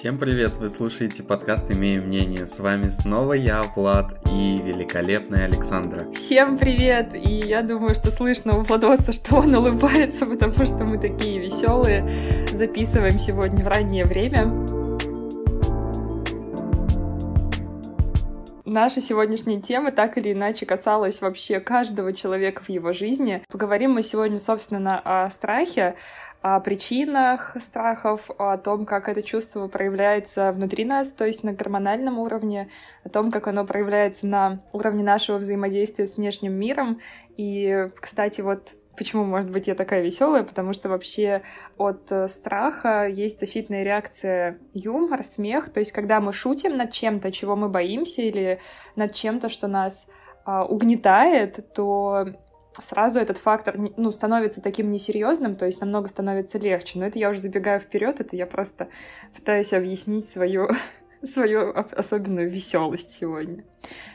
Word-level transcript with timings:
Всем 0.00 0.16
привет! 0.16 0.52
Вы 0.56 0.70
слушаете 0.70 1.22
подкаст 1.22 1.70
«Имею 1.76 2.02
мнение». 2.02 2.46
С 2.46 2.58
вами 2.58 2.88
снова 2.88 3.34
я, 3.34 3.60
Влад, 3.76 4.18
и 4.32 4.56
великолепная 4.56 5.44
Александра. 5.44 6.10
Всем 6.14 6.56
привет! 6.56 7.14
И 7.14 7.42
я 7.46 7.60
думаю, 7.60 7.94
что 7.94 8.06
слышно 8.06 8.56
у 8.56 8.62
Владоса, 8.62 9.12
что 9.12 9.40
он 9.40 9.54
улыбается, 9.54 10.24
потому 10.24 10.54
что 10.54 10.86
мы 10.86 10.96
такие 10.96 11.38
веселые. 11.38 12.10
Записываем 12.50 13.18
сегодня 13.18 13.62
в 13.62 13.68
раннее 13.68 14.04
время. 14.04 14.79
Наша 18.72 19.00
сегодняшняя 19.00 19.60
тема 19.60 19.90
так 19.90 20.16
или 20.16 20.32
иначе 20.32 20.64
касалась 20.64 21.20
вообще 21.20 21.58
каждого 21.58 22.12
человека 22.12 22.62
в 22.62 22.68
его 22.68 22.92
жизни. 22.92 23.42
Поговорим 23.50 23.90
мы 23.90 24.04
сегодня, 24.04 24.38
собственно, 24.38 25.00
о 25.00 25.28
страхе, 25.30 25.96
о 26.40 26.60
причинах 26.60 27.56
страхов, 27.60 28.30
о 28.38 28.56
том, 28.58 28.86
как 28.86 29.08
это 29.08 29.24
чувство 29.24 29.66
проявляется 29.66 30.52
внутри 30.52 30.84
нас, 30.84 31.10
то 31.10 31.26
есть 31.26 31.42
на 31.42 31.52
гормональном 31.52 32.20
уровне, 32.20 32.68
о 33.02 33.08
том, 33.08 33.32
как 33.32 33.48
оно 33.48 33.64
проявляется 33.64 34.28
на 34.28 34.60
уровне 34.72 35.02
нашего 35.02 35.38
взаимодействия 35.38 36.06
с 36.06 36.16
внешним 36.16 36.52
миром. 36.52 37.00
И, 37.36 37.88
кстати, 38.00 38.40
вот 38.40 38.76
Почему, 38.96 39.24
может 39.24 39.50
быть, 39.50 39.66
я 39.66 39.74
такая 39.74 40.02
веселая? 40.02 40.42
Потому 40.42 40.72
что 40.72 40.88
вообще 40.88 41.42
от 41.78 42.10
э, 42.12 42.28
страха 42.28 43.06
есть 43.06 43.40
защитная 43.40 43.82
реакция 43.82 44.58
юмор, 44.74 45.22
смех. 45.22 45.70
То 45.70 45.80
есть, 45.80 45.92
когда 45.92 46.20
мы 46.20 46.32
шутим 46.32 46.76
над 46.76 46.92
чем-то, 46.92 47.32
чего 47.32 47.56
мы 47.56 47.68
боимся, 47.68 48.22
или 48.22 48.60
над 48.96 49.14
чем-то, 49.14 49.48
что 49.48 49.68
нас 49.68 50.06
а, 50.44 50.64
угнетает, 50.64 51.72
то 51.74 52.26
сразу 52.78 53.20
этот 53.20 53.38
фактор 53.38 53.76
ну, 53.96 54.12
становится 54.12 54.60
таким 54.60 54.90
несерьезным, 54.90 55.56
то 55.56 55.66
есть 55.66 55.80
намного 55.80 56.08
становится 56.08 56.58
легче. 56.58 56.98
Но 56.98 57.06
это 57.06 57.18
я 57.18 57.30
уже 57.30 57.40
забегаю 57.40 57.80
вперед, 57.80 58.20
это 58.20 58.36
я 58.36 58.46
просто 58.46 58.88
пытаюсь 59.34 59.72
объяснить 59.72 60.28
свою 60.28 60.68
свою 61.22 61.72
особенную 61.74 62.50
веселость 62.50 63.12
сегодня. 63.12 63.64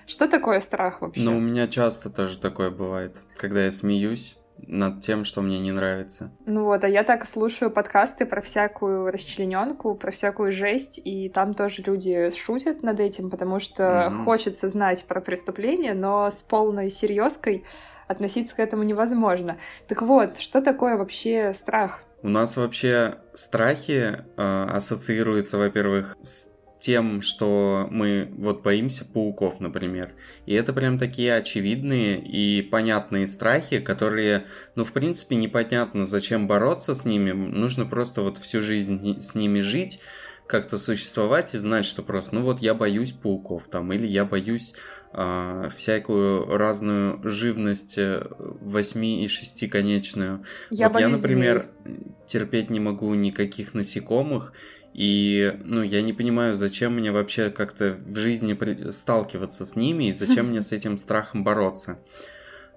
Что 0.08 0.28
такое 0.28 0.60
страх 0.60 1.02
вообще? 1.02 1.22
Ну, 1.22 1.38
у 1.38 1.39
меня 1.39 1.67
часто 1.67 2.10
тоже 2.10 2.38
такое 2.38 2.72
бывает, 2.72 3.17
когда 3.38 3.64
я 3.66 3.72
смеюсь 3.72 4.39
над 4.58 5.02
тем, 5.02 5.25
что 5.25 5.42
мне 5.42 5.59
не 5.59 5.72
нравится. 5.72 6.31
Ну 6.45 6.64
вот, 6.66 6.84
а 6.84 6.88
я 6.88 7.03
так 7.03 7.25
слушаю 7.25 7.72
подкасты 7.72 8.25
про 8.25 8.42
всякую 8.42 9.11
расчлененку, 9.11 9.95
про 9.95 10.11
всякую 10.11 10.52
жесть, 10.52 11.00
и 11.03 11.30
там 11.30 11.53
тоже 11.53 11.81
люди 11.84 12.30
шутят 12.36 12.83
над 12.83 13.00
этим, 13.00 13.30
потому 13.30 13.59
что 13.59 13.83
mm-hmm. 13.83 14.23
хочется 14.23 14.70
знать 14.70 15.06
про 15.06 15.22
преступление, 15.22 15.94
но 15.94 16.30
с 16.30 16.42
полной 16.42 16.89
серьезкой 16.89 17.64
относиться 18.08 18.56
к 18.56 18.59
этому 18.59 18.83
невозможно. 18.83 19.58
Так 19.88 20.02
вот, 20.02 20.38
что 20.38 20.61
такое 20.61 20.98
вообще 20.98 21.53
страх? 21.53 22.02
У 22.22 22.30
нас 22.30 22.58
вообще 22.58 23.16
страхи 23.33 24.17
э, 24.38 24.66
ассоциируются, 24.72 25.58
во-первых, 25.58 26.16
с 26.23 26.55
тем, 26.80 27.22
что 27.22 27.88
мы 27.90 28.30
вот 28.38 28.62
боимся 28.62 29.06
пауков, 29.06 29.59
например. 29.59 30.14
И 30.45 30.54
это 30.54 30.73
прям 30.73 31.00
такие 31.00 31.36
очевидные 31.36 32.20
и 32.20 32.62
понятные 32.62 33.28
страхи, 33.28 33.80
которые, 33.80 34.45
ну, 34.76 34.84
в 34.84 34.92
принципе, 34.92 35.36
непонятно, 35.36 36.06
зачем 36.06 36.48
бороться 36.48 36.94
с 36.94 37.06
ними. 37.06 37.32
Нужно 37.32 37.86
просто 37.86 38.22
вот 38.22 38.38
всю 38.38 38.62
жизнь 38.62 39.22
с 39.22 39.36
ними 39.36 39.62
жить, 39.62 40.00
как-то 40.48 40.78
существовать 40.78 41.56
и 41.56 41.58
знать, 41.58 41.86
что 41.86 42.04
просто, 42.04 42.36
ну 42.36 42.44
вот 42.44 42.59
я 42.59 42.73
боюсь 42.73 43.12
пауков 43.12 43.67
там, 43.67 43.92
или 43.92 44.06
я 44.06 44.26
боюсь 44.26 44.76
э, 45.12 45.70
всякую 45.76 46.45
разную 46.58 47.20
живность 47.28 47.98
э, 47.98 48.28
восьми 48.38 49.23
и 49.23 49.28
шестиконечную. 49.28 50.44
Я 50.70 50.89
вот 50.89 51.00
я, 51.00 51.08
например, 51.08 51.70
змей. 51.84 51.98
терпеть 52.28 52.70
не 52.70 52.80
могу 52.80 53.14
никаких 53.16 53.73
насекомых, 53.73 54.54
и, 54.98 55.60
ну, 55.66 55.82
я 55.82 56.02
не 56.02 56.14
понимаю, 56.14 56.56
зачем 56.56 56.96
мне 56.96 57.12
вообще 57.12 57.50
как-то 57.50 57.98
в 58.06 58.16
жизни 58.16 58.92
сталкиваться 58.92 59.66
с 59.66 59.76
ними 59.76 60.06
и 60.06 60.14
зачем 60.14 60.48
мне 60.52 60.62
с 60.62 60.72
этим 60.72 60.98
страхом 60.98 61.44
бороться. 61.44 62.00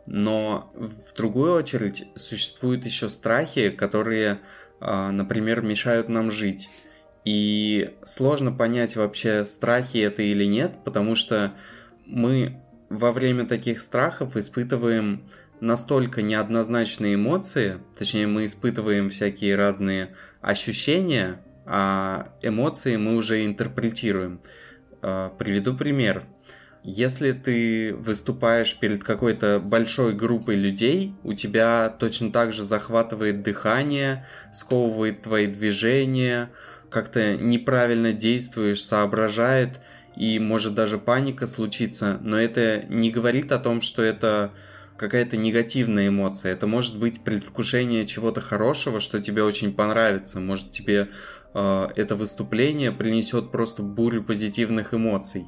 Но 0.04 0.72
в 0.74 1.14
другую 1.16 1.54
очередь 1.54 2.08
существуют 2.16 2.84
еще 2.86 3.08
страхи, 3.08 3.70
которые, 3.70 4.40
а, 4.80 5.12
например, 5.12 5.62
мешают 5.62 6.08
нам 6.08 6.32
жить. 6.32 6.68
И 7.24 7.94
сложно 8.04 8.50
понять 8.50 8.96
вообще, 8.96 9.44
страхи 9.44 9.98
это 9.98 10.24
или 10.24 10.44
нет, 10.44 10.74
потому 10.84 11.14
что 11.14 11.52
мы 12.04 12.60
во 12.90 13.12
время 13.12 13.46
таких 13.46 13.80
страхов 13.80 14.36
испытываем 14.36 15.22
настолько 15.60 16.22
неоднозначные 16.22 17.14
эмоции, 17.14 17.78
точнее 17.96 18.26
мы 18.26 18.46
испытываем 18.46 19.08
всякие 19.08 19.54
разные 19.54 20.16
ощущения, 20.40 21.40
а 21.70 22.28
эмоции 22.40 22.96
мы 22.96 23.16
уже 23.16 23.44
интерпретируем. 23.44 24.40
А, 25.02 25.28
приведу 25.38 25.76
пример. 25.76 26.22
Если 26.82 27.32
ты 27.32 27.94
выступаешь 27.94 28.74
перед 28.76 29.04
какой-то 29.04 29.60
большой 29.62 30.14
группой 30.14 30.54
людей, 30.54 31.14
у 31.24 31.34
тебя 31.34 31.90
точно 31.90 32.32
так 32.32 32.52
же 32.52 32.64
захватывает 32.64 33.42
дыхание, 33.42 34.24
сковывает 34.54 35.22
твои 35.22 35.46
движения, 35.46 36.50
как-то 36.88 37.36
неправильно 37.36 38.14
действуешь, 38.14 38.82
соображает, 38.82 39.80
и 40.16 40.38
может 40.38 40.74
даже 40.74 40.98
паника 40.98 41.46
случиться, 41.46 42.18
но 42.22 42.40
это 42.40 42.84
не 42.88 43.10
говорит 43.10 43.52
о 43.52 43.58
том, 43.58 43.82
что 43.82 44.02
это 44.02 44.52
какая-то 44.98 45.36
негативная 45.36 46.08
эмоция. 46.08 46.52
Это 46.52 46.66
может 46.66 46.98
быть 46.98 47.22
предвкушение 47.22 48.06
чего-то 48.06 48.40
хорошего, 48.40 49.00
что 49.00 49.20
тебе 49.20 49.44
очень 49.44 49.72
понравится. 49.72 50.40
Может 50.40 50.72
тебе 50.72 51.08
это 51.54 52.14
выступление 52.14 52.92
принесет 52.92 53.50
просто 53.50 53.82
бурю 53.82 54.22
позитивных 54.22 54.94
эмоций. 54.94 55.46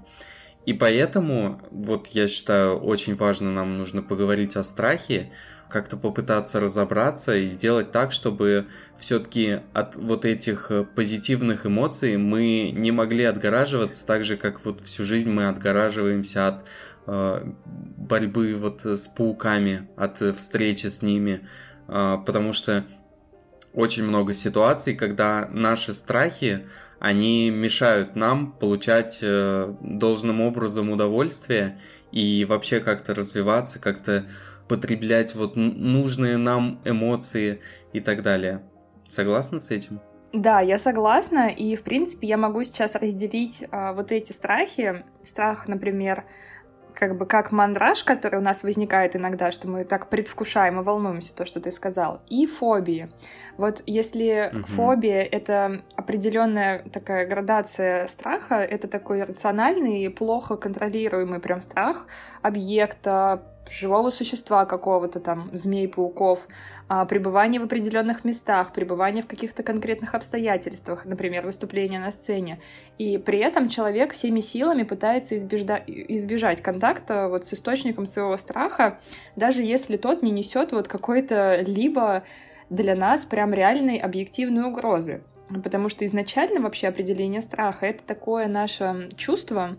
И 0.67 0.73
поэтому, 0.73 1.61
вот 1.71 2.09
я 2.09 2.29
считаю, 2.29 2.79
очень 2.79 3.17
важно 3.17 3.51
нам 3.53 3.79
нужно 3.79 4.03
поговорить 4.03 4.57
о 4.57 4.65
страхе, 4.65 5.31
как-то 5.71 5.97
попытаться 5.97 6.61
разобраться 6.61 7.37
и 7.37 7.49
сделать 7.49 7.93
так, 7.93 8.13
чтобы 8.13 8.67
все-таки 8.99 9.61
от 9.73 9.97
вот 9.97 10.25
этих 10.25 10.71
э, 10.71 10.85
позитивных 10.85 11.65
эмоций 11.65 12.17
мы 12.19 12.73
не 12.75 12.91
могли 12.91 13.25
отгораживаться 13.25 14.05
так 14.05 14.25
же, 14.25 14.37
как 14.37 14.65
вот 14.65 14.81
всю 14.83 15.05
жизнь 15.05 15.31
мы 15.31 15.49
отгораживаемся 15.49 16.49
от 16.49 16.65
э, 17.07 17.53
борьбы 17.65 18.55
вот 18.57 18.85
с 18.85 19.07
пауками, 19.07 19.89
от 19.97 20.19
встречи 20.37 20.89
с 20.89 21.03
ними, 21.03 21.47
э, 21.89 22.19
потому 22.27 22.53
что 22.53 22.85
очень 23.73 24.05
много 24.05 24.33
ситуаций, 24.33 24.95
когда 24.95 25.49
наши 25.51 25.95
страхи, 25.95 26.67
они 26.99 27.51
мешают 27.51 28.17
нам 28.17 28.53
получать 28.53 29.19
э, 29.23 29.75
должным 29.81 30.41
образом 30.41 30.91
удовольствие 30.91 31.79
и 32.13 32.45
вообще 32.45 32.81
как-то 32.81 33.15
развиваться, 33.15 33.79
как-то 33.79 34.27
потреблять 34.69 35.35
вот 35.35 35.57
нужные 35.57 36.37
нам 36.37 36.81
эмоции 36.85 37.61
и 37.93 38.01
так 38.01 38.23
далее. 38.23 38.63
Согласна 39.09 39.59
с 39.59 39.71
этим? 39.71 40.01
Да, 40.33 40.61
я 40.61 40.79
согласна, 40.79 41.49
и 41.49 41.75
в 41.75 41.83
принципе 41.83 42.29
я 42.29 42.37
могу 42.37 42.63
сейчас 42.63 42.95
разделить 42.95 43.65
а, 43.73 43.93
вот 43.93 44.13
эти 44.13 44.31
страхи. 44.31 45.05
Страх, 45.25 45.67
например, 45.67 46.25
как 46.95 47.17
бы 47.17 47.27
как 47.27 47.53
мандраж, 47.53 48.05
который 48.05 48.39
у 48.39 48.43
нас 48.43 48.63
возникает 48.63 49.17
иногда, 49.17 49.51
что 49.51 49.69
мы 49.69 49.85
так 49.85 50.09
предвкушаем 50.09 50.81
и 50.81 50.83
волнуемся, 50.83 51.35
то, 51.35 51.45
что 51.45 51.61
ты 51.61 51.73
сказал, 51.73 52.21
и 52.29 52.47
фобии. 52.47 53.11
Вот 53.57 53.83
если 53.87 54.51
угу. 54.53 54.65
фобия— 54.67 55.23
это 55.31 55.83
определенная 55.97 56.83
такая 56.93 57.27
градация 57.27 58.07
страха, 58.07 58.57
это 58.57 58.89
такой 58.89 59.23
рациональный, 59.23 60.11
плохо 60.11 60.57
контролируемый 60.57 61.41
прям 61.41 61.61
страх 61.61 62.07
объекта, 62.43 63.43
живого 63.69 64.11
существа 64.11 64.65
какого-то 64.65 65.21
там, 65.21 65.51
змей, 65.53 65.89
пауков, 65.89 66.47
а, 66.89 67.05
пребывание 67.05 67.61
в 67.61 67.65
определенных 67.65 68.25
местах, 68.25 68.73
пребывание 68.73 69.23
в 69.23 69.27
каких-то 69.27 69.63
конкретных 69.63 70.15
обстоятельствах, 70.15 71.05
например, 71.05 71.47
выступление 71.47 72.01
на 72.01 72.11
сцене. 72.11 72.61
И 72.99 73.19
при 73.19 73.39
этом 73.39 73.69
человек 73.69 74.13
всеми 74.13 74.41
силами 74.41 74.83
пытается 74.83 75.37
избежда... 75.37 75.83
избежать 75.87 76.63
контакта 76.63 77.29
вот 77.29 77.47
с 77.47 77.55
источником 77.55 78.07
своего 78.07 78.37
страха, 78.37 78.99
даже 79.37 79.63
если 79.63 79.97
тот 79.97 80.23
не 80.23 80.31
несет 80.31 80.73
вот 80.73 80.89
какой-то 80.89 81.61
либо 81.61 82.25
для 82.71 82.95
нас 82.95 83.25
прям 83.25 83.53
реальной 83.53 83.99
объективной 83.99 84.65
угрозы. 84.65 85.23
Потому 85.65 85.89
что 85.89 86.05
изначально 86.05 86.61
вообще 86.61 86.89
определение 86.89 87.41
страха— 87.41 87.87
это 87.89 88.05
такое 88.05 88.47
наше 88.47 89.09
чувство, 89.17 89.77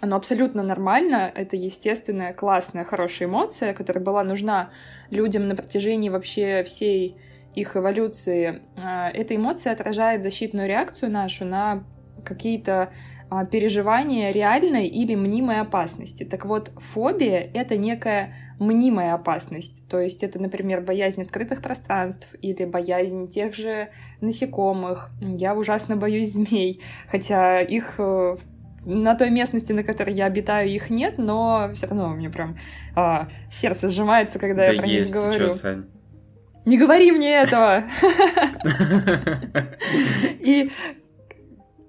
оно 0.00 0.16
абсолютно 0.16 0.62
нормально, 0.62 1.30
это 1.34 1.56
естественная, 1.56 2.32
классная, 2.32 2.84
хорошая 2.84 3.28
эмоция, 3.28 3.74
которая 3.74 4.02
была 4.02 4.24
нужна 4.24 4.70
людям 5.10 5.48
на 5.48 5.54
протяжении 5.54 6.08
вообще 6.08 6.62
всей 6.64 7.16
их 7.54 7.76
эволюции. 7.76 8.62
А, 8.82 9.10
эта 9.10 9.36
эмоция 9.36 9.72
отражает 9.72 10.22
защитную 10.22 10.68
реакцию 10.68 11.10
нашу 11.10 11.44
на 11.44 11.84
какие-то 12.24 12.92
а, 13.28 13.44
переживания 13.44 14.32
реальной 14.32 14.86
или 14.86 15.14
мнимой 15.14 15.60
опасности. 15.60 16.24
Так 16.24 16.44
вот, 16.44 16.72
фобия— 16.76 17.50
это 17.54 17.76
некая 17.76 18.34
мнимая 18.58 19.14
опасность. 19.14 19.88
То 19.88 20.00
есть 20.00 20.22
это, 20.22 20.40
например, 20.40 20.80
боязнь 20.80 21.22
открытых 21.22 21.62
пространств 21.62 22.28
или 22.40 22.64
боязнь 22.64 23.28
тех 23.28 23.54
же 23.54 23.90
насекомых. 24.20 25.10
Я 25.20 25.54
ужасно 25.54 25.96
боюсь 25.96 26.32
змей, 26.32 26.80
хотя 27.08 27.60
их 27.60 27.94
э, 27.98 28.36
на 28.84 29.14
той 29.14 29.30
местности, 29.30 29.72
на 29.72 29.82
которой 29.82 30.14
я 30.14 30.26
обитаю, 30.26 30.68
их 30.68 30.90
нет, 30.90 31.18
но 31.18 31.70
все 31.74 31.86
равно 31.86 32.08
у 32.08 32.14
меня 32.14 32.30
прям 32.30 32.56
а, 32.96 33.28
сердце 33.50 33.88
сжимается, 33.88 34.38
когда 34.38 34.66
да 34.66 34.72
я 34.72 34.80
про 34.80 34.88
есть, 34.88 35.14
них 35.14 35.22
говорю. 35.22 35.38
Чё, 35.38 35.52
Сань? 35.52 35.84
Не 36.64 36.78
говори 36.78 37.10
мне 37.10 37.34
этого! 37.34 37.84
И 40.40 40.70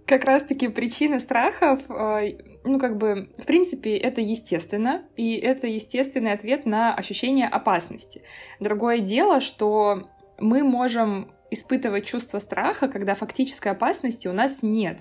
как 0.06 0.26
раз-таки 0.26 0.68
причины 0.68 1.20
страхов, 1.20 1.82
э, 1.90 2.34
ну, 2.66 2.80
как 2.80 2.98
бы, 2.98 3.30
в 3.38 3.46
принципе, 3.46 3.96
это 3.96 4.20
естественно, 4.20 5.04
и 5.16 5.36
это 5.36 5.68
естественный 5.68 6.34
ответ 6.34 6.66
на 6.66 6.94
ощущение 6.94 7.48
опасности. 7.48 8.22
Другое 8.60 9.00
дело, 9.00 9.40
что 9.40 10.10
мы 10.38 10.64
можем 10.64 11.32
испытывать 11.50 12.06
чувство 12.06 12.40
страха, 12.40 12.88
когда 12.88 13.14
фактической 13.14 13.70
опасности 13.70 14.28
у 14.28 14.34
нас 14.34 14.60
нет. 14.62 15.00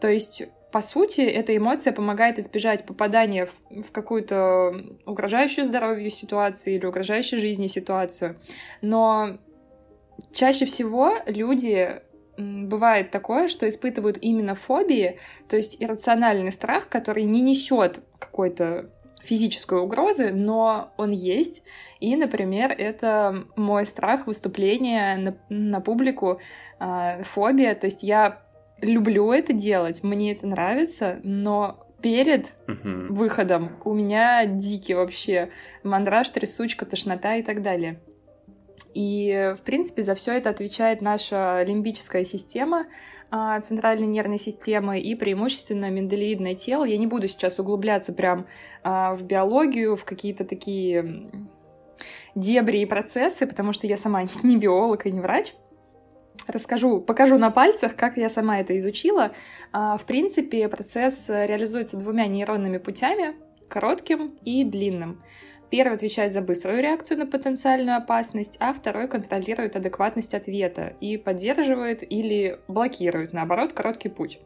То 0.00 0.08
есть 0.08 0.44
по 0.70 0.80
сути, 0.82 1.22
эта 1.22 1.56
эмоция 1.56 1.92
помогает 1.92 2.38
избежать 2.38 2.84
попадания 2.84 3.46
в, 3.46 3.82
в 3.82 3.92
какую-то 3.92 4.74
угрожающую 5.06 5.64
здоровью 5.64 6.10
ситуацию 6.10 6.76
или 6.76 6.86
угрожающую 6.86 7.40
жизни 7.40 7.66
ситуацию. 7.68 8.38
Но 8.82 9.38
чаще 10.32 10.66
всего 10.66 11.14
люди 11.26 12.02
бывает 12.36 13.10
такое, 13.10 13.48
что 13.48 13.68
испытывают 13.68 14.18
именно 14.20 14.54
фобии, 14.54 15.18
то 15.48 15.56
есть 15.56 15.82
иррациональный 15.82 16.52
страх, 16.52 16.88
который 16.88 17.24
не 17.24 17.40
несет 17.40 18.00
какой-то 18.18 18.90
физической 19.22 19.80
угрозы, 19.80 20.30
но 20.30 20.92
он 20.96 21.10
есть. 21.10 21.62
И, 22.00 22.14
например, 22.16 22.72
это 22.76 23.44
мой 23.56 23.84
страх 23.86 24.26
выступления 24.26 25.16
на, 25.16 25.36
на 25.48 25.80
публику, 25.80 26.40
э, 26.78 27.22
фобия. 27.24 27.74
То 27.74 27.86
есть 27.86 28.02
я 28.02 28.42
люблю 28.80 29.32
это 29.32 29.52
делать, 29.52 30.02
мне 30.02 30.32
это 30.32 30.46
нравится, 30.46 31.20
но 31.22 31.86
перед 32.00 32.52
uh-huh. 32.66 33.08
выходом 33.08 33.76
у 33.84 33.92
меня 33.92 34.46
дикий 34.46 34.94
вообще 34.94 35.50
мандраж, 35.82 36.30
трясучка, 36.30 36.86
тошнота 36.86 37.36
и 37.36 37.42
так 37.42 37.62
далее. 37.62 38.00
И, 38.94 39.54
в 39.58 39.62
принципе, 39.62 40.02
за 40.02 40.14
все 40.14 40.32
это 40.32 40.50
отвечает 40.50 41.02
наша 41.02 41.62
лимбическая 41.62 42.24
система, 42.24 42.86
а, 43.30 43.60
центральной 43.60 44.06
нервной 44.06 44.38
системы 44.38 45.00
и 45.00 45.14
преимущественно 45.14 45.90
миндалевидное 45.90 46.54
тело. 46.54 46.84
Я 46.84 46.96
не 46.96 47.06
буду 47.06 47.28
сейчас 47.28 47.58
углубляться 47.58 48.12
прям 48.12 48.46
а, 48.82 49.14
в 49.14 49.22
биологию, 49.22 49.96
в 49.96 50.04
какие-то 50.04 50.44
такие 50.44 51.30
дебри 52.34 52.78
и 52.78 52.86
процессы, 52.86 53.46
потому 53.46 53.72
что 53.72 53.86
я 53.86 53.96
сама 53.96 54.24
не 54.42 54.56
биолог 54.56 55.06
и 55.06 55.12
не 55.12 55.20
врач. 55.20 55.54
Расскажу, 56.46 57.00
покажу 57.00 57.36
на 57.36 57.50
пальцах, 57.50 57.94
как 57.94 58.16
я 58.16 58.30
сама 58.30 58.60
это 58.60 58.76
изучила. 58.78 59.32
А, 59.72 59.96
в 59.98 60.04
принципе, 60.04 60.68
процесс 60.68 61.24
реализуется 61.28 61.96
двумя 61.96 62.26
нейронными 62.26 62.78
путями, 62.78 63.34
коротким 63.68 64.38
и 64.44 64.64
длинным. 64.64 65.22
Первый 65.70 65.96
отвечает 65.96 66.32
за 66.32 66.40
быструю 66.40 66.80
реакцию 66.80 67.18
на 67.18 67.26
потенциальную 67.26 67.98
опасность, 67.98 68.56
а 68.60 68.72
второй 68.72 69.08
контролирует 69.08 69.76
адекватность 69.76 70.32
ответа 70.32 70.94
и 71.00 71.18
поддерживает 71.18 72.02
или 72.02 72.58
блокирует, 72.68 73.34
наоборот, 73.34 73.74
короткий 73.74 74.08
путь. 74.08 74.40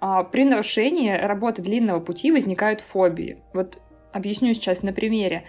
А, 0.00 0.24
при 0.24 0.44
нарушении 0.44 1.12
работы 1.12 1.62
длинного 1.62 2.00
пути 2.00 2.32
возникают 2.32 2.80
фобии. 2.80 3.42
Вот 3.52 3.80
объясню 4.12 4.54
сейчас 4.54 4.82
на 4.82 4.92
примере. 4.92 5.44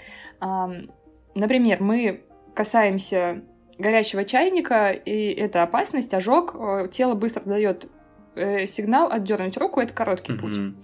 Например, 1.35 1.81
мы 1.81 2.21
касаемся 2.53 3.43
горячего 3.79 4.25
чайника, 4.25 4.91
и 4.91 5.31
это 5.31 5.63
опасность, 5.63 6.13
ожог, 6.13 6.55
э, 6.55 6.87
тело 6.91 7.15
быстро 7.15 7.41
дает 7.45 7.89
э, 8.35 8.65
сигнал 8.65 9.11
отдернуть 9.11 9.57
руку, 9.57 9.79
это 9.79 9.93
короткий 9.93 10.33
mm-hmm. 10.33 10.37
путь. 10.37 10.75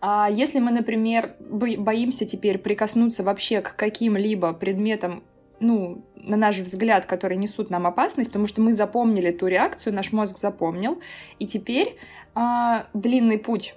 А 0.00 0.28
если 0.30 0.60
мы, 0.60 0.70
например, 0.70 1.34
боимся 1.40 2.26
теперь 2.26 2.58
прикоснуться 2.58 3.24
вообще 3.24 3.60
к 3.60 3.74
каким-либо 3.76 4.52
предметам, 4.52 5.24
ну, 5.58 6.04
на 6.14 6.36
наш 6.36 6.58
взгляд, 6.58 7.06
которые 7.06 7.38
несут 7.38 7.70
нам 7.70 7.86
опасность, 7.86 8.30
потому 8.30 8.46
что 8.46 8.60
мы 8.60 8.72
запомнили 8.72 9.30
ту 9.30 9.46
реакцию, 9.46 9.94
наш 9.94 10.12
мозг 10.12 10.38
запомнил, 10.38 11.00
и 11.38 11.46
теперь 11.46 11.96
а, 12.34 12.86
длинный 12.92 13.38
путь 13.38 13.74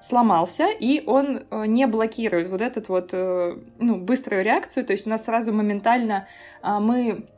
сломался, 0.00 0.68
и 0.68 1.04
он 1.06 1.44
а, 1.48 1.64
не 1.64 1.86
блокирует 1.86 2.48
вот 2.48 2.60
этот 2.60 2.88
вот, 2.88 3.12
ну, 3.12 3.96
быструю 3.96 4.42
реакцию, 4.42 4.84
то 4.84 4.92
есть 4.92 5.06
у 5.06 5.10
нас 5.10 5.24
сразу 5.24 5.52
моментально 5.52 6.26
а, 6.60 6.80
мы 6.80 7.28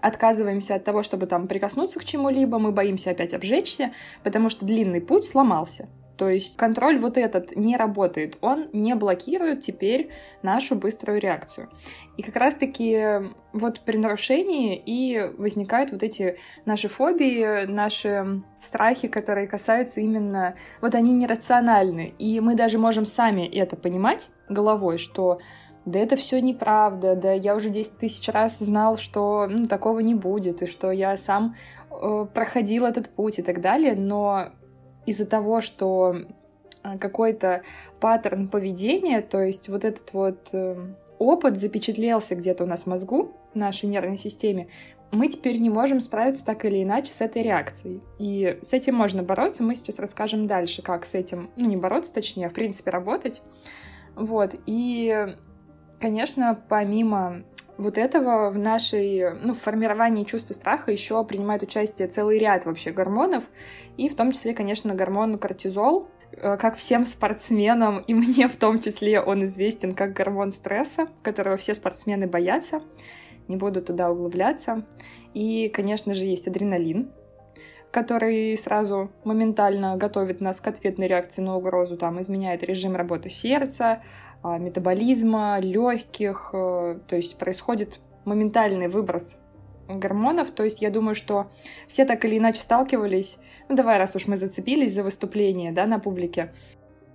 отказываемся 0.00 0.74
от 0.74 0.84
того, 0.84 1.02
чтобы 1.02 1.26
там 1.26 1.48
прикоснуться 1.48 1.98
к 1.98 2.04
чему-либо, 2.04 2.58
мы 2.58 2.72
боимся 2.72 3.10
опять 3.10 3.34
обжечься, 3.34 3.92
потому 4.22 4.48
что 4.48 4.64
длинный 4.64 5.00
путь 5.00 5.26
сломался. 5.26 5.88
То 6.16 6.30
есть 6.30 6.56
контроль 6.56 6.98
вот 6.98 7.18
этот 7.18 7.54
не 7.56 7.76
работает, 7.76 8.38
он 8.40 8.68
не 8.72 8.94
блокирует 8.94 9.60
теперь 9.60 10.10
нашу 10.42 10.74
быструю 10.74 11.20
реакцию. 11.20 11.68
И 12.16 12.22
как 12.22 12.36
раз-таки 12.36 13.30
вот 13.52 13.80
при 13.80 13.98
нарушении 13.98 14.82
и 14.84 15.30
возникают 15.36 15.92
вот 15.92 16.02
эти 16.02 16.38
наши 16.64 16.88
фобии, 16.88 17.66
наши 17.66 18.42
страхи, 18.60 19.08
которые 19.08 19.46
касаются 19.46 20.00
именно... 20.00 20.56
Вот 20.80 20.94
они 20.94 21.12
нерациональны, 21.12 22.14
и 22.18 22.40
мы 22.40 22.54
даже 22.54 22.78
можем 22.78 23.04
сами 23.04 23.46
это 23.46 23.76
понимать 23.76 24.30
головой, 24.48 24.96
что 24.96 25.40
да 25.86 26.00
это 26.00 26.16
все 26.16 26.40
неправда, 26.40 27.14
да 27.14 27.32
я 27.32 27.54
уже 27.54 27.70
10 27.70 27.98
тысяч 27.98 28.28
раз 28.28 28.58
знал, 28.58 28.96
что 28.96 29.46
ну, 29.48 29.68
такого 29.68 30.00
не 30.00 30.14
будет, 30.14 30.60
и 30.62 30.66
что 30.66 30.90
я 30.90 31.16
сам 31.16 31.54
э, 31.90 32.26
проходил 32.34 32.84
этот 32.84 33.08
путь 33.08 33.38
и 33.38 33.42
так 33.42 33.60
далее, 33.60 33.94
но 33.94 34.50
из-за 35.06 35.24
того, 35.24 35.60
что 35.60 36.16
а, 36.82 36.98
какой-то 36.98 37.62
паттерн 38.00 38.48
поведения, 38.48 39.22
то 39.22 39.40
есть 39.40 39.68
вот 39.68 39.84
этот 39.84 40.12
вот 40.12 40.48
э, 40.52 40.76
опыт 41.20 41.58
запечатлелся 41.58 42.34
где-то 42.34 42.64
у 42.64 42.66
нас 42.66 42.82
в 42.82 42.86
мозгу, 42.88 43.32
в 43.54 43.56
нашей 43.56 43.88
нервной 43.88 44.18
системе, 44.18 44.66
мы 45.12 45.28
теперь 45.28 45.58
не 45.58 45.70
можем 45.70 46.00
справиться 46.00 46.44
так 46.44 46.64
или 46.64 46.82
иначе 46.82 47.12
с 47.12 47.20
этой 47.20 47.42
реакцией. 47.42 48.02
И 48.18 48.58
с 48.60 48.72
этим 48.72 48.96
можно 48.96 49.22
бороться, 49.22 49.62
мы 49.62 49.76
сейчас 49.76 50.00
расскажем 50.00 50.48
дальше, 50.48 50.82
как 50.82 51.06
с 51.06 51.14
этим, 51.14 51.50
ну 51.54 51.66
не 51.66 51.76
бороться 51.76 52.12
точнее, 52.12 52.46
а 52.46 52.50
в 52.50 52.54
принципе 52.54 52.90
работать. 52.90 53.40
Вот, 54.16 54.54
и, 54.66 55.36
конечно, 56.00 56.60
помимо 56.68 57.42
вот 57.78 57.98
этого 57.98 58.50
в 58.50 58.58
нашей, 58.58 59.34
ну, 59.34 59.54
в 59.54 59.60
формировании 59.60 60.24
чувства 60.24 60.54
страха 60.54 60.90
еще 60.90 61.22
принимает 61.24 61.62
участие 61.62 62.08
целый 62.08 62.38
ряд 62.38 62.64
вообще 62.64 62.90
гормонов, 62.90 63.44
и 63.96 64.08
в 64.08 64.16
том 64.16 64.32
числе, 64.32 64.54
конечно, 64.54 64.94
гормон 64.94 65.38
кортизол, 65.38 66.08
э, 66.32 66.56
как 66.56 66.76
всем 66.76 67.04
спортсменам, 67.04 67.98
и 67.98 68.14
мне 68.14 68.48
в 68.48 68.56
том 68.56 68.78
числе 68.78 69.20
он 69.20 69.44
известен 69.44 69.94
как 69.94 70.12
гормон 70.12 70.52
стресса, 70.52 71.08
которого 71.22 71.56
все 71.56 71.74
спортсмены 71.74 72.26
боятся. 72.26 72.80
Не 73.48 73.56
буду 73.56 73.80
туда 73.80 74.10
углубляться. 74.10 74.84
И, 75.32 75.68
конечно 75.68 76.14
же, 76.16 76.24
есть 76.24 76.48
адреналин, 76.48 77.12
который 77.92 78.56
сразу 78.58 79.10
моментально 79.22 79.96
готовит 79.96 80.40
нас 80.40 80.60
к 80.60 80.66
ответной 80.66 81.06
реакции 81.06 81.42
на 81.42 81.56
угрозу, 81.56 81.96
там 81.96 82.20
изменяет 82.20 82.62
режим 82.62 82.96
работы 82.96 83.30
сердца, 83.30 84.02
метаболизма, 84.58 85.58
легких, 85.60 86.50
э, 86.52 86.98
то 87.06 87.16
есть 87.16 87.36
происходит 87.36 88.00
моментальный 88.24 88.88
выброс 88.88 89.36
гормонов, 89.88 90.50
то 90.50 90.64
есть 90.64 90.82
я 90.82 90.90
думаю, 90.90 91.14
что 91.14 91.50
все 91.88 92.04
так 92.04 92.24
или 92.24 92.38
иначе 92.38 92.60
сталкивались, 92.60 93.38
ну 93.68 93.76
давай, 93.76 93.98
раз 93.98 94.16
уж 94.16 94.26
мы 94.26 94.36
зацепились 94.36 94.94
за 94.94 95.02
выступление, 95.02 95.72
да, 95.72 95.86
на 95.86 95.98
публике. 95.98 96.52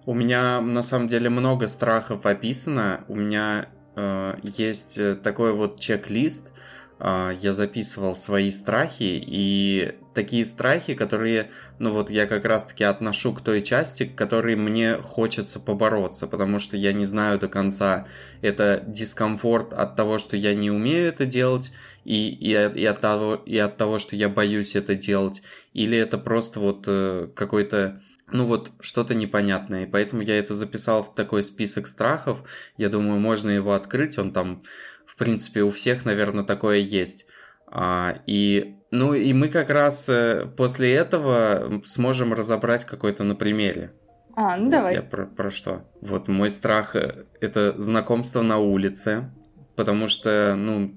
У 0.06 0.14
меня 0.14 0.62
на 0.62 0.84
самом 0.84 1.08
деле 1.08 1.30
много 1.30 1.68
страхов 1.68 2.26
описано, 2.26 3.04
у 3.08 3.16
меня 3.16 3.68
э, 3.96 4.36
есть 4.44 5.22
такой 5.22 5.54
вот 5.54 5.80
чек-лист, 5.80 6.54
э, 7.00 7.32
я 7.42 7.54
записывал 7.54 8.16
свои 8.16 8.52
страхи, 8.52 9.22
и 9.26 9.96
такие 10.14 10.46
страхи, 10.46 10.94
которые, 10.94 11.52
ну 11.80 11.92
вот 11.92 12.10
я 12.10 12.28
как 12.28 12.46
раз-таки 12.46 12.84
отношу 12.84 13.34
к 13.34 13.42
той 13.42 13.62
части, 13.62 14.06
к 14.06 14.16
которой 14.16 14.56
мне 14.56 14.96
хочется 14.96 15.60
побороться, 15.60 16.28
потому 16.28 16.60
что 16.60 16.78
я 16.78 16.94
не 16.94 17.06
знаю 17.06 17.40
до 17.40 17.48
конца, 17.48 18.08
это 18.42 18.84
дискомфорт 18.86 19.74
от 19.74 19.96
того, 19.96 20.18
что 20.18 20.36
я 20.36 20.54
не 20.54 20.72
умею 20.72 21.08
это 21.08 21.26
делать, 21.26 21.72
и, 22.04 22.30
и, 22.30 22.52
и, 22.52 22.86
от, 22.86 23.00
того, 23.00 23.36
и 23.36 23.58
от 23.58 23.78
того, 23.78 24.00
что 24.00 24.16
я 24.16 24.30
боюсь 24.30 24.76
это 24.76 24.96
делать, 24.96 25.44
или 25.74 25.98
это 25.98 26.18
просто 26.18 26.60
вот 26.60 26.86
э, 26.88 27.28
какой-то 27.36 28.02
ну 28.32 28.46
вот 28.46 28.72
что-то 28.80 29.14
непонятное, 29.14 29.84
и 29.84 29.90
поэтому 29.90 30.22
я 30.22 30.40
это 30.40 30.56
записал 30.56 31.04
в 31.04 31.14
такой 31.14 31.44
список 31.44 31.88
страхов, 31.88 32.44
я 32.78 32.90
думаю, 32.90 33.20
можно 33.20 33.50
его 33.50 33.74
открыть, 33.74 34.18
он 34.18 34.32
там, 34.32 34.64
в 35.06 35.18
принципе, 35.18 35.64
у 35.64 35.72
всех, 35.72 36.06
наверное, 36.06 36.46
такое 36.46 36.78
есть. 36.78 37.28
А, 37.68 38.22
и 38.28 38.78
Ну 38.92 39.14
и 39.14 39.32
мы 39.32 39.48
как 39.48 39.70
раз 39.70 40.10
э, 40.10 40.48
после 40.58 40.94
этого 40.94 41.82
сможем 41.86 42.34
разобрать 42.34 42.84
какой-то 42.84 43.24
на 43.24 43.36
примере. 43.36 43.94
А, 44.36 44.58
ну 44.58 44.64
Вот 44.66 44.72
давай. 44.72 44.96
Я 44.96 45.02
про, 45.02 45.26
про 45.26 45.50
что? 45.50 45.84
Вот 46.02 46.28
мой 46.28 46.52
страх 46.52 46.96
э, 46.98 47.26
это 47.40 47.74
знакомство 47.80 48.42
на 48.42 48.58
улице, 48.58 49.32
потому 49.78 50.10
что, 50.10 50.56
ну, 50.58 50.94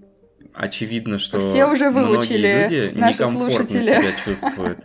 очевидно, 0.53 1.19
что 1.19 1.39
Все 1.39 1.67
уже 1.67 1.91
выучили, 1.91 2.53
многие 2.55 2.63
люди 2.63 2.99
наши 2.99 3.23
некомфортно 3.23 3.57
слушатели. 3.57 3.81
себя 3.83 4.13
чувствуют. 4.25 4.79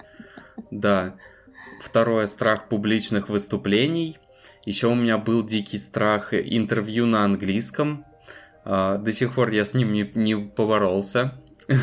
Да. 0.69 1.15
Второе 1.81 2.27
страх 2.27 2.69
публичных 2.69 3.29
выступлений. 3.29 4.19
Еще 4.65 4.87
у 4.87 4.95
меня 4.95 5.17
был 5.17 5.43
дикий 5.43 5.77
страх 5.79 6.33
интервью 6.33 7.07
на 7.07 7.23
английском. 7.23 8.05
А, 8.65 8.97
До 8.97 9.11
сих 9.13 9.33
пор 9.33 9.49
я 9.49 9.65
с 9.65 9.73
ним 9.73 9.93
не, 9.93 10.11
не 10.13 10.35
поборолся. 10.35 11.41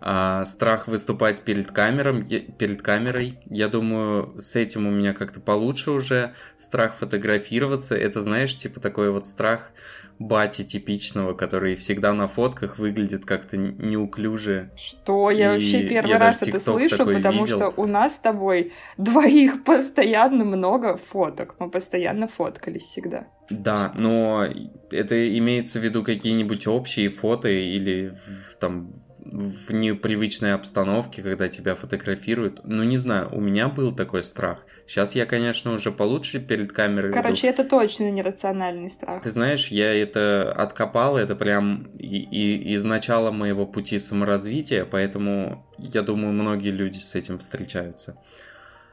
А, 0.00 0.44
Страх 0.46 0.88
выступать 0.88 1.42
перед 1.42 1.70
камером, 1.70 2.26
перед 2.26 2.82
камерой. 2.82 3.38
Я 3.50 3.68
думаю, 3.68 4.40
с 4.40 4.56
этим 4.56 4.86
у 4.86 4.90
меня 4.90 5.12
как-то 5.12 5.40
получше 5.40 5.90
уже. 5.90 6.34
Страх 6.56 6.96
фотографироваться. 6.96 7.94
Это, 7.96 8.20
знаешь, 8.20 8.56
типа 8.56 8.80
такой 8.80 9.10
вот 9.10 9.26
страх 9.26 9.72
бати 10.20 10.64
типичного, 10.64 11.32
который 11.32 11.74
всегда 11.76 12.12
на 12.12 12.28
фотках 12.28 12.78
выглядит 12.78 13.24
как-то 13.24 13.56
неуклюже. 13.56 14.70
Что? 14.76 15.30
Я 15.30 15.52
И 15.52 15.52
вообще 15.54 15.88
первый 15.88 16.10
я 16.10 16.18
раз 16.18 16.42
это 16.42 16.60
слышу, 16.60 17.06
потому 17.06 17.44
видел. 17.44 17.56
что 17.56 17.72
у 17.76 17.86
нас 17.86 18.14
с 18.14 18.18
тобой 18.18 18.72
двоих 18.98 19.64
постоянно 19.64 20.44
много 20.44 20.98
фоток. 20.98 21.56
Мы 21.58 21.70
постоянно 21.70 22.28
фоткались 22.28 22.82
всегда. 22.82 23.28
Да, 23.48 23.92
но 23.98 24.44
это 24.90 25.38
имеется 25.38 25.80
в 25.80 25.82
виду 25.82 26.04
какие-нибудь 26.04 26.66
общие 26.66 27.08
фото 27.08 27.48
или 27.48 28.14
там 28.60 28.92
в 29.32 29.72
непривычной 29.72 30.54
обстановке, 30.54 31.22
когда 31.22 31.48
тебя 31.48 31.74
фотографируют. 31.74 32.60
Ну, 32.64 32.82
не 32.82 32.98
знаю, 32.98 33.28
у 33.32 33.40
меня 33.40 33.68
был 33.68 33.94
такой 33.94 34.22
страх. 34.22 34.66
Сейчас 34.86 35.14
я, 35.14 35.26
конечно, 35.26 35.72
уже 35.72 35.92
получше 35.92 36.40
перед 36.40 36.72
камерой 36.72 37.10
веду. 37.10 37.22
Короче, 37.22 37.48
это 37.48 37.64
точно 37.64 38.10
нерациональный 38.10 38.90
страх. 38.90 39.22
Ты 39.22 39.30
знаешь, 39.30 39.68
я 39.68 39.92
это 39.94 40.52
откопал, 40.52 41.16
это 41.16 41.36
прям 41.36 41.84
и, 41.98 42.18
и- 42.18 42.74
из 42.74 42.84
начала 42.84 43.30
моего 43.30 43.66
пути 43.66 43.98
саморазвития, 43.98 44.84
поэтому 44.84 45.66
я 45.78 46.02
думаю, 46.02 46.32
многие 46.32 46.70
люди 46.70 46.98
с 46.98 47.14
этим 47.14 47.38
встречаются. 47.38 48.16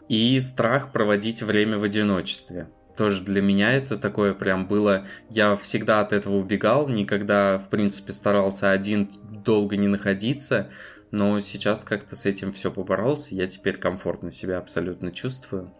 И 0.09 0.39
страх 0.39 0.91
проводить 0.91 1.41
время 1.41 1.77
в 1.77 1.83
одиночестве. 1.83 2.69
Тоже 2.95 3.23
для 3.23 3.43
меня 3.43 3.73
это 3.73 3.97
такое 3.97 4.33
прям 4.33 4.67
было... 4.67 5.05
Я 5.29 5.55
всегда 5.55 6.01
от 6.01 6.13
этого 6.13 6.37
убегал, 6.37 6.87
никогда, 6.87 7.59
в 7.59 7.69
принципе, 7.69 8.11
старался 8.11 8.71
один 8.71 9.11
долго 9.43 9.77
не 9.77 9.87
находиться, 9.87 10.69
но 11.11 11.39
сейчас 11.39 11.83
как-то 11.83 12.15
с 12.15 12.25
этим 12.25 12.51
все 12.51 12.71
поборолся, 12.71 13.35
я 13.35 13.47
теперь 13.47 13.77
комфортно 13.77 14.31
себя 14.31 14.57
абсолютно 14.57 15.11
чувствую. 15.11 15.73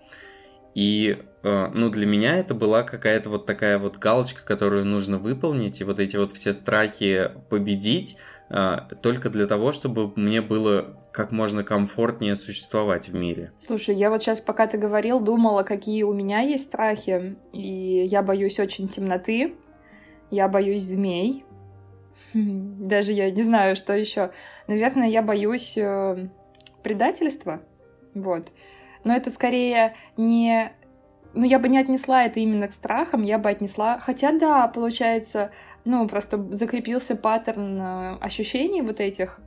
И, 0.73 1.17
э, 1.41 1.67
ну, 1.73 1.89
для 1.89 2.05
меня 2.05 2.37
это 2.37 2.53
была 2.53 2.83
какая-то 2.83 3.31
вот 3.31 3.47
такая 3.47 3.79
вот 3.79 3.97
галочка, 3.97 4.43
которую 4.45 4.85
нужно 4.85 5.17
выполнить, 5.17 5.81
и 5.81 5.83
вот 5.83 5.99
эти 5.99 6.17
вот 6.17 6.31
все 6.33 6.53
страхи 6.53 7.31
победить, 7.49 8.17
э, 8.49 8.81
только 9.01 9.31
для 9.31 9.47
того, 9.47 9.71
чтобы 9.71 10.13
мне 10.15 10.41
было 10.41 10.95
как 11.11 11.31
можно 11.31 11.63
комфортнее 11.63 12.35
существовать 12.35 13.09
в 13.09 13.15
мире. 13.15 13.51
Слушай, 13.57 13.95
я 13.95 14.11
вот 14.11 14.21
сейчас, 14.21 14.39
пока 14.39 14.67
ты 14.67 14.77
говорил, 14.77 15.19
думала, 15.19 15.63
какие 15.63 16.03
у 16.03 16.13
меня 16.13 16.41
есть 16.41 16.65
страхи. 16.65 17.37
И 17.53 18.05
я 18.05 18.21
боюсь 18.21 18.59
очень 18.59 18.87
темноты. 18.87 19.55
Я 20.29 20.47
боюсь 20.47 20.83
змей. 20.83 21.43
Даже 22.33 23.13
я 23.13 23.31
не 23.31 23.43
знаю, 23.43 23.75
что 23.75 23.93
еще. 23.93 24.31
Наверное, 24.67 25.07
я 25.07 25.21
боюсь 25.21 25.77
э, 25.77 26.27
предательства. 26.83 27.61
Вот. 28.13 28.51
Но 29.03 29.15
это 29.15 29.31
скорее 29.31 29.95
не... 30.17 30.71
Ну, 31.33 31.45
я 31.45 31.59
бы 31.59 31.69
не 31.69 31.77
отнесла 31.77 32.23
это 32.23 32.39
именно 32.39 32.67
к 32.67 32.73
страхам, 32.73 33.23
я 33.23 33.37
бы 33.37 33.49
отнесла... 33.49 33.99
Хотя, 33.99 34.31
да, 34.31 34.67
получается, 34.67 35.51
ну, 35.85 36.07
просто 36.07 36.51
закрепился 36.51 37.15
паттерн 37.15 37.79
э, 37.79 38.17
ощущений 38.19 38.81
вот 38.81 38.99
этих. 38.99 39.39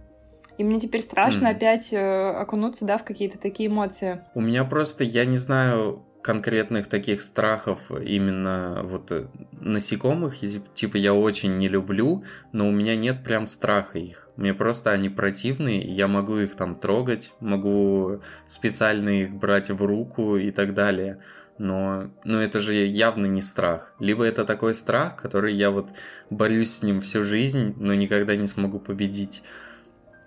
И 0.58 0.64
мне 0.64 0.78
теперь 0.78 1.00
страшно 1.00 1.48
Мгм. 1.48 1.56
опять 1.56 1.92
э, 1.92 2.30
окунуться, 2.30 2.84
да, 2.84 2.98
в 2.98 3.04
какие-то 3.04 3.38
такие 3.38 3.68
эмоции. 3.68 4.20
У 4.34 4.40
меня 4.40 4.64
просто, 4.64 5.04
я 5.04 5.24
не 5.24 5.38
знаю 5.38 6.04
конкретных 6.22 6.88
таких 6.88 7.22
страхов 7.22 7.90
именно 7.90 8.80
вот 8.82 9.10
э, 9.10 9.26
насекомых, 9.52 10.36
типа 10.74 10.96
я 10.96 11.14
очень 11.14 11.56
не 11.56 11.68
люблю, 11.68 12.24
но 12.52 12.68
у 12.68 12.70
меня 12.70 12.96
нет 12.96 13.24
прям 13.24 13.48
страха 13.48 13.98
их. 13.98 14.28
Мне 14.36 14.54
просто 14.54 14.90
они 14.90 15.08
противные, 15.08 15.80
я 15.82 16.08
могу 16.08 16.38
их 16.38 16.54
там 16.54 16.74
трогать, 16.74 17.32
могу 17.40 18.20
специально 18.46 19.20
их 19.20 19.30
брать 19.32 19.70
в 19.70 19.82
руку 19.84 20.36
и 20.36 20.50
так 20.50 20.74
далее. 20.74 21.22
Но, 21.58 22.10
но 22.24 22.40
это 22.40 22.58
же 22.60 22.72
явно 22.72 23.26
не 23.26 23.42
страх. 23.42 23.94
Либо 23.98 24.24
это 24.24 24.46
такой 24.46 24.74
страх, 24.74 25.20
который 25.20 25.54
я 25.54 25.70
вот 25.70 25.90
борюсь 26.30 26.70
с 26.70 26.82
ним 26.82 27.02
всю 27.02 27.22
жизнь, 27.22 27.74
но 27.76 27.92
никогда 27.92 28.34
не 28.34 28.46
смогу 28.46 28.78
победить. 28.78 29.42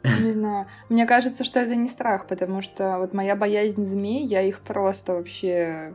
Не 0.03 0.31
знаю. 0.33 0.67
Мне 0.89 1.05
кажется, 1.05 1.43
что 1.43 1.59
это 1.59 1.75
не 1.75 1.87
страх, 1.87 2.27
потому 2.27 2.61
что 2.61 2.97
вот 2.99 3.13
моя 3.13 3.35
боязнь 3.35 3.85
змей, 3.85 4.25
я 4.25 4.41
их 4.41 4.59
просто 4.61 5.13
вообще... 5.13 5.93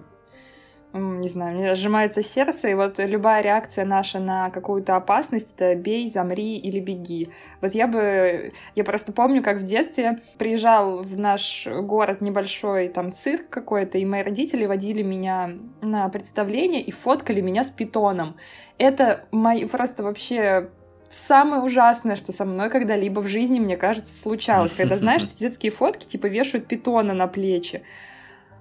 Не 0.94 1.28
знаю, 1.28 1.54
мне 1.54 1.74
сжимается 1.74 2.22
сердце, 2.22 2.68
и 2.68 2.74
вот 2.74 2.98
любая 2.98 3.42
реакция 3.42 3.84
наша 3.84 4.20
на 4.20 4.48
какую-то 4.48 4.96
опасность 4.96 5.52
это 5.54 5.74
бей, 5.74 6.08
замри 6.08 6.56
или 6.56 6.80
беги. 6.80 7.28
Вот 7.60 7.72
я 7.72 7.86
бы... 7.86 8.52
Я 8.74 8.84
просто 8.84 9.12
помню, 9.12 9.42
как 9.42 9.58
в 9.58 9.64
детстве 9.64 10.18
приезжал 10.38 11.02
в 11.02 11.18
наш 11.18 11.66
город 11.66 12.22
небольшой 12.22 12.88
там 12.88 13.12
цирк 13.12 13.50
какой-то, 13.50 13.98
и 13.98 14.06
мои 14.06 14.22
родители 14.22 14.64
водили 14.64 15.02
меня 15.02 15.50
на 15.82 16.08
представление 16.08 16.80
и 16.80 16.90
фоткали 16.90 17.42
меня 17.42 17.64
с 17.64 17.70
питоном. 17.70 18.36
Это 18.78 19.26
мои 19.30 19.66
просто 19.66 20.02
вообще 20.02 20.70
самое 21.10 21.62
ужасное, 21.62 22.16
что 22.16 22.32
со 22.32 22.44
мной 22.44 22.70
когда-либо 22.70 23.20
в 23.20 23.28
жизни, 23.28 23.58
мне 23.58 23.76
кажется, 23.76 24.14
случалось. 24.14 24.72
Когда, 24.72 24.96
знаешь, 24.96 25.22
детские 25.38 25.72
фотки, 25.72 26.04
типа, 26.06 26.26
вешают 26.26 26.66
питона 26.66 27.14
на 27.14 27.26
плечи. 27.26 27.82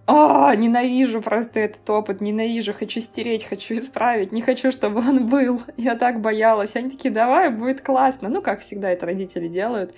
А, 0.10 0.56
ненавижу 0.56 1.22
просто 1.22 1.60
этот 1.60 1.90
опыт, 1.90 2.22
ненавижу, 2.22 2.74
хочу 2.74 3.02
стереть, 3.02 3.44
хочу 3.44 3.74
исправить, 3.74 4.32
не 4.32 4.42
хочу, 4.42 4.72
чтобы 4.72 5.02
он 5.02 5.28
был. 5.28 5.62
Я 5.76 5.96
так 5.96 6.22
боялась. 6.22 6.78
Они 6.78 6.90
такие, 6.90 7.14
давай, 7.14 7.50
будет 7.50 7.82
классно. 7.82 8.30
Ну, 8.30 8.42
как 8.42 8.62
всегда 8.62 8.90
это 8.90 9.06
родители 9.06 9.50
делают. 9.50 9.94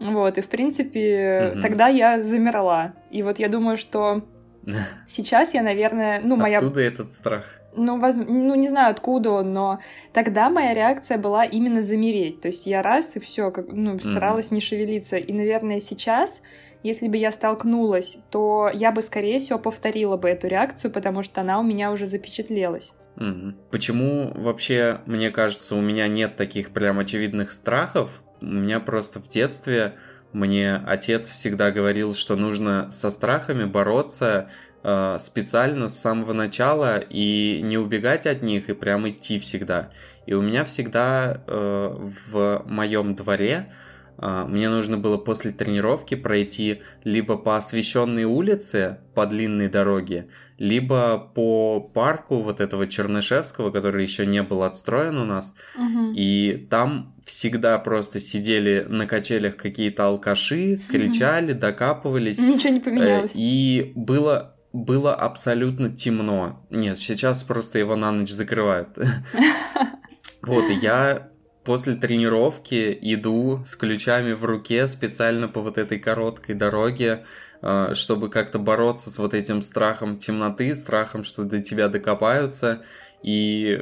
Вот, 0.00 0.38
и 0.38 0.40
в 0.40 0.48
принципе, 0.48 1.52
Мгм. 1.52 1.62
тогда 1.62 1.88
я 1.88 2.22
замерла. 2.22 2.94
И 3.10 3.22
вот 3.22 3.38
я 3.38 3.48
думаю, 3.48 3.76
что 3.76 4.24
сейчас 5.06 5.52
я, 5.54 5.62
наверное, 5.62 6.20
ну, 6.24 6.36
моя 6.36 6.58
Оттуда 6.58 6.80
этот 6.80 7.12
страх. 7.12 7.61
Ну, 7.74 7.98
воз- 7.98 8.16
ну, 8.16 8.54
не 8.54 8.68
знаю, 8.68 8.90
откуда 8.90 9.30
он, 9.30 9.52
но 9.52 9.78
тогда 10.12 10.50
моя 10.50 10.74
реакция 10.74 11.18
была 11.18 11.44
именно 11.44 11.82
замереть. 11.82 12.40
То 12.40 12.48
есть 12.48 12.66
я 12.66 12.82
раз 12.82 13.16
и 13.16 13.20
все, 13.20 13.50
как, 13.50 13.66
ну, 13.68 13.98
старалась 13.98 14.50
не 14.50 14.60
шевелиться. 14.60 15.16
И, 15.16 15.32
наверное, 15.32 15.80
сейчас, 15.80 16.40
если 16.82 17.08
бы 17.08 17.16
я 17.16 17.30
столкнулась, 17.30 18.18
то 18.30 18.70
я 18.72 18.92
бы, 18.92 19.02
скорее 19.02 19.38
всего, 19.38 19.58
повторила 19.58 20.16
бы 20.16 20.28
эту 20.28 20.48
реакцию, 20.48 20.90
потому 20.90 21.22
что 21.22 21.40
она 21.40 21.60
у 21.60 21.62
меня 21.62 21.90
уже 21.90 22.06
запечатлелась. 22.06 22.92
Почему 23.70 24.32
вообще, 24.34 25.00
мне 25.06 25.30
кажется, 25.30 25.74
у 25.74 25.80
меня 25.80 26.08
нет 26.08 26.36
таких 26.36 26.70
прям 26.70 26.98
очевидных 26.98 27.52
страхов? 27.52 28.22
У 28.40 28.46
меня 28.46 28.80
просто 28.80 29.20
в 29.20 29.28
детстве 29.28 29.94
мне 30.32 30.76
отец 30.86 31.28
всегда 31.28 31.70
говорил, 31.70 32.14
что 32.14 32.36
нужно 32.36 32.90
со 32.90 33.10
страхами 33.10 33.64
бороться 33.64 34.48
специально 35.18 35.88
с 35.88 35.98
самого 35.98 36.32
начала 36.32 36.98
и 36.98 37.60
не 37.62 37.78
убегать 37.78 38.26
от 38.26 38.42
них 38.42 38.68
и 38.68 38.74
прям 38.74 39.08
идти 39.08 39.38
всегда. 39.38 39.90
И 40.26 40.34
у 40.34 40.42
меня 40.42 40.64
всегда 40.64 41.42
э, 41.46 42.08
в 42.30 42.62
моем 42.66 43.14
дворе 43.14 43.72
э, 44.18 44.44
мне 44.48 44.68
нужно 44.68 44.98
было 44.98 45.16
после 45.16 45.50
тренировки 45.50 46.14
пройти 46.14 46.82
либо 47.04 47.36
по 47.36 47.56
освещенной 47.56 48.24
улице 48.24 48.98
по 49.14 49.26
длинной 49.26 49.68
дороге, 49.68 50.28
либо 50.58 51.18
по 51.18 51.80
парку 51.80 52.40
вот 52.40 52.60
этого 52.60 52.86
Чернышевского, 52.86 53.70
который 53.70 54.02
еще 54.02 54.26
не 54.26 54.42
был 54.42 54.62
отстроен 54.62 55.18
у 55.18 55.24
нас, 55.24 55.54
и 56.14 56.66
там 56.70 57.14
всегда 57.24 57.78
просто 57.78 58.20
сидели 58.20 58.86
на 58.88 59.06
качелях 59.06 59.56
какие-то 59.56 60.06
алкаши, 60.06 60.80
кричали, 60.90 61.52
докапывались, 61.52 62.38
Ничего 62.38 62.72
не 62.72 62.78
э, 62.78 62.82
поменялось. 62.82 63.32
и 63.34 63.92
было 63.96 64.51
было 64.72 65.14
абсолютно 65.14 65.90
темно. 65.90 66.64
Нет, 66.70 66.98
сейчас 66.98 67.42
просто 67.42 67.78
его 67.78 67.96
на 67.96 68.12
ночь 68.12 68.30
закрывают. 68.30 68.88
Вот, 70.44 70.68
я 70.70 71.28
после 71.62 71.94
тренировки 71.94 72.98
иду 73.00 73.62
с 73.64 73.76
ключами 73.76 74.32
в 74.32 74.44
руке 74.44 74.88
специально 74.88 75.46
по 75.46 75.60
вот 75.60 75.78
этой 75.78 76.00
короткой 76.00 76.56
дороге 76.56 77.24
а, 77.64 77.94
чтобы 77.94 78.28
как-то 78.28 78.58
бороться 78.58 79.08
с 79.08 79.18
вот 79.18 79.34
этим 79.34 79.62
страхом 79.62 80.18
темноты, 80.18 80.74
страхом, 80.74 81.22
что 81.22 81.44
до 81.44 81.60
тебя 81.62 81.88
докопаются. 81.88 82.82
И, 83.22 83.80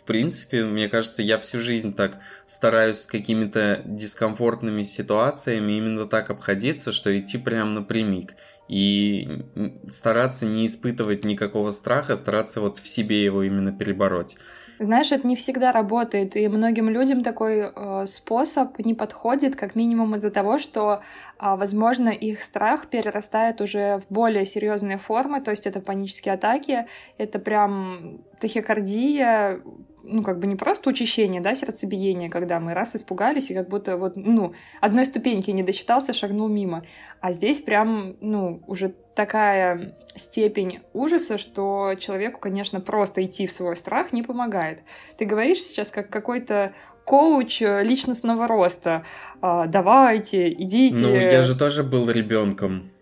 в 0.00 0.04
принципе, 0.04 0.64
мне 0.64 0.88
кажется, 0.88 1.22
я 1.22 1.38
всю 1.38 1.60
жизнь 1.60 1.94
так 1.94 2.20
стараюсь 2.46 3.00
с 3.00 3.06
какими-то 3.06 3.82
дискомфортными 3.84 4.82
ситуациями 4.82 5.72
именно 5.72 6.06
так 6.06 6.30
обходиться, 6.30 6.90
что 6.90 7.16
идти 7.20 7.36
прям 7.36 7.74
напрямик. 7.74 8.32
И 8.68 9.46
стараться 9.90 10.46
не 10.46 10.66
испытывать 10.66 11.24
никакого 11.24 11.70
страха, 11.70 12.16
стараться 12.16 12.60
вот 12.60 12.78
в 12.78 12.86
себе 12.86 13.24
его 13.24 13.42
именно 13.42 13.72
перебороть. 13.72 14.36
Знаешь, 14.78 15.10
это 15.10 15.26
не 15.26 15.34
всегда 15.34 15.72
работает, 15.72 16.36
и 16.36 16.46
многим 16.46 16.88
людям 16.88 17.24
такой 17.24 17.72
э, 17.74 18.06
способ 18.06 18.78
не 18.78 18.94
подходит, 18.94 19.56
как 19.56 19.74
минимум 19.74 20.14
из-за 20.14 20.30
того, 20.30 20.58
что, 20.58 21.00
э, 21.40 21.56
возможно, 21.56 22.10
их 22.10 22.40
страх 22.42 22.86
перерастает 22.86 23.60
уже 23.60 23.98
в 23.98 24.12
более 24.12 24.46
серьезные 24.46 24.98
формы, 24.98 25.40
то 25.40 25.50
есть 25.50 25.66
это 25.66 25.80
панические 25.80 26.34
атаки, 26.34 26.86
это 27.16 27.40
прям 27.40 28.20
тахикардия, 28.40 29.60
ну, 30.04 30.22
как 30.22 30.38
бы 30.38 30.46
не 30.46 30.56
просто 30.56 30.90
учащение, 30.90 31.40
да, 31.40 31.54
сердцебиение, 31.54 32.30
когда 32.30 32.60
мы 32.60 32.72
раз 32.72 32.94
испугались 32.94 33.50
и 33.50 33.54
как 33.54 33.68
будто 33.68 33.96
вот, 33.96 34.14
ну, 34.16 34.52
одной 34.80 35.04
ступеньки 35.04 35.50
не 35.50 35.62
досчитался, 35.62 36.12
шагнул 36.12 36.48
мимо. 36.48 36.84
А 37.20 37.32
здесь 37.32 37.60
прям, 37.60 38.16
ну, 38.20 38.62
уже 38.66 38.94
такая 39.18 39.96
степень 40.14 40.78
ужаса, 40.92 41.38
что 41.38 41.96
человеку, 41.98 42.38
конечно, 42.38 42.80
просто 42.80 43.24
идти 43.24 43.48
в 43.48 43.52
свой 43.52 43.74
страх 43.74 44.12
не 44.12 44.22
помогает. 44.22 44.84
Ты 45.16 45.24
говоришь 45.24 45.58
сейчас 45.58 45.88
как 45.88 46.08
какой-то 46.08 46.72
коуч 47.04 47.60
личностного 47.60 48.46
роста. 48.46 49.04
А, 49.40 49.66
давайте, 49.66 50.52
идите. 50.52 50.98
Ну, 50.98 51.16
я 51.16 51.42
же 51.42 51.58
тоже 51.58 51.82
был 51.82 52.08
ребенком. 52.08 52.92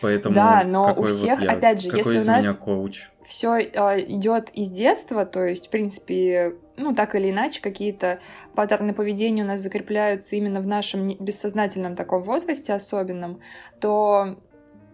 Поэтому 0.00 0.34
да, 0.34 0.62
но 0.64 0.94
у 0.96 1.02
всех, 1.04 1.38
вот 1.38 1.44
я, 1.44 1.52
опять 1.52 1.82
же, 1.82 1.90
какой 1.90 2.14
если 2.14 2.28
у 2.30 2.32
нас 2.32 2.56
коуч? 2.56 3.10
все 3.24 3.58
э, 3.58 3.70
а, 3.74 4.00
идет 4.00 4.48
из 4.54 4.70
детства, 4.70 5.26
то 5.26 5.44
есть, 5.44 5.66
в 5.66 5.70
принципе, 5.70 6.54
ну, 6.78 6.94
так 6.94 7.14
или 7.14 7.30
иначе, 7.30 7.60
какие-то 7.60 8.18
паттерны 8.54 8.94
поведения 8.94 9.44
у 9.44 9.46
нас 9.46 9.60
закрепляются 9.60 10.36
именно 10.36 10.60
в 10.60 10.66
нашем 10.66 11.14
бессознательном 11.18 11.96
таком 11.96 12.22
возрасте 12.22 12.72
особенном, 12.72 13.40
то 13.78 14.38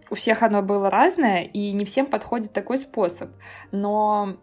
у 0.09 0.15
всех 0.15 0.43
оно 0.43 0.61
было 0.61 0.89
разное, 0.89 1.43
и 1.43 1.71
не 1.71 1.85
всем 1.85 2.07
подходит 2.07 2.53
такой 2.53 2.77
способ. 2.77 3.29
Но 3.71 4.37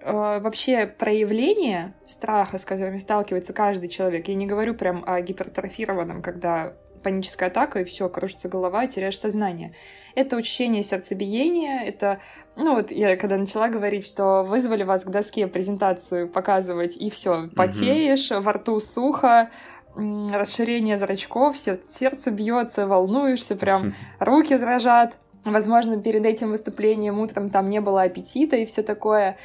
э, 0.00 0.40
вообще 0.40 0.86
проявление 0.86 1.94
страха, 2.06 2.58
с 2.58 2.64
которым 2.64 2.98
сталкивается 2.98 3.52
каждый 3.52 3.88
человек, 3.88 4.28
я 4.28 4.34
не 4.34 4.46
говорю 4.46 4.74
прям 4.74 5.04
о 5.06 5.20
гипертрофированном, 5.20 6.22
когда 6.22 6.74
паническая 7.02 7.48
атака, 7.48 7.80
и 7.80 7.84
все, 7.84 8.08
кружится 8.08 8.48
голова, 8.48 8.86
теряешь 8.86 9.18
сознание. 9.18 9.74
Это 10.14 10.36
учащение 10.36 10.82
сердцебиения, 10.82 11.82
это, 11.82 12.20
ну 12.56 12.74
вот 12.76 12.90
я 12.90 13.16
когда 13.16 13.36
начала 13.36 13.68
говорить, 13.68 14.06
что 14.06 14.42
вызвали 14.42 14.84
вас 14.84 15.02
к 15.02 15.10
доске 15.10 15.46
презентацию 15.46 16.28
показывать, 16.28 16.96
и 16.96 17.10
все, 17.10 17.48
потеешь, 17.54 18.30
mm-hmm. 18.30 18.40
во 18.40 18.52
рту 18.52 18.80
сухо, 18.80 19.50
расширение 19.94 20.96
зрачков, 20.96 21.56
сердце 21.56 22.30
бьется, 22.30 22.86
волнуешься, 22.86 23.56
прям 23.56 23.94
руки 24.18 24.56
дрожат. 24.56 25.16
Возможно, 25.44 26.00
перед 26.00 26.24
этим 26.24 26.50
выступлением 26.50 27.18
утром 27.18 27.50
там 27.50 27.68
не 27.68 27.80
было 27.80 28.02
аппетита 28.02 28.56
и 28.56 28.64
все 28.64 28.82
такое. 28.82 29.36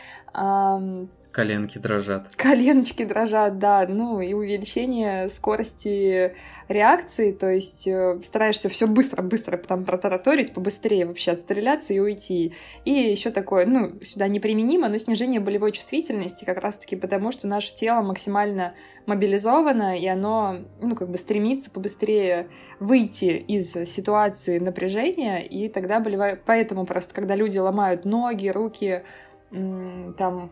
Коленки 1.38 1.78
дрожат. 1.78 2.30
Коленочки 2.36 3.06
дрожат, 3.06 3.60
да. 3.60 3.86
Ну 3.88 4.22
и 4.22 4.34
увеличение 4.34 5.30
скорости 5.30 6.34
реакции, 6.68 7.32
то 7.32 7.48
есть 7.48 7.88
э, 7.88 8.20
стараешься 8.24 8.70
все 8.70 8.88
быстро-быстро 8.88 9.56
там 9.58 9.86
протараторить, 9.86 10.52
побыстрее 10.52 11.06
вообще 11.06 11.34
отстреляться 11.34 11.94
и 11.94 12.00
уйти. 12.00 12.54
И 12.86 12.92
еще 12.92 13.30
такое, 13.30 13.68
ну, 13.68 14.02
сюда 14.02 14.28
неприменимо, 14.28 14.90
но 14.90 14.98
снижение 14.98 15.40
болевой 15.40 15.74
чувствительности 15.74 16.44
как 16.44 16.58
раз-таки 16.58 16.96
потому, 16.96 17.32
что 17.32 17.46
наше 17.46 17.76
тело 17.76 18.02
максимально 18.02 18.74
мобилизовано, 19.06 19.96
и 19.96 20.08
оно, 20.08 20.62
ну, 20.82 20.96
как 20.96 21.08
бы 21.08 21.20
стремится 21.20 21.70
побыстрее 21.70 22.48
выйти 22.80 23.46
из 23.48 23.74
ситуации 23.88 24.58
напряжения, 24.58 25.46
и 25.46 25.70
тогда 25.70 26.00
болевая... 26.00 26.42
Поэтому 26.44 26.88
просто, 26.88 27.14
когда 27.14 27.36
люди 27.36 27.60
ломают 27.60 28.06
ноги, 28.06 28.48
руки, 28.48 29.04
там 29.52 30.50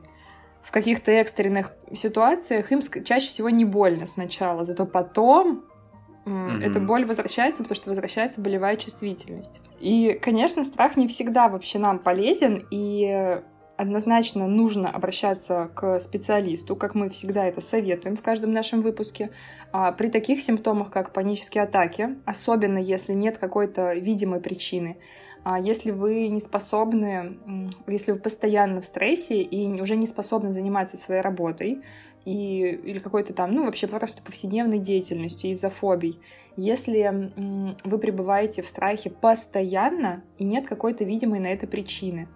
в 0.66 0.72
каких-то 0.72 1.12
экстренных 1.12 1.72
ситуациях 1.94 2.72
им 2.72 2.82
чаще 2.82 3.30
всего 3.30 3.50
не 3.52 3.66
больно 3.66 4.08
сначала, 4.08 4.64
зато 4.64 4.88
потом 4.88 5.64
mm-hmm. 6.26 6.64
эта 6.64 6.80
боль 6.80 7.06
возвращается, 7.06 7.62
потому 7.62 7.76
что 7.76 7.90
возвращается 7.90 8.42
болевая 8.42 8.76
чувствительность. 8.76 9.62
И, 9.80 10.20
конечно, 10.20 10.66
страх 10.66 10.98
не 10.98 11.08
всегда 11.08 11.50
вообще 11.50 11.78
нам 11.78 12.00
полезен, 12.00 12.66
и 12.72 13.40
однозначно 13.78 14.48
нужно 14.48 14.90
обращаться 14.90 15.70
к 15.76 16.00
специалисту, 16.00 16.76
как 16.76 16.96
мы 16.96 17.10
всегда 17.10 17.46
это 17.46 17.62
советуем 17.62 18.16
в 18.16 18.22
каждом 18.24 18.52
нашем 18.52 18.82
выпуске. 18.82 19.30
А 19.72 19.92
при 19.92 20.08
таких 20.08 20.42
симптомах, 20.42 20.90
как 20.90 21.14
панические 21.14 21.66
атаки, 21.66 22.16
особенно 22.26 22.80
если 22.80 23.14
нет 23.14 23.38
какой-то 23.38 23.94
видимой 23.94 24.40
причины, 24.40 24.98
если 25.62 25.92
вы 25.92 26.28
не 26.28 26.40
способны, 26.40 27.38
если 27.88 28.14
вы 28.14 28.20
постоянно 28.20 28.82
в 28.82 28.86
стрессе 28.86 29.42
и 29.42 29.80
уже 29.80 29.96
не 29.96 30.08
способны 30.08 30.52
заниматься 30.52 30.98
своей 30.98 31.22
работой, 31.22 31.84
и, 32.26 32.62
или 32.62 32.98
какой-то 32.98 33.34
там, 33.34 33.54
ну, 33.54 33.66
вообще 33.66 33.88
просто 33.88 34.24
повседневной 34.24 34.80
деятельностью 34.80 35.52
из-за 35.52 35.70
фобий. 35.70 36.20
Если 36.58 37.32
вы 37.84 38.00
пребываете 38.00 38.64
в 38.64 38.68
страхе 38.68 39.12
постоянно 39.12 40.24
и 40.40 40.44
нет 40.44 40.68
какой-то 40.68 41.04
видимой 41.04 41.40
на 41.40 41.48
это 41.48 41.68
причины. 41.68 42.28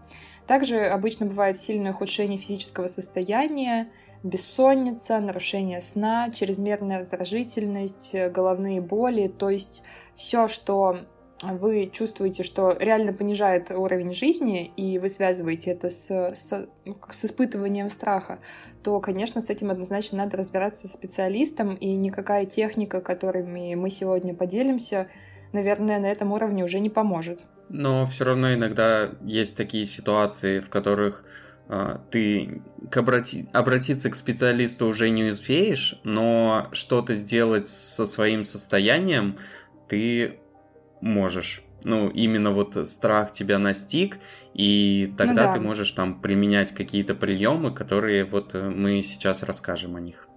Также 0.46 0.86
обычно 0.86 1.26
бывает 1.26 1.60
сильное 1.60 1.92
ухудшение 1.92 2.38
физического 2.38 2.88
состояния, 2.88 3.90
бессонница, 4.22 5.20
нарушение 5.20 5.82
сна, 5.82 6.30
чрезмерная 6.32 7.00
раздражительность, 7.00 8.14
головные 8.32 8.82
боли, 8.82 9.28
то 9.28 9.50
есть 9.50 9.84
все, 10.16 10.48
что 10.48 11.00
вы 11.44 11.90
чувствуете, 11.92 12.44
что 12.44 12.76
реально 12.78 13.14
понижает 13.14 13.72
уровень 13.72 14.14
жизни, 14.14 14.72
и 14.76 15.00
вы 15.00 15.08
связываете 15.10 15.72
это 15.72 15.90
с, 15.90 16.10
с, 16.10 16.68
ну, 16.86 16.98
с 17.10 17.26
испытыванием 17.26 17.90
страха, 17.90 18.40
то, 18.84 19.00
конечно, 19.00 19.40
с 19.40 19.50
этим 19.50 19.72
однозначно 19.72 20.18
надо 20.20 20.38
разбираться 20.38 20.88
с 20.88 20.94
специалистом, 20.94 21.76
и 21.76 21.96
никакая 21.96 22.46
техника, 22.46 23.00
которыми 23.00 23.74
мы 23.76 23.90
сегодня 23.90 24.34
поделимся, 24.34 25.08
наверное, 25.54 26.00
на 26.00 26.08
этом 26.08 26.32
уровне 26.34 26.64
уже 26.64 26.80
не 26.80 26.90
поможет. 26.90 27.46
Но 27.70 28.06
все 28.06 28.26
равно 28.26 28.54
иногда 28.54 29.12
есть 29.24 29.56
такие 29.56 29.86
ситуации, 29.86 30.60
в 30.60 30.70
которых 30.70 31.24
э, 31.70 32.00
ты 32.12 32.62
к 32.92 32.98
обрати... 32.98 33.48
обратиться 33.54 34.10
к 34.10 34.16
специалисту 34.16 34.88
уже 34.88 35.10
не 35.10 35.24
успеешь, 35.26 36.00
но 36.04 36.68
что-то 36.74 37.14
сделать 37.14 37.68
со 37.68 38.06
своим 38.06 38.44
состоянием 38.44 39.38
ты 39.88 40.40
можешь. 41.02 41.64
Ну, 41.84 42.10
именно 42.10 42.52
вот 42.52 42.76
страх 42.88 43.32
тебя 43.32 43.58
настиг, 43.58 44.20
и 44.54 45.14
тогда 45.18 45.46
ну, 45.46 45.48
да. 45.48 45.54
ты 45.54 45.60
можешь 45.62 45.92
там 45.92 46.20
применять 46.20 46.74
какие-то 46.74 47.16
приемы, 47.16 47.72
которые 47.74 48.26
вот 48.26 48.54
э, 48.54 48.70
мы 48.70 49.02
сейчас 49.02 49.44
расскажем 49.44 49.96
о 49.96 50.02
них. 50.02 50.30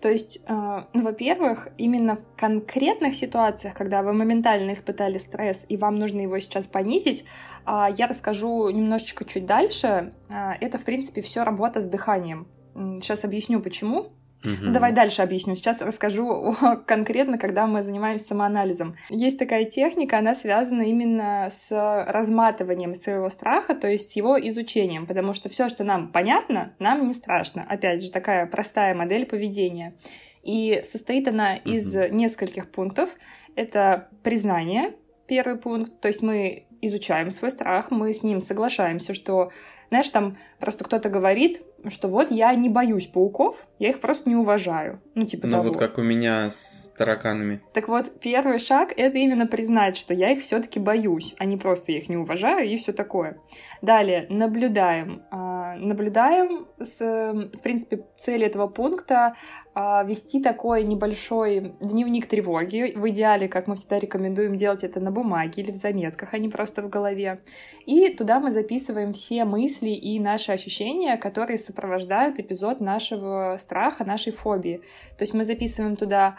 То 0.00 0.08
есть, 0.08 0.40
э, 0.46 0.82
ну, 0.92 1.02
во-первых, 1.02 1.68
именно 1.76 2.16
в 2.16 2.36
конкретных 2.36 3.14
ситуациях, 3.14 3.74
когда 3.74 4.02
вы 4.02 4.14
моментально 4.14 4.72
испытали 4.72 5.18
стресс 5.18 5.66
и 5.68 5.76
вам 5.76 5.98
нужно 5.98 6.20
его 6.20 6.38
сейчас 6.38 6.66
понизить, 6.66 7.24
э, 7.66 7.86
я 7.96 8.06
расскажу 8.06 8.70
немножечко 8.70 9.24
чуть 9.26 9.44
дальше. 9.44 10.14
Э, 10.30 10.52
это, 10.60 10.78
в 10.78 10.84
принципе, 10.84 11.20
все 11.20 11.44
работа 11.44 11.80
с 11.80 11.86
дыханием. 11.86 12.48
Сейчас 12.74 13.24
объясню, 13.24 13.60
почему. 13.60 14.12
Угу. 14.44 14.72
Давай 14.72 14.92
дальше 14.92 15.22
объясню. 15.22 15.54
Сейчас 15.54 15.80
расскажу 15.80 16.54
конкретно, 16.86 17.38
когда 17.38 17.66
мы 17.66 17.82
занимаемся 17.82 18.26
самоанализом. 18.26 18.96
Есть 19.10 19.38
такая 19.38 19.64
техника, 19.64 20.18
она 20.18 20.34
связана 20.34 20.82
именно 20.82 21.48
с 21.50 21.70
разматыванием 21.70 22.94
своего 22.94 23.28
страха, 23.28 23.74
то 23.74 23.88
есть 23.88 24.10
с 24.10 24.16
его 24.16 24.38
изучением, 24.40 25.06
потому 25.06 25.34
что 25.34 25.48
все, 25.48 25.68
что 25.68 25.84
нам 25.84 26.08
понятно, 26.08 26.74
нам 26.78 27.06
не 27.06 27.12
страшно. 27.12 27.64
Опять 27.68 28.02
же, 28.02 28.10
такая 28.10 28.46
простая 28.46 28.94
модель 28.94 29.26
поведения. 29.26 29.94
И 30.42 30.82
состоит 30.90 31.28
она 31.28 31.56
из 31.56 31.94
угу. 31.94 32.14
нескольких 32.14 32.70
пунктов. 32.70 33.10
Это 33.56 34.08
признание, 34.22 34.94
первый 35.26 35.56
пункт, 35.56 36.00
то 36.00 36.08
есть 36.08 36.22
мы 36.22 36.66
изучаем 36.80 37.30
свой 37.30 37.50
страх, 37.50 37.90
мы 37.90 38.12
с 38.12 38.22
ним 38.22 38.40
соглашаемся, 38.40 39.12
что 39.12 39.50
знаешь, 39.90 40.08
там 40.08 40.38
просто 40.58 40.84
кто-то 40.84 41.10
говорит, 41.10 41.62
что 41.88 42.08
вот 42.08 42.30
я 42.30 42.54
не 42.54 42.68
боюсь 42.68 43.06
пауков, 43.06 43.56
я 43.78 43.90
их 43.90 44.00
просто 44.00 44.28
не 44.28 44.36
уважаю. 44.36 45.00
Ну, 45.14 45.26
типа 45.26 45.46
ну, 45.46 45.52
того. 45.52 45.68
вот 45.68 45.78
как 45.78 45.98
у 45.98 46.02
меня 46.02 46.50
с 46.50 46.94
тараканами. 46.96 47.60
Так 47.74 47.88
вот, 47.88 48.20
первый 48.20 48.60
шаг— 48.60 48.92
это 48.96 49.18
именно 49.18 49.46
признать, 49.46 49.96
что 49.96 50.14
я 50.14 50.30
их 50.30 50.42
все 50.42 50.60
таки 50.60 50.78
боюсь, 50.78 51.34
а 51.38 51.44
не 51.44 51.56
просто 51.56 51.92
я 51.92 51.98
их 51.98 52.08
не 52.08 52.16
уважаю 52.16 52.68
и 52.68 52.76
все 52.76 52.92
такое. 52.92 53.38
Далее, 53.82 54.26
наблюдаем. 54.28 55.22
А, 55.70 55.76
наблюдаем. 55.76 56.66
С, 56.78 56.98
в 56.98 57.58
принципе, 57.62 58.04
цель 58.16 58.44
этого 58.44 58.66
пункта 58.66 59.34
а, 59.74 60.02
вести 60.04 60.40
такой 60.42 60.82
небольшой 60.82 61.74
дневник 61.80 62.26
тревоги. 62.26 62.92
В 62.96 63.08
идеале, 63.10 63.48
как 63.48 63.66
мы 63.66 63.76
всегда 63.76 63.98
рекомендуем, 63.98 64.56
делать 64.56 64.84
это 64.84 65.00
на 65.00 65.10
бумаге 65.10 65.62
или 65.62 65.70
в 65.70 65.76
заметках, 65.76 66.34
а 66.34 66.38
не 66.38 66.48
просто 66.48 66.82
в 66.82 66.88
голове. 66.88 67.40
И 67.86 68.08
туда 68.08 68.40
мы 68.40 68.50
записываем 68.50 69.12
все 69.12 69.44
мысли 69.44 69.90
и 69.90 70.18
наши 70.18 70.52
ощущения, 70.52 71.16
которые 71.16 71.58
сопровождают 71.58 72.38
эпизод 72.38 72.80
нашего 72.80 73.56
страха, 73.58 74.04
нашей 74.04 74.32
фобии. 74.32 74.78
То 75.18 75.22
есть 75.22 75.34
мы 75.34 75.44
записываем 75.44 75.96
туда 75.96 76.36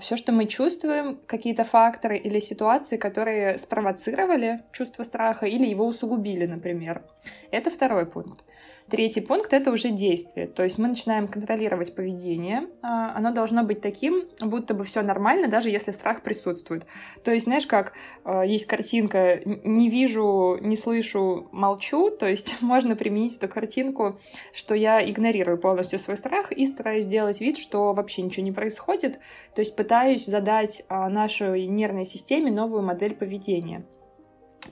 все, 0.00 0.16
что 0.16 0.32
мы 0.32 0.46
чувствуем, 0.46 1.18
какие-то 1.26 1.64
факторы 1.64 2.16
или 2.16 2.38
ситуации, 2.38 2.96
которые 2.96 3.58
спровоцировали 3.58 4.60
чувство 4.72 5.02
страха 5.02 5.46
или 5.46 5.66
его 5.66 5.86
усугубили, 5.86 6.46
например. 6.46 7.02
Это 7.50 7.70
второй 7.70 8.06
пункт. 8.06 8.44
Третий 8.90 9.20
пункт— 9.20 9.52
это 9.52 9.70
уже 9.70 9.90
действие. 9.90 10.46
То 10.46 10.64
есть 10.64 10.78
мы 10.78 10.88
начинаем 10.88 11.28
контролировать 11.28 11.94
поведение. 11.94 12.68
А, 12.80 13.14
оно 13.14 13.32
должно 13.32 13.62
быть 13.62 13.82
таким, 13.82 14.22
будто 14.40 14.72
бы 14.72 14.84
все 14.84 15.02
нормально, 15.02 15.48
даже 15.48 15.68
если 15.68 15.90
страх 15.90 16.22
присутствует. 16.22 16.86
То 17.22 17.30
есть, 17.30 17.44
знаешь, 17.44 17.66
как 17.66 17.92
а, 18.24 18.42
есть 18.42 18.66
картинка 18.66 19.42
«не 19.44 19.90
вижу, 19.90 20.58
не 20.62 20.74
слышу, 20.74 21.48
молчу», 21.52 22.08
то 22.08 22.26
есть 22.26 22.56
можно 22.62 22.96
применить 22.96 23.36
эту 23.36 23.48
картинку, 23.48 24.18
что 24.54 24.74
я 24.74 25.06
игнорирую 25.06 25.58
полностью 25.58 25.98
свой 25.98 26.16
страх 26.16 26.50
и 26.50 26.66
стараюсь 26.66 27.04
сделать 27.04 27.42
вид, 27.42 27.58
что 27.58 27.92
вообще 27.92 28.22
ничего 28.22 28.44
не 28.44 28.52
происходит. 28.52 29.18
То 29.54 29.60
есть 29.60 29.76
пытаюсь 29.76 30.24
задать 30.24 30.82
а, 30.88 31.10
нашей 31.10 31.66
нервной 31.66 32.06
системе 32.06 32.50
новую 32.50 32.82
модель 32.82 33.14
поведения. 33.14 33.84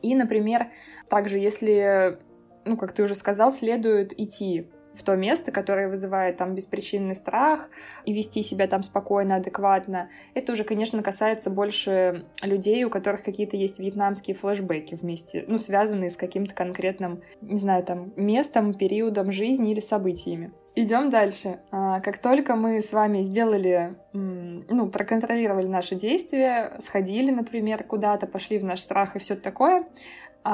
И, 0.02 0.14
например, 0.14 0.68
также 1.08 1.38
если 1.38 2.18
ну, 2.66 2.76
как 2.76 2.92
ты 2.92 3.02
уже 3.02 3.14
сказал, 3.14 3.52
следует 3.52 4.18
идти 4.18 4.68
в 4.96 5.02
то 5.02 5.14
место, 5.14 5.52
которое 5.52 5.88
вызывает 5.88 6.38
там 6.38 6.54
беспричинный 6.54 7.14
страх, 7.14 7.68
и 8.04 8.12
вести 8.12 8.42
себя 8.42 8.66
там 8.66 8.82
спокойно, 8.82 9.36
адекватно. 9.36 10.08
Это 10.34 10.52
уже, 10.52 10.64
конечно, 10.64 11.02
касается 11.02 11.50
больше 11.50 12.24
людей, 12.42 12.82
у 12.84 12.90
которых 12.90 13.22
какие-то 13.22 13.56
есть 13.56 13.78
вьетнамские 13.78 14.34
флешбеки 14.36 14.94
вместе, 14.94 15.44
ну, 15.46 15.58
связанные 15.58 16.10
с 16.10 16.16
каким-то 16.16 16.54
конкретным, 16.54 17.22
не 17.42 17.58
знаю, 17.58 17.84
там, 17.84 18.12
местом, 18.16 18.74
периодом 18.74 19.30
жизни 19.30 19.72
или 19.72 19.80
событиями. 19.80 20.52
Идем 20.78 21.08
дальше. 21.08 21.60
А, 21.70 22.00
как 22.00 22.18
только 22.18 22.54
мы 22.54 22.82
с 22.82 22.92
вами 22.92 23.22
сделали, 23.22 23.94
ну, 24.12 24.90
проконтролировали 24.90 25.66
наши 25.66 25.94
действия, 25.94 26.76
сходили, 26.80 27.30
например, 27.30 27.82
куда-то, 27.82 28.26
пошли 28.26 28.58
в 28.58 28.64
наш 28.64 28.80
страх 28.80 29.16
и 29.16 29.18
все 29.18 29.36
такое, 29.36 29.84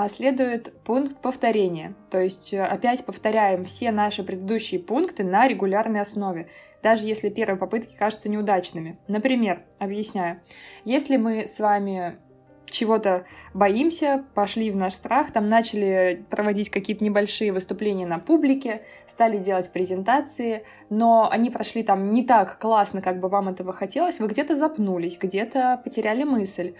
следует 0.08 0.72
пункт 0.84 1.18
повторения. 1.18 1.94
То 2.10 2.18
есть 2.18 2.54
э, 2.54 2.64
опять 2.64 3.04
повторяем 3.04 3.64
все 3.64 3.90
наши 3.90 4.22
предыдущие 4.22 4.80
пункты 4.80 5.22
на 5.22 5.46
регулярной 5.46 6.00
основе, 6.00 6.48
даже 6.82 7.06
если 7.06 7.28
первые 7.28 7.58
попытки 7.58 7.94
кажутся 7.94 8.30
неудачными. 8.30 8.98
Например, 9.06 9.62
объясняю, 9.78 10.40
если 10.84 11.18
мы 11.18 11.46
с 11.46 11.58
вами 11.58 12.16
чего-то 12.64 13.26
боимся, 13.52 14.24
пошли 14.34 14.70
в 14.70 14.76
наш 14.76 14.94
страх, 14.94 15.30
там 15.30 15.48
начали 15.50 16.24
проводить 16.30 16.70
какие-то 16.70 17.04
небольшие 17.04 17.52
выступления 17.52 18.06
на 18.06 18.18
публике, 18.18 18.82
стали 19.06 19.36
делать 19.36 19.70
презентации, 19.70 20.64
но 20.88 21.28
они 21.30 21.50
прошли 21.50 21.82
там 21.82 22.12
не 22.12 22.24
так 22.24 22.58
классно, 22.58 23.02
как 23.02 23.20
бы 23.20 23.28
вам 23.28 23.48
этого 23.48 23.72
хотелось, 23.74 24.20
вы 24.20 24.28
где-то 24.28 24.56
запнулись, 24.56 25.18
где-то 25.20 25.80
потеряли 25.84 26.24
мысль, 26.24 26.74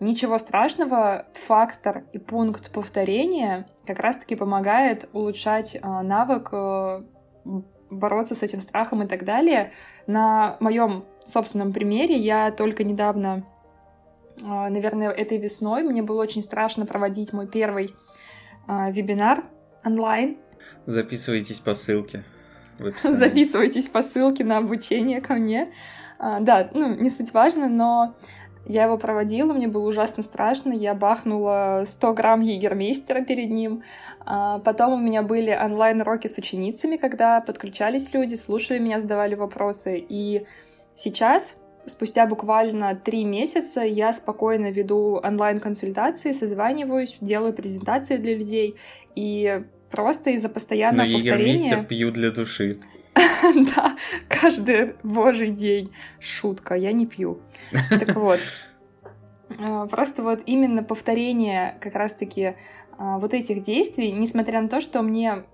Ничего 0.00 0.38
страшного, 0.38 1.26
фактор 1.32 2.04
и 2.12 2.18
пункт 2.18 2.70
повторения 2.70 3.66
как 3.84 3.98
раз-таки 3.98 4.36
помогает 4.36 5.08
улучшать 5.12 5.76
а, 5.82 6.04
навык 6.04 6.50
э, 6.52 7.02
бороться 7.90 8.36
с 8.36 8.42
этим 8.44 8.60
страхом 8.60 9.02
и 9.02 9.08
так 9.08 9.24
далее. 9.24 9.72
На 10.06 10.56
моем 10.60 11.04
собственном 11.24 11.72
примере 11.72 12.16
я 12.16 12.52
только 12.52 12.84
недавно, 12.84 13.44
а, 14.44 14.70
наверное, 14.70 15.10
этой 15.10 15.38
весной, 15.38 15.82
мне 15.82 16.02
было 16.02 16.22
очень 16.22 16.44
страшно 16.44 16.86
проводить 16.86 17.32
мой 17.32 17.48
первый 17.48 17.94
вебинар 18.68 19.44
онлайн. 19.82 20.36
Записывайтесь 20.84 21.58
по 21.58 21.74
ссылке. 21.74 22.22
Записывайтесь 23.02 23.88
по 23.88 24.02
ссылке 24.02 24.44
на 24.44 24.58
обучение 24.58 25.22
ко 25.22 25.34
мне. 25.34 25.72
Да, 26.18 26.68
ну, 26.74 26.94
не 26.94 27.08
суть 27.08 27.32
важно, 27.32 27.68
но 27.68 28.14
я 28.68 28.84
его 28.84 28.98
проводила, 28.98 29.52
мне 29.54 29.66
было 29.66 29.88
ужасно 29.88 30.22
страшно, 30.22 30.72
я 30.72 30.94
бахнула 30.94 31.84
100 31.86 32.12
грамм 32.12 32.40
егермейстера 32.40 33.24
перед 33.24 33.50
ним. 33.50 33.82
А 34.20 34.58
потом 34.58 34.92
у 34.92 34.98
меня 34.98 35.22
были 35.22 35.50
онлайн-уроки 35.50 36.26
с 36.26 36.36
ученицами, 36.36 36.96
когда 36.96 37.40
подключались 37.40 38.12
люди, 38.12 38.34
слушали 38.34 38.78
меня, 38.78 39.00
задавали 39.00 39.34
вопросы. 39.34 40.04
И 40.06 40.44
сейчас, 40.94 41.56
спустя 41.86 42.26
буквально 42.26 42.94
три 42.94 43.24
месяца, 43.24 43.80
я 43.80 44.12
спокойно 44.12 44.70
веду 44.70 45.18
онлайн-консультации, 45.24 46.32
созваниваюсь, 46.32 47.16
делаю 47.22 47.54
презентации 47.54 48.18
для 48.18 48.36
людей. 48.36 48.76
И 49.14 49.62
просто 49.90 50.30
из-за 50.30 50.50
постоянного 50.50 51.06
Но 51.06 51.14
повторения... 51.14 51.54
егермейстер 51.54 51.84
пью 51.86 52.10
для 52.10 52.30
души. 52.30 52.78
Да, 53.74 53.96
каждый 54.28 54.94
божий 55.02 55.50
день. 55.50 55.92
Шутка, 56.20 56.74
я 56.74 56.92
не 56.92 57.06
пью. 57.06 57.40
Так 57.90 58.14
вот, 58.16 58.40
э, 59.58 59.86
просто 59.90 60.22
вот 60.22 60.40
именно 60.46 60.82
повторение 60.82 61.76
как 61.80 61.94
раз-таки 61.94 62.42
э, 62.42 62.54
вот 62.98 63.34
этих 63.34 63.62
действий, 63.62 64.12
несмотря 64.12 64.60
на 64.60 64.68
то, 64.68 64.80
что 64.80 65.02
мне 65.02 65.44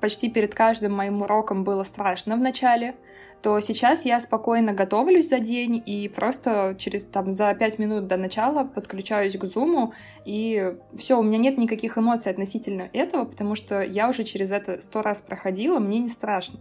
почти 0.00 0.28
перед 0.28 0.54
каждым 0.54 0.92
моим 0.92 1.22
уроком 1.22 1.64
было 1.64 1.84
страшно 1.84 2.36
в 2.36 2.40
начале, 2.40 2.96
то 3.42 3.58
сейчас 3.60 4.04
я 4.04 4.20
спокойно 4.20 4.72
готовлюсь 4.72 5.28
за 5.28 5.38
день 5.38 5.82
и 5.84 6.08
просто 6.08 6.74
через 6.78 7.06
там 7.06 7.30
за 7.30 7.54
пять 7.54 7.78
минут 7.78 8.06
до 8.06 8.16
начала 8.16 8.64
подключаюсь 8.64 9.36
к 9.36 9.44
зуму 9.44 9.94
и 10.24 10.74
все, 10.96 11.18
у 11.18 11.22
меня 11.22 11.38
нет 11.38 11.56
никаких 11.56 11.96
эмоций 11.96 12.30
относительно 12.30 12.88
этого, 12.92 13.24
потому 13.24 13.54
что 13.54 13.82
я 13.82 14.08
уже 14.08 14.24
через 14.24 14.50
это 14.50 14.80
сто 14.82 15.02
раз 15.02 15.22
проходила, 15.22 15.78
мне 15.78 15.98
не 15.98 16.08
страшно. 16.08 16.60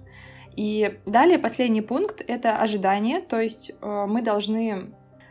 И 0.55 0.97
далее 1.05 1.39
последний 1.39 1.81
пункт— 1.81 2.23
это 2.27 2.57
ожидание, 2.57 3.21
то 3.21 3.39
есть 3.39 3.71
э, 3.81 4.05
мы 4.07 4.21
должны 4.21 4.89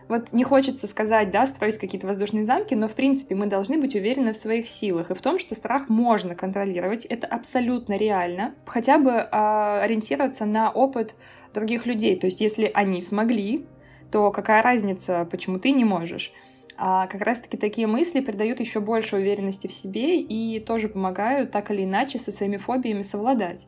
вот 0.09 0.33
не 0.33 0.43
хочется 0.43 0.87
сказать, 0.87 1.31
да, 1.31 1.47
строить 1.47 1.79
какие-то 1.79 2.07
воздушные 2.07 2.45
замки, 2.45 2.75
но 2.75 2.89
в 2.89 2.95
принципе 2.95 3.35
мы 3.35 3.47
должны 3.47 3.79
быть 3.79 3.95
уверены 3.95 4.33
в 4.33 4.37
своих 4.37 4.67
силах 4.67 5.11
и 5.11 5.15
в 5.15 5.21
том, 5.21 5.39
что 5.39 5.55
страх 5.55 5.89
можно 5.89 6.35
контролировать, 6.35 7.05
это 7.05 7.27
абсолютно 7.27 7.97
реально, 7.97 8.55
хотя 8.65 8.99
бы 8.99 9.11
э, 9.11 9.27
ориентироваться 9.31 10.47
на 10.47 10.71
опыт 10.71 11.15
других 11.55 11.87
людей, 11.87 12.17
то 12.17 12.27
есть 12.27 12.41
если 12.41 12.71
они 12.75 13.01
смогли, 13.01 13.67
то 14.11 14.31
какая 14.31 14.63
разница, 14.63 15.27
почему 15.31 15.59
ты 15.59 15.73
не 15.73 15.85
можешь? 15.85 16.33
А 16.77 17.09
как 17.09 17.23
раз-таки 17.23 17.57
такие 17.57 17.87
мысли 17.87 18.21
придают 18.21 18.61
еще 18.61 18.81
больше 18.81 19.17
уверенности 19.17 19.67
в 19.67 19.73
себе 19.73 20.21
и 20.21 20.61
тоже 20.61 20.89
помогают 20.89 21.51
так 21.51 21.71
или 21.71 21.85
иначе 21.85 22.19
со 22.19 22.31
своими 22.31 22.57
фобиями 22.57 23.03
совладать. 23.03 23.67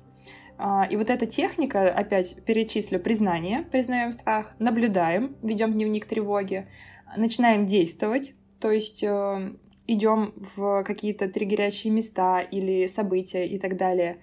А, 0.59 0.87
и 0.88 0.97
вот 0.97 1.11
эта 1.11 1.27
техника, 1.27 1.90
опять 1.90 2.37
перечислю, 2.45 3.01
признание, 3.01 3.62
признаем 3.62 4.12
страх, 4.12 4.55
наблюдаем, 4.59 5.35
ведем 5.43 5.73
дневник 5.73 6.07
тревоги, 6.07 6.69
начинаем 7.16 7.66
действовать, 7.66 8.35
то 8.61 8.71
есть 8.71 9.03
э, 9.03 9.55
идем 9.87 10.35
в 10.55 10.85
какие-то 10.85 11.29
триггерящие 11.29 11.93
места 11.93 12.40
или 12.40 12.87
события 12.87 13.47
и 13.47 13.59
так 13.59 13.77
далее, 13.77 14.19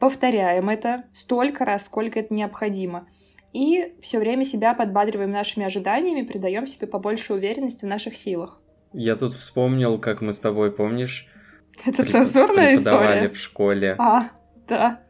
повторяем 0.00 0.68
это 0.68 1.04
столько 1.14 1.64
раз, 1.64 1.84
сколько 1.84 2.18
это 2.18 2.34
необходимо. 2.34 3.06
И 3.52 3.94
все 4.00 4.18
время 4.18 4.44
себя 4.44 4.74
подбадриваем 4.74 5.30
нашими 5.30 5.66
ожиданиями, 5.66 6.22
придаем 6.22 6.66
себе 6.66 6.86
побольше 6.86 7.34
уверенности 7.34 7.84
в 7.84 7.88
наших 7.88 8.16
силах. 8.16 8.60
Я 8.92 9.14
тут 9.16 9.34
вспомнил, 9.34 9.98
как 9.98 10.20
мы 10.20 10.32
с 10.32 10.40
тобой, 10.40 10.72
помнишь, 10.72 11.28
это 11.84 12.04
цензурная 12.04 12.76
история. 12.76 13.28
в 13.28 13.36
школе. 13.36 13.94
А, 13.98 14.30
да. 14.66 15.00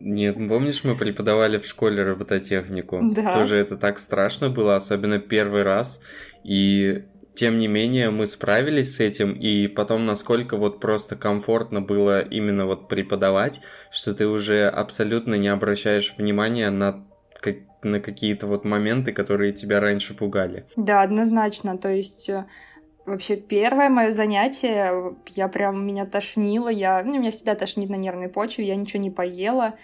Нет, 0.00 0.36
помнишь, 0.36 0.84
мы 0.84 0.94
преподавали 0.94 1.58
в 1.58 1.66
школе 1.66 2.02
робототехнику? 2.02 3.00
Да. 3.02 3.32
Тоже 3.32 3.56
это 3.56 3.76
так 3.76 3.98
страшно 3.98 4.48
было, 4.48 4.76
особенно 4.76 5.18
первый 5.18 5.62
раз. 5.62 6.00
И 6.44 7.04
тем 7.38 7.56
не 7.56 7.68
менее 7.68 8.10
мы 8.10 8.26
справились 8.26 8.96
с 8.96 9.00
этим, 9.00 9.32
и 9.32 9.68
потом 9.68 10.06
насколько 10.06 10.56
вот 10.56 10.80
просто 10.80 11.14
комфортно 11.14 11.80
было 11.80 12.20
именно 12.20 12.66
вот 12.66 12.88
преподавать, 12.88 13.60
что 13.92 14.12
ты 14.12 14.26
уже 14.26 14.66
абсолютно 14.66 15.36
не 15.36 15.46
обращаешь 15.46 16.14
внимания 16.18 16.70
на 16.70 17.04
на 17.84 18.00
какие-то 18.00 18.48
вот 18.48 18.64
моменты, 18.64 19.12
которые 19.12 19.52
тебя 19.52 19.78
раньше 19.78 20.12
пугали. 20.12 20.66
Да, 20.74 21.02
однозначно. 21.02 21.78
То 21.78 21.88
есть 21.88 22.28
э, 22.28 22.44
вообще 23.06 23.36
первое 23.36 23.88
мое 23.88 24.10
занятие, 24.10 25.14
я 25.28 25.46
прям, 25.46 25.86
меня 25.86 26.04
тошнило, 26.04 26.68
я, 26.68 27.04
ну, 27.04 27.20
меня 27.20 27.30
всегда 27.30 27.54
тошнит 27.54 27.88
на 27.88 27.94
нервной 27.94 28.28
почве, 28.28 28.66
я 28.66 28.74
ничего 28.74 29.00
не 29.00 29.12
поела, 29.12 29.74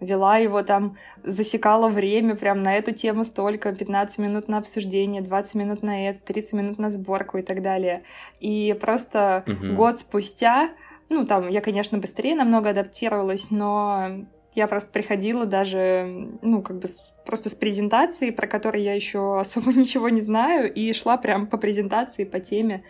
вела 0.00 0.38
его 0.38 0.62
там, 0.62 0.96
засекала 1.24 1.88
время 1.88 2.34
прям 2.36 2.62
на 2.62 2.76
эту 2.76 2.92
тему 2.92 3.24
столько, 3.24 3.74
15 3.74 4.18
минут 4.18 4.48
на 4.48 4.58
обсуждение, 4.58 5.22
20 5.22 5.54
минут 5.54 5.82
на 5.82 6.08
это, 6.08 6.20
30 6.20 6.52
минут 6.54 6.78
на 6.78 6.90
сборку 6.90 7.38
и 7.38 7.42
так 7.42 7.62
далее. 7.62 8.02
И 8.40 8.76
просто 8.80 9.44
угу. 9.46 9.74
год 9.74 9.98
спустя 9.98 10.70
Ну, 11.08 11.24
там 11.26 11.48
я, 11.48 11.60
конечно, 11.60 11.98
быстрее 11.98 12.34
намного 12.34 12.70
адаптировалась, 12.70 13.50
но 13.50 14.26
я 14.54 14.66
просто 14.66 14.90
приходила 14.90 15.46
даже, 15.46 16.28
ну, 16.42 16.62
как 16.62 16.78
бы 16.78 16.88
просто 17.24 17.48
с 17.48 17.54
презентацией, 17.54 18.32
про 18.32 18.46
которую 18.46 18.82
я 18.82 18.94
еще 18.94 19.40
особо 19.40 19.72
ничего 19.74 20.08
не 20.08 20.20
знаю, 20.20 20.72
и 20.72 20.92
шла 20.92 21.16
прям 21.16 21.46
по 21.46 21.56
презентации, 21.56 22.24
по 22.24 22.40
теме, 22.40 22.82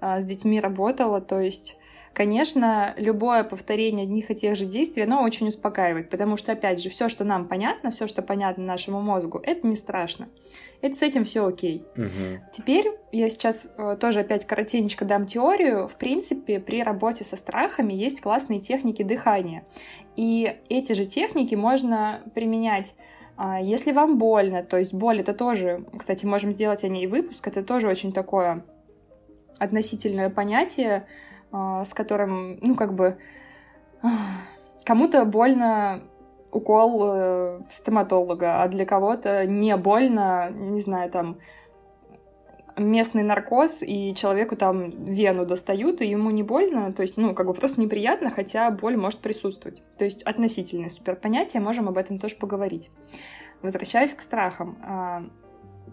а, 0.00 0.20
с 0.20 0.24
детьми 0.24 0.60
работала, 0.60 1.20
то 1.20 1.40
есть 1.40 1.78
Конечно, 2.14 2.94
любое 2.98 3.42
повторение 3.42 4.04
одних 4.04 4.30
и 4.30 4.34
тех 4.34 4.54
же 4.56 4.66
действий, 4.66 5.04
оно 5.04 5.22
очень 5.22 5.48
успокаивает, 5.48 6.10
потому 6.10 6.36
что, 6.36 6.52
опять 6.52 6.82
же, 6.82 6.90
все, 6.90 7.08
что 7.08 7.24
нам 7.24 7.48
понятно, 7.48 7.90
все, 7.90 8.06
что 8.06 8.20
понятно 8.20 8.64
нашему 8.64 9.00
мозгу, 9.00 9.40
это 9.42 9.66
не 9.66 9.76
страшно. 9.76 10.28
Это 10.82 10.94
с 10.94 11.02
этим 11.02 11.24
все 11.24 11.46
окей. 11.46 11.84
Угу. 11.96 12.44
Теперь 12.52 12.92
я 13.12 13.30
сейчас 13.30 13.66
э, 13.78 13.96
тоже 13.98 14.20
опять 14.20 14.46
коротенько 14.46 15.04
дам 15.04 15.24
теорию. 15.24 15.88
В 15.88 15.94
принципе, 15.94 16.60
при 16.60 16.82
работе 16.82 17.24
со 17.24 17.36
страхами 17.36 17.94
есть 17.94 18.20
классные 18.20 18.60
техники 18.60 19.02
дыхания. 19.02 19.64
И 20.16 20.58
эти 20.68 20.92
же 20.92 21.06
техники 21.06 21.54
можно 21.54 22.20
применять 22.34 22.94
а, 23.36 23.60
если 23.60 23.92
вам 23.92 24.18
больно, 24.18 24.62
то 24.62 24.76
есть 24.76 24.92
боль 24.92 25.20
это 25.20 25.32
тоже, 25.32 25.86
кстати, 25.98 26.26
можем 26.26 26.52
сделать 26.52 26.84
о 26.84 26.88
ней 26.88 27.06
выпуск, 27.06 27.48
это 27.48 27.62
тоже 27.62 27.88
очень 27.88 28.12
такое 28.12 28.64
относительное 29.58 30.28
понятие, 30.28 31.06
с 31.52 31.94
которым, 31.94 32.58
ну, 32.60 32.74
как 32.74 32.94
бы, 32.94 33.18
кому-то 34.84 35.24
больно 35.24 36.02
укол 36.50 37.02
э, 37.04 37.60
стоматолога, 37.70 38.62
а 38.62 38.68
для 38.68 38.84
кого-то 38.84 39.46
не 39.46 39.76
больно, 39.76 40.50
не 40.50 40.82
знаю, 40.82 41.10
там, 41.10 41.38
местный 42.76 43.22
наркоз, 43.22 43.82
и 43.82 44.14
человеку 44.14 44.56
там 44.56 44.90
вену 44.90 45.46
достают, 45.46 46.00
и 46.00 46.06
ему 46.06 46.30
не 46.30 46.42
больно, 46.42 46.92
то 46.92 47.02
есть, 47.02 47.16
ну, 47.16 47.34
как 47.34 47.46
бы 47.46 47.54
просто 47.54 47.80
неприятно, 47.80 48.30
хотя 48.30 48.70
боль 48.70 48.96
может 48.96 49.20
присутствовать. 49.20 49.82
То 49.98 50.04
есть 50.04 50.22
относительное 50.22 50.90
супер 50.90 51.16
понятие, 51.16 51.62
можем 51.62 51.88
об 51.88 51.98
этом 51.98 52.18
тоже 52.18 52.36
поговорить. 52.36 52.90
Возвращаюсь 53.62 54.14
к 54.14 54.20
страхам. 54.20 54.78
А, 54.82 55.22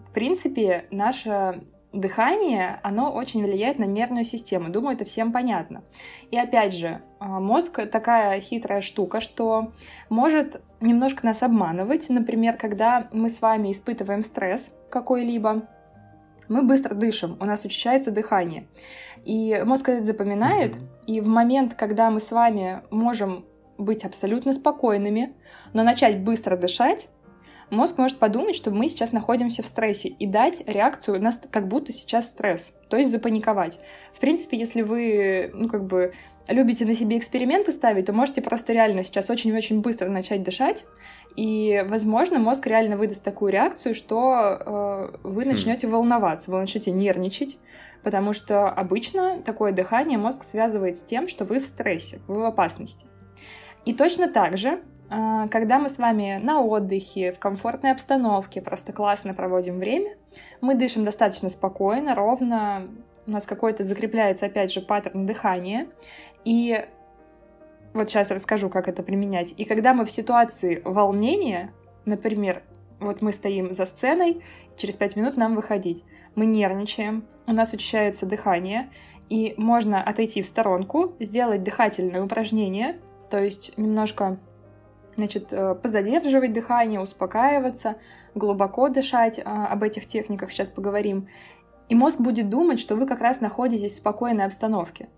в 0.08 0.12
принципе, 0.12 0.86
наша 0.90 1.60
дыхание, 1.92 2.78
оно 2.82 3.12
очень 3.12 3.44
влияет 3.44 3.78
на 3.78 3.84
нервную 3.84 4.24
систему. 4.24 4.68
Думаю, 4.68 4.94
это 4.94 5.04
всем 5.04 5.32
понятно. 5.32 5.82
И 6.30 6.38
опять 6.38 6.74
же, 6.74 7.02
а, 7.18 7.40
мозг 7.40 7.80
такая 7.90 8.40
хитрая 8.40 8.80
штука, 8.80 9.20
что 9.20 9.72
может 10.08 10.62
немножко 10.80 11.26
нас 11.26 11.42
обманывать. 11.42 12.08
Например, 12.08 12.56
когда 12.56 13.08
мы 13.12 13.28
с 13.28 13.40
вами 13.40 13.72
испытываем 13.72 14.22
стресс 14.22 14.70
какой-либо, 14.88 15.66
мы 16.48 16.62
быстро 16.62 16.94
дышим, 16.94 17.36
у 17.40 17.44
нас 17.44 17.64
учащается 17.64 18.10
дыхание. 18.10 18.66
И 19.24 19.62
мозг 19.64 19.88
это 19.88 20.04
запоминает, 20.04 20.76
и 21.06 21.20
в 21.20 21.28
момент, 21.28 21.74
когда 21.74 22.10
мы 22.10 22.20
с 22.20 22.30
вами 22.30 22.82
можем 22.90 23.44
быть 23.78 24.04
абсолютно 24.04 24.52
спокойными, 24.52 25.34
но 25.72 25.82
начать 25.82 26.20
быстро 26.22 26.56
дышать, 26.56 27.08
мозг 27.70 27.98
может 27.98 28.18
подумать, 28.18 28.56
что 28.56 28.70
мы 28.70 28.88
сейчас 28.88 29.12
находимся 29.12 29.62
в 29.62 29.66
стрессе 29.66 30.08
и 30.08 30.26
дать 30.26 30.62
реакцию 30.66 31.18
у 31.18 31.22
нас 31.22 31.40
как 31.50 31.68
будто 31.68 31.92
сейчас 31.92 32.28
стресс, 32.28 32.72
то 32.88 32.96
есть 32.96 33.10
запаниковать. 33.10 33.78
В 34.14 34.20
принципе, 34.20 34.58
если 34.58 34.82
вы, 34.82 35.50
ну, 35.54 35.68
как 35.68 35.84
бы 35.84 36.12
любите 36.48 36.84
на 36.84 36.94
себе 36.94 37.18
эксперименты 37.18 37.72
ставить, 37.72 38.06
то 38.06 38.12
можете 38.12 38.42
просто 38.42 38.72
реально 38.72 39.04
сейчас 39.04 39.30
очень-очень 39.30 39.80
быстро 39.80 40.08
начать 40.08 40.42
дышать, 40.42 40.84
и, 41.36 41.84
возможно, 41.88 42.38
мозг 42.38 42.66
реально 42.66 42.96
выдаст 42.96 43.22
такую 43.22 43.52
реакцию, 43.52 43.94
что 43.94 45.12
э, 45.14 45.16
вы 45.22 45.44
начнете 45.44 45.86
хм. 45.86 45.90
волноваться, 45.90 46.50
вы 46.50 46.58
начнете 46.58 46.90
нервничать, 46.90 47.58
потому 48.02 48.32
что 48.32 48.68
обычно 48.68 49.40
такое 49.42 49.72
дыхание 49.72 50.18
мозг 50.18 50.42
связывает 50.42 50.98
с 50.98 51.02
тем, 51.02 51.28
что 51.28 51.44
вы 51.44 51.60
в 51.60 51.66
стрессе, 51.66 52.20
вы 52.26 52.40
в 52.40 52.44
опасности. 52.44 53.06
И 53.84 53.94
точно 53.94 54.28
так 54.28 54.56
же 54.56 54.80
когда 55.10 55.80
мы 55.80 55.88
с 55.88 55.98
вами 55.98 56.38
на 56.40 56.62
отдыхе, 56.62 57.32
в 57.32 57.40
комфортной 57.40 57.90
обстановке, 57.90 58.62
просто 58.62 58.92
классно 58.92 59.34
проводим 59.34 59.78
время, 59.78 60.16
мы 60.60 60.76
дышим 60.76 61.04
достаточно 61.04 61.48
спокойно, 61.48 62.14
ровно, 62.14 62.88
у 63.26 63.30
нас 63.32 63.44
какой-то 63.44 63.82
закрепляется, 63.82 64.46
опять 64.46 64.72
же, 64.72 64.80
паттерн 64.80 65.26
дыхания, 65.26 65.88
и 66.44 66.86
вот 67.92 68.08
сейчас 68.08 68.30
расскажу, 68.30 68.70
как 68.70 68.86
это 68.86 69.02
применять. 69.02 69.52
И 69.56 69.64
когда 69.64 69.94
мы 69.94 70.04
в 70.04 70.10
ситуации 70.12 70.80
волнения, 70.84 71.72
например, 72.04 72.62
вот 73.00 73.20
мы 73.20 73.32
стоим 73.32 73.72
за 73.74 73.86
сценой, 73.86 74.42
через 74.76 74.94
пять 74.94 75.16
минут 75.16 75.36
нам 75.36 75.56
выходить, 75.56 76.04
мы 76.36 76.46
нервничаем, 76.46 77.24
у 77.46 77.52
нас 77.52 77.72
учащается 77.72 78.26
дыхание, 78.26 78.90
и 79.28 79.54
можно 79.56 80.02
отойти 80.02 80.42
в 80.42 80.46
сторонку, 80.46 81.14
сделать 81.18 81.64
дыхательное 81.64 82.22
упражнение, 82.22 83.00
то 83.28 83.38
есть 83.38 83.76
немножко 83.76 84.38
значит, 85.20 85.52
э, 85.52 85.74
позадерживать 85.74 86.52
дыхание, 86.52 87.00
успокаиваться, 87.00 87.96
глубоко 88.34 88.88
дышать, 88.88 89.38
э, 89.38 89.42
об 89.42 89.82
этих 89.82 90.06
техниках 90.06 90.50
сейчас 90.50 90.70
поговорим. 90.70 91.28
И 91.88 91.94
мозг 91.94 92.20
будет 92.20 92.48
думать, 92.48 92.80
что 92.80 92.96
вы 92.96 93.06
как 93.06 93.20
раз 93.20 93.40
находитесь 93.40 93.92
в 93.92 93.96
спокойной 93.96 94.44
обстановке 94.46 95.08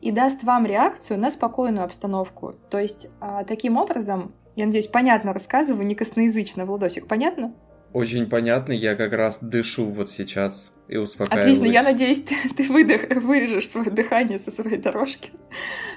и 0.00 0.10
даст 0.10 0.42
вам 0.42 0.66
реакцию 0.66 1.18
на 1.18 1.30
спокойную 1.30 1.84
обстановку. 1.84 2.54
То 2.70 2.78
есть 2.78 3.08
э, 3.20 3.44
таким 3.46 3.76
образом, 3.76 4.34
я 4.56 4.66
надеюсь, 4.66 4.88
понятно 4.88 5.32
рассказываю, 5.32 5.86
не 5.86 5.94
косноязычно, 5.94 6.66
Владосик, 6.66 7.06
понятно? 7.06 7.54
Очень 7.92 8.28
понятно, 8.28 8.72
я 8.72 8.96
как 8.96 9.12
раз 9.12 9.42
дышу 9.42 9.84
вот 9.84 10.10
сейчас 10.10 10.71
и 10.88 10.96
успокаиваюсь. 10.96 11.58
Отлично, 11.58 11.72
я 11.72 11.82
надеюсь, 11.82 12.22
ты, 12.22 12.34
ты 12.56 12.70
выдох, 12.70 13.08
вырежешь 13.22 13.68
свое 13.68 13.90
дыхание 13.90 14.38
со 14.38 14.50
своей 14.50 14.76
дорожки. 14.76 15.30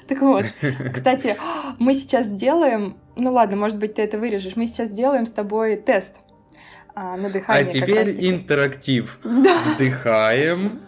Так 0.08 0.22
вот, 0.22 0.46
кстати, 0.94 1.38
мы 1.80 1.94
сейчас 1.94 2.28
делаем, 2.28 2.98
ну 3.16 3.32
ладно, 3.32 3.58
может 3.58 3.78
быть, 3.78 3.96
ты 3.96 4.04
это 4.04 4.18
вырежешь, 4.18 4.56
мы 4.56 4.68
сейчас 4.68 4.90
делаем 4.90 5.26
с 5.26 5.32
тобой 5.32 5.78
тест 5.78 6.16
а, 6.94 7.18
на 7.18 7.30
дыхание. 7.30 7.66
А 7.66 7.68
теперь 7.68 8.30
интерактив. 8.30 9.20
Да. 9.24 9.58
Вдыхаем. 9.76 10.82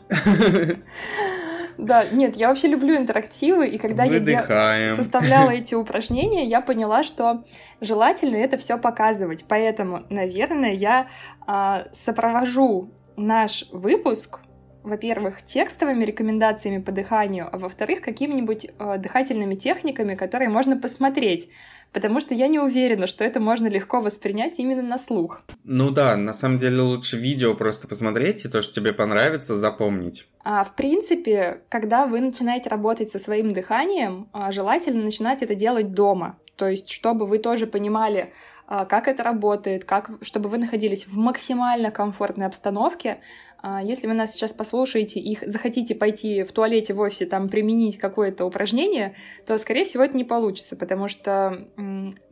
Да, 1.78 2.06
нет, 2.12 2.36
я 2.36 2.50
вообще 2.50 2.70
люблю 2.70 2.98
интерактивы, 2.98 3.68
и 3.68 3.78
когда 3.78 4.06
Выдыхаем. 4.06 4.90
я 4.90 4.96
составляла 4.96 5.52
эти 5.52 5.76
упражнения, 5.76 6.46
я 6.46 6.60
поняла, 6.60 7.04
что 7.04 7.44
желательно 7.82 8.38
это 8.38 8.58
все 8.58 8.80
показывать. 8.80 9.46
Поэтому, 9.48 10.04
наверное, 10.10 10.74
я 10.74 11.08
а, 11.46 11.86
сопровожу 11.94 12.90
наш 13.18 13.66
выпуск, 13.72 14.40
во-первых, 14.84 15.42
текстовыми 15.42 16.06
рекомендациями 16.06 16.82
по 16.82 16.92
дыханию, 16.92 17.50
а 17.52 17.58
во-вторых, 17.58 18.02
какими-нибудь 18.02 18.68
э, 18.80 18.98
дыхательными 18.98 19.56
техниками, 19.56 20.16
которые 20.16 20.50
можно 20.50 20.78
посмотреть, 20.78 21.50
потому 21.92 22.22
что 22.22 22.34
я 22.34 22.48
не 22.48 22.60
уверена, 22.60 23.08
что 23.08 23.26
это 23.26 23.40
можно 23.40 23.68
легко 23.68 24.00
воспринять 24.00 24.60
именно 24.60 24.84
на 24.84 24.98
слух. 24.98 25.42
Ну 25.66 25.92
да, 25.92 26.16
на 26.16 26.34
самом 26.34 26.60
деле 26.60 26.82
лучше 26.82 27.18
видео 27.18 27.54
просто 27.54 27.88
посмотреть 27.88 28.46
и 28.46 28.50
то, 28.50 28.62
что 28.62 28.74
тебе 28.74 28.94
понравится, 28.94 29.56
запомнить. 29.56 30.28
А 30.44 30.64
в 30.64 30.76
принципе, 30.76 31.62
когда 31.68 32.06
вы 32.06 32.22
начинаете 32.22 32.70
работать 32.70 33.10
со 33.10 33.20
своим 33.20 33.52
дыханием, 33.52 34.30
а, 34.32 34.52
желательно 34.52 35.04
начинать 35.04 35.44
это 35.44 35.56
делать 35.56 35.92
дома. 35.94 36.38
То 36.56 36.68
есть, 36.68 36.90
чтобы 36.90 37.26
вы 37.26 37.38
тоже 37.38 37.68
понимали, 37.68 38.34
как 38.68 39.08
это 39.08 39.24
работает, 39.24 39.86
как, 39.86 40.12
чтобы 40.22 40.50
вы 40.50 40.58
находились 40.58 41.08
в 41.08 41.18
максимально 41.18 41.90
комфортной 41.90 42.48
обстановке. 42.48 43.20
А, 43.60 43.82
если 43.82 44.08
вы 44.08 44.14
нас 44.14 44.34
сейчас 44.34 44.54
послушаете 44.54 45.20
и 45.20 45.38
захотите 45.48 45.96
пойти 45.96 46.44
в 46.44 46.52
туалете 46.52 46.94
в 46.94 47.00
офисе, 47.00 47.26
там 47.26 47.50
применить 47.50 47.98
какое-то 47.98 48.46
упражнение, 48.46 49.16
то, 49.46 49.58
скорее 49.58 49.86
всего, 49.86 50.04
это 50.04 50.18
не 50.18 50.26
получится, 50.26 50.76
потому 50.76 51.08
что 51.08 51.68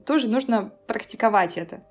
тоже 0.05 0.29
нужно 0.29 0.71
практиковать 0.87 1.57
это. 1.57 1.83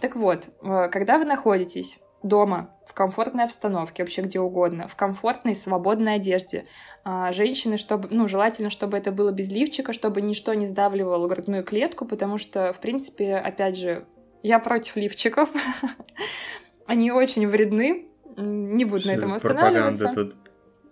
Так 0.00 0.16
вот, 0.16 0.48
э, 0.62 0.88
когда 0.90 1.18
вы 1.18 1.24
находитесь 1.24 1.98
дома, 2.22 2.74
в 2.90 2.92
комфортной 2.92 3.44
обстановке, 3.44 4.02
вообще 4.02 4.22
где 4.22 4.40
угодно, 4.40 4.88
в 4.88 4.96
комфортной, 4.96 5.54
свободной 5.54 6.16
одежде. 6.16 6.66
А, 7.04 7.30
женщины, 7.30 7.76
чтобы, 7.76 8.08
ну, 8.10 8.26
желательно, 8.26 8.68
чтобы 8.68 8.98
это 8.98 9.12
было 9.12 9.30
без 9.30 9.48
лифчика, 9.48 9.92
чтобы 9.92 10.20
ничто 10.20 10.52
не 10.54 10.66
сдавливало 10.66 11.28
грудную 11.28 11.62
клетку, 11.62 12.04
потому 12.04 12.36
что, 12.36 12.72
в 12.72 12.80
принципе, 12.80 13.36
опять 13.36 13.76
же, 13.76 14.06
я 14.42 14.58
против 14.58 14.96
лифчиков. 14.96 15.50
Они 16.86 17.12
очень 17.12 17.46
вредны. 17.46 18.08
Не 18.36 18.84
буду 18.84 19.06
на 19.06 19.12
этом 19.12 19.34
останавливаться. 19.34 20.08
тут. 20.12 20.34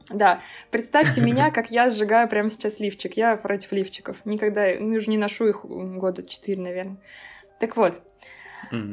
Да, 0.08 0.40
представьте 0.70 1.20
меня, 1.20 1.50
как 1.50 1.72
я 1.72 1.90
сжигаю 1.90 2.28
прямо 2.28 2.48
сейчас 2.48 2.78
лифчик. 2.78 3.16
Я 3.16 3.36
против 3.36 3.72
лифчиков. 3.72 4.18
Никогда, 4.24 4.68
ну, 4.78 4.94
уже 4.94 5.10
не 5.10 5.18
ношу 5.18 5.48
их 5.48 5.64
года 5.64 6.22
четыре, 6.22 6.62
наверное. 6.62 6.98
Так 7.58 7.76
вот, 7.76 8.00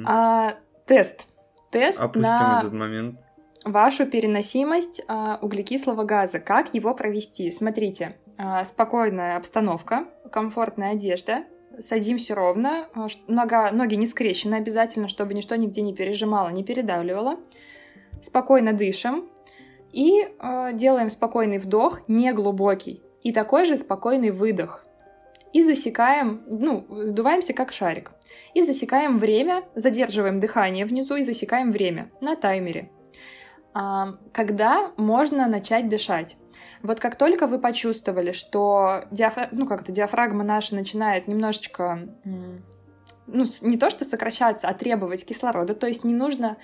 а, 0.06 0.56
тест 0.88 1.28
тест 1.72 2.00
Опустим 2.00 2.22
на 2.22 2.60
этот 2.60 2.74
момент. 2.74 3.20
вашу 3.66 4.06
переносимость 4.06 5.02
а, 5.08 5.40
углекислого 5.42 6.04
газа. 6.04 6.40
Как 6.40 6.74
его 6.74 6.94
провести? 6.94 7.52
Смотрите, 7.52 8.18
а, 8.38 8.64
спокойная 8.64 9.38
обстановка, 9.38 10.06
комфортная 10.32 10.92
одежда, 10.92 11.46
садимся 11.80 12.36
ровно, 12.36 12.88
а, 12.94 13.08
нога, 13.28 13.72
ноги 13.72 13.96
не 13.96 14.06
скрещены 14.06 14.56
обязательно, 14.56 15.08
чтобы 15.08 15.34
ничто 15.34 15.56
нигде 15.56 15.82
не 15.82 15.94
пережимало, 15.94 16.50
не 16.50 16.64
передавливало. 16.64 17.38
Спокойно 18.22 18.74
дышим 18.74 19.30
и 19.92 20.22
э, 20.22 20.72
делаем 20.74 21.10
спокойный 21.10 21.58
вдох, 21.58 22.02
не 22.08 22.34
глубокий, 22.34 23.04
и 23.24 23.32
такой 23.32 23.66
же 23.66 23.78
спокойный 23.78 24.32
выдох. 24.32 24.85
И 25.56 25.64
засекаем, 25.64 26.44
ну, 26.48 26.86
сдуваемся 27.06 27.54
как 27.54 27.72
шарик. 27.72 28.12
И 28.54 28.62
засекаем 28.62 29.20
время, 29.20 29.64
задерживаем 29.74 30.42
дыхание 30.42 30.86
внизу 30.86 31.16
и 31.16 31.24
засекаем 31.24 31.72
время 31.72 32.12
на 32.20 32.36
таймере. 32.36 32.92
А, 33.74 34.16
когда 34.34 34.92
можно 34.98 35.48
начать 35.48 35.88
дышать? 35.88 36.36
Вот 36.84 37.00
как 37.00 37.18
только 37.18 37.48
вы 37.48 37.60
почувствовали, 37.60 38.34
что 38.34 39.06
диафра... 39.12 39.48
ну, 39.54 39.66
как-то 39.66 39.94
диафрагма 39.94 40.44
наша 40.44 40.76
начинает 40.76 41.30
немножечко 41.30 42.00
ну, 43.28 43.46
не 43.62 43.78
то 43.78 43.90
что 43.90 44.04
сокращаться, 44.04 44.68
а 44.68 44.74
требовать 44.74 45.26
кислорода, 45.26 45.74
то 45.74 45.88
есть 45.88 46.04
не 46.04 46.14
нужно 46.14 46.58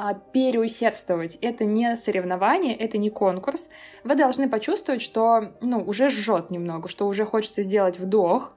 а, 0.00 0.14
переусердствовать. 0.14 1.38
Это 1.40 1.64
не 1.64 1.96
соревнование, 1.96 2.76
это 2.76 2.98
не 2.98 3.10
конкурс. 3.10 3.68
Вы 4.04 4.14
должны 4.14 4.48
почувствовать, 4.48 5.02
что 5.02 5.56
ну, 5.60 5.80
уже 5.80 6.08
жжет 6.08 6.52
немного, 6.52 6.86
что 6.86 7.08
уже 7.08 7.24
хочется 7.24 7.64
сделать 7.64 7.98
вдох. 7.98 8.54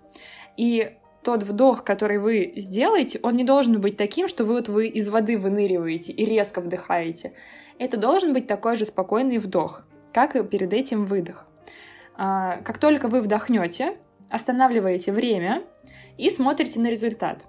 И 0.56 0.98
тот 1.24 1.42
вдох, 1.42 1.84
который 1.84 2.20
вы 2.20 2.54
сделаете, 2.58 3.20
он 3.24 3.38
не 3.38 3.44
должен 3.44 3.82
быть 3.82 3.98
таким, 3.98 4.28
что 4.28 4.46
вы 4.46 4.54
вот 4.54 4.70
вы 4.70 4.86
из 4.86 5.10
воды 5.10 5.36
выныриваете 5.36 6.12
и 6.12 6.26
резко 6.26 6.62
вдыхаете. 6.62 7.34
Это 7.80 7.98
должен 7.98 8.34
быть 8.34 8.46
такой 8.46 8.76
же 8.76 8.86
спокойный 8.86 9.40
вдох, 9.40 9.82
как 10.14 10.36
и 10.36 10.44
перед 10.44 10.72
этим 10.74 11.06
выдох. 11.06 11.48
А, 12.16 12.58
как 12.58 12.78
только 12.78 13.08
вы 13.08 13.20
вдохнете, 13.20 13.98
останавливаете 14.30 15.12
время 15.12 15.64
и 16.20 16.30
смотрите 16.30 16.80
на 16.80 16.92
результат. 16.92 17.48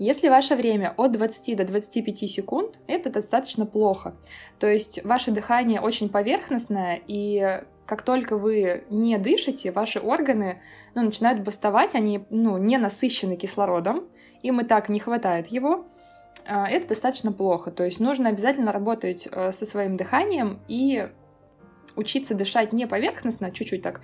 Если 0.00 0.30
ваше 0.30 0.56
время 0.56 0.94
от 0.96 1.12
20 1.12 1.56
до 1.58 1.66
25 1.66 2.18
секунд, 2.20 2.78
это 2.86 3.10
достаточно 3.10 3.66
плохо. 3.66 4.14
То 4.58 4.66
есть 4.66 5.04
ваше 5.04 5.30
дыхание 5.30 5.78
очень 5.82 6.08
поверхностное, 6.08 7.02
и 7.06 7.60
как 7.84 8.00
только 8.00 8.38
вы 8.38 8.84
не 8.88 9.18
дышите, 9.18 9.70
ваши 9.70 10.00
органы 10.00 10.62
ну, 10.94 11.02
начинают 11.02 11.42
бастовать, 11.42 11.94
они 11.94 12.24
ну, 12.30 12.56
не 12.56 12.78
насыщены 12.78 13.36
кислородом, 13.36 14.08
им 14.42 14.62
и 14.62 14.64
так 14.64 14.88
не 14.88 15.00
хватает 15.00 15.48
его, 15.48 15.84
а, 16.46 16.66
это 16.66 16.88
достаточно 16.88 17.30
плохо. 17.30 17.70
То 17.70 17.84
есть 17.84 18.00
нужно 18.00 18.30
обязательно 18.30 18.72
работать 18.72 19.28
э, 19.30 19.52
со 19.52 19.66
своим 19.66 19.98
дыханием 19.98 20.60
и 20.66 21.10
учиться 21.94 22.34
дышать 22.34 22.72
не 22.72 22.86
поверхностно, 22.86 23.50
чуть-чуть 23.50 23.82
так 23.82 24.00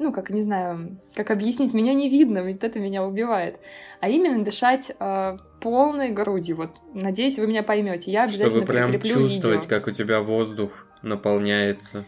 ну, 0.00 0.12
как, 0.12 0.30
не 0.30 0.42
знаю, 0.42 0.96
как 1.14 1.30
объяснить, 1.30 1.74
меня 1.74 1.92
не 1.92 2.08
видно, 2.08 2.38
ведь 2.38 2.64
это 2.64 2.80
меня 2.80 3.04
убивает, 3.04 3.60
а 4.00 4.08
именно 4.08 4.42
дышать 4.42 4.92
э, 4.98 5.36
полной 5.60 6.08
грудью. 6.08 6.56
Вот, 6.56 6.70
надеюсь, 6.94 7.38
вы 7.38 7.46
меня 7.46 7.62
поймете. 7.62 8.10
Я 8.10 8.24
обязательно 8.24 8.50
Чтобы 8.50 8.66
прям 8.66 9.00
чувствовать, 9.02 9.64
видео. 9.64 9.76
как 9.76 9.88
у 9.88 9.90
тебя 9.90 10.22
воздух 10.22 10.70
наполняется. 11.02 12.06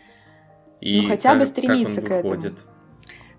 И 0.81 1.02
ну, 1.02 1.09
хотя 1.09 1.31
как, 1.31 1.40
бы 1.40 1.46
стремиться 1.46 2.00
как 2.00 2.11
он 2.11 2.20
к 2.20 2.22
выходит. 2.22 2.52
этому. 2.55 2.72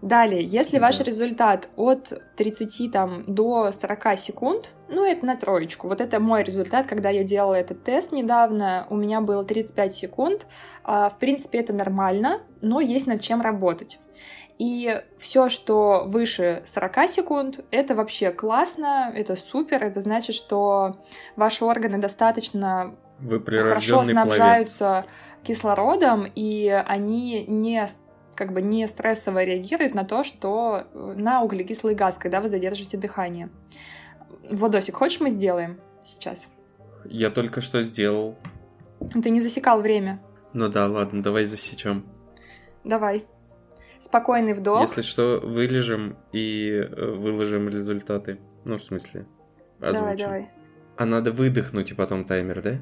Далее, 0.04 0.44
если 0.44 0.80
да. 0.80 0.88
ваш 0.88 1.00
результат 1.00 1.70
от 1.78 2.14
30 2.36 2.92
там, 2.92 3.24
до 3.26 3.72
40 3.72 4.20
секунд, 4.20 4.72
ну, 4.90 5.06
это 5.06 5.26
на 5.26 5.38
троечку. 5.38 5.88
Вот 5.88 6.02
это 6.02 6.20
мой 6.20 6.44
результат, 6.44 6.88
когда 6.88 7.10
я 7.10 7.24
делала 7.24 7.54
этот 7.54 7.84
тест 7.86 8.12
недавно, 8.12 8.86
у 8.90 8.98
меня 8.98 9.22
было 9.22 9.46
35 9.46 9.94
секунд. 9.94 10.46
А, 10.84 11.08
в 11.08 11.18
принципе, 11.20 11.60
это 11.60 11.72
нормально, 11.72 12.42
но 12.62 12.82
есть 12.82 13.08
над 13.08 13.22
чем 13.22 13.40
работать. 13.40 13.98
И 14.64 15.02
все, 15.20 15.50
что 15.50 16.06
выше 16.08 16.64
40 16.66 17.10
секунд, 17.10 17.60
это 17.70 17.96
вообще 17.96 18.32
классно, 18.32 19.12
это 19.14 19.36
супер, 19.36 19.84
это 19.84 20.00
значит, 20.00 20.38
что 20.38 21.02
ваши 21.36 21.66
органы 21.66 21.98
достаточно 21.98 22.96
Вы 23.20 23.44
хорошо 23.44 24.06
снабжаются 24.06 25.04
пловец. 25.04 25.08
кислородом, 25.44 26.26
и 26.34 26.70
они 26.70 27.44
не 27.46 27.86
как 28.36 28.54
бы 28.54 28.62
не 28.62 28.88
стрессово 28.88 29.44
реагируют 29.44 29.96
на 29.96 30.06
то, 30.06 30.24
что 30.24 30.88
на 30.94 31.42
углекислый 31.42 31.94
газ, 31.94 32.18
когда 32.18 32.40
вы 32.40 32.48
задержите 32.48 32.96
дыхание. 32.96 33.50
Владосик, 34.50 34.96
хочешь 34.96 35.20
мы 35.20 35.30
сделаем 35.30 35.82
сейчас? 36.06 36.48
Я 37.04 37.32
только 37.32 37.60
что 37.60 37.84
сделал. 37.84 38.38
Ты 39.12 39.30
не 39.30 39.42
засекал 39.42 39.82
время. 39.82 40.22
Ну 40.54 40.70
да, 40.70 40.88
ладно, 40.88 41.22
давай 41.22 41.44
засечем. 41.44 42.06
Давай. 42.86 43.26
Спокойный 44.04 44.52
вдох. 44.54 44.82
Если 44.82 45.02
что, 45.02 45.40
вылежим 45.42 46.18
и 46.34 46.72
э, 46.72 47.12
выложим 47.12 47.70
результаты. 47.70 48.38
Ну, 48.66 48.76
в 48.76 48.84
смысле, 48.84 49.26
озвучим. 49.80 50.02
Давай, 50.02 50.18
давай. 50.18 50.50
А 50.98 51.06
надо 51.06 51.32
выдохнуть 51.32 51.92
и 51.92 51.94
потом 51.94 52.26
таймер, 52.26 52.62
да? 52.62 52.74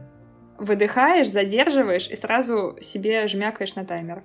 Выдыхаешь, 0.57 1.29
задерживаешь 1.29 2.07
и 2.09 2.15
сразу 2.15 2.75
себе 2.81 3.27
жмякаешь 3.27 3.75
на 3.75 3.85
таймер. 3.85 4.23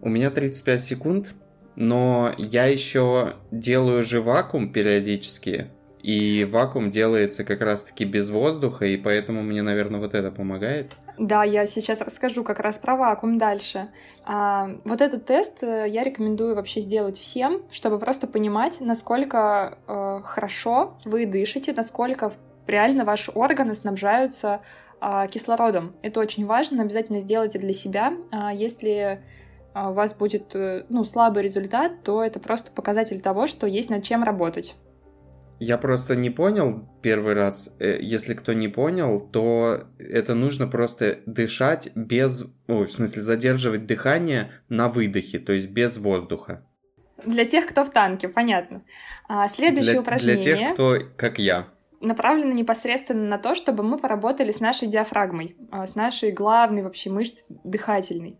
У 0.00 0.08
меня 0.08 0.30
35 0.30 0.82
секунд, 0.82 1.34
но 1.76 2.32
я 2.38 2.64
еще 2.64 3.34
делаю 3.50 4.02
же 4.02 4.22
вакуум 4.22 4.72
периодически. 4.72 5.66
И 6.06 6.44
вакуум 6.44 6.92
делается 6.92 7.42
как 7.42 7.60
раз-таки 7.62 8.04
без 8.04 8.30
воздуха, 8.30 8.86
и 8.86 8.96
поэтому 8.96 9.42
мне, 9.42 9.62
наверное, 9.62 9.98
вот 9.98 10.14
это 10.14 10.30
помогает. 10.30 10.92
Да, 11.18 11.42
я 11.42 11.66
сейчас 11.66 12.00
расскажу 12.00 12.44
как 12.44 12.60
раз 12.60 12.78
про 12.78 12.94
вакуум 12.94 13.38
дальше. 13.38 13.88
А, 14.24 14.70
вот 14.84 15.00
этот 15.00 15.26
тест 15.26 15.64
э, 15.64 15.86
я 15.88 16.04
рекомендую 16.04 16.54
вообще 16.54 16.80
сделать 16.80 17.18
всем, 17.18 17.62
чтобы 17.72 17.98
просто 17.98 18.28
понимать, 18.28 18.76
насколько 18.78 19.78
э, 19.88 20.20
хорошо 20.22 20.96
вы 21.04 21.26
дышите, 21.26 21.72
насколько 21.72 22.32
реально 22.68 23.04
ваши 23.04 23.32
органы 23.32 23.74
снабжаются 23.74 24.60
э, 25.00 25.26
кислородом. 25.28 25.92
Это 26.02 26.20
очень 26.20 26.46
важно, 26.46 26.84
обязательно 26.84 27.18
сделайте 27.18 27.58
для 27.58 27.72
себя. 27.72 28.12
А 28.30 28.54
если 28.54 29.24
у 29.74 29.92
вас 29.92 30.14
будет 30.14 30.54
э, 30.54 30.84
ну, 30.88 31.02
слабый 31.02 31.42
результат, 31.42 32.04
то 32.04 32.22
это 32.22 32.38
просто 32.38 32.70
показатель 32.70 33.20
того, 33.20 33.48
что 33.48 33.66
есть 33.66 33.90
над 33.90 34.04
чем 34.04 34.22
работать. 34.22 34.76
Я 35.58 35.78
просто 35.78 36.16
не 36.16 36.30
понял 36.30 36.86
первый 37.02 37.34
раз. 37.34 37.74
Э, 37.78 37.98
если 38.00 38.34
кто 38.34 38.52
не 38.52 38.68
понял, 38.68 39.20
то 39.20 39.84
это 39.98 40.34
нужно 40.34 40.66
просто 40.66 41.20
дышать 41.24 41.90
без... 41.94 42.52
Ой, 42.66 42.86
в 42.86 42.92
смысле, 42.92 43.22
задерживать 43.22 43.86
дыхание 43.86 44.50
на 44.68 44.88
выдохе, 44.88 45.38
то 45.38 45.52
есть 45.52 45.70
без 45.70 45.96
воздуха. 45.96 46.66
Для 47.24 47.46
тех, 47.46 47.66
кто 47.66 47.84
в 47.84 47.90
танке, 47.90 48.28
понятно. 48.28 48.82
А 49.28 49.48
следующее 49.48 49.92
для, 49.92 50.00
упражнение... 50.00 50.42
Для 50.42 50.54
тех, 50.56 50.74
кто 50.74 50.96
как 51.16 51.38
я. 51.38 51.68
Направлено 52.02 52.52
непосредственно 52.52 53.26
на 53.26 53.38
то, 53.38 53.54
чтобы 53.54 53.82
мы 53.82 53.96
поработали 53.96 54.52
с 54.52 54.60
нашей 54.60 54.88
диафрагмой, 54.88 55.56
а, 55.70 55.86
с 55.86 55.94
нашей 55.94 56.32
главной 56.32 56.82
вообще 56.82 57.08
мышцей 57.08 57.44
дыхательной. 57.64 58.38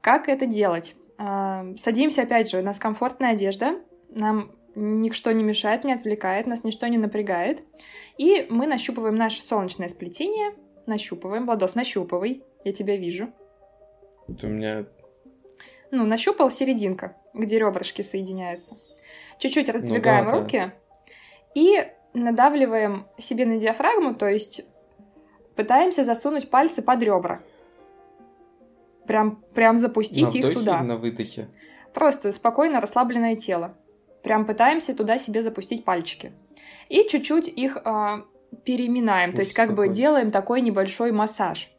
Как 0.00 0.28
это 0.28 0.46
делать? 0.46 0.96
А, 1.16 1.64
садимся, 1.76 2.22
опять 2.22 2.50
же, 2.50 2.58
у 2.58 2.62
нас 2.62 2.80
комфортная 2.80 3.32
одежда, 3.32 3.76
нам 4.10 4.57
ничто 4.74 5.32
не 5.32 5.44
мешает, 5.44 5.84
не 5.84 5.92
отвлекает, 5.92 6.46
нас 6.46 6.64
ничто 6.64 6.86
не 6.86 6.98
напрягает. 6.98 7.62
И 8.16 8.46
мы 8.50 8.66
нащупываем 8.66 9.14
наше 9.14 9.42
солнечное 9.42 9.88
сплетение, 9.88 10.52
нащупываем, 10.86 11.46
Владос, 11.46 11.74
нащупывай, 11.74 12.42
я 12.64 12.72
тебя 12.72 12.96
вижу. 12.96 13.32
Это 14.28 14.46
у 14.46 14.50
меня... 14.50 14.86
Ну, 15.90 16.04
нащупал 16.04 16.50
серединка, 16.50 17.16
где 17.32 17.58
ребрышки 17.58 18.02
соединяются. 18.02 18.76
Чуть-чуть 19.38 19.68
раздвигаем 19.68 20.26
ну, 20.26 20.30
да, 20.30 20.38
руки 20.38 20.58
да. 20.58 20.72
и 21.54 21.92
надавливаем 22.12 23.06
себе 23.18 23.46
на 23.46 23.58
диафрагму, 23.58 24.14
то 24.14 24.28
есть 24.28 24.66
пытаемся 25.56 26.04
засунуть 26.04 26.50
пальцы 26.50 26.82
под 26.82 27.02
ребра. 27.02 27.40
Прям, 29.06 29.36
прям 29.54 29.78
запустить 29.78 30.34
на 30.34 30.38
их 30.38 30.52
туда. 30.52 30.82
на 30.82 30.96
выдохе? 30.96 31.48
Просто 31.94 32.30
спокойно 32.32 32.80
расслабленное 32.80 33.36
тело. 33.36 33.74
Прям 34.22 34.44
пытаемся 34.44 34.94
туда 34.94 35.18
себе 35.18 35.42
запустить 35.42 35.84
пальчики. 35.84 36.32
И 36.88 37.06
чуть-чуть 37.08 37.48
их 37.48 37.76
э, 37.76 38.22
переминаем, 38.64 39.30
Ух, 39.30 39.36
то 39.36 39.40
есть 39.40 39.52
как 39.52 39.70
какой. 39.70 39.88
бы 39.88 39.94
делаем 39.94 40.30
такой 40.30 40.60
небольшой 40.60 41.12
массаж. 41.12 41.70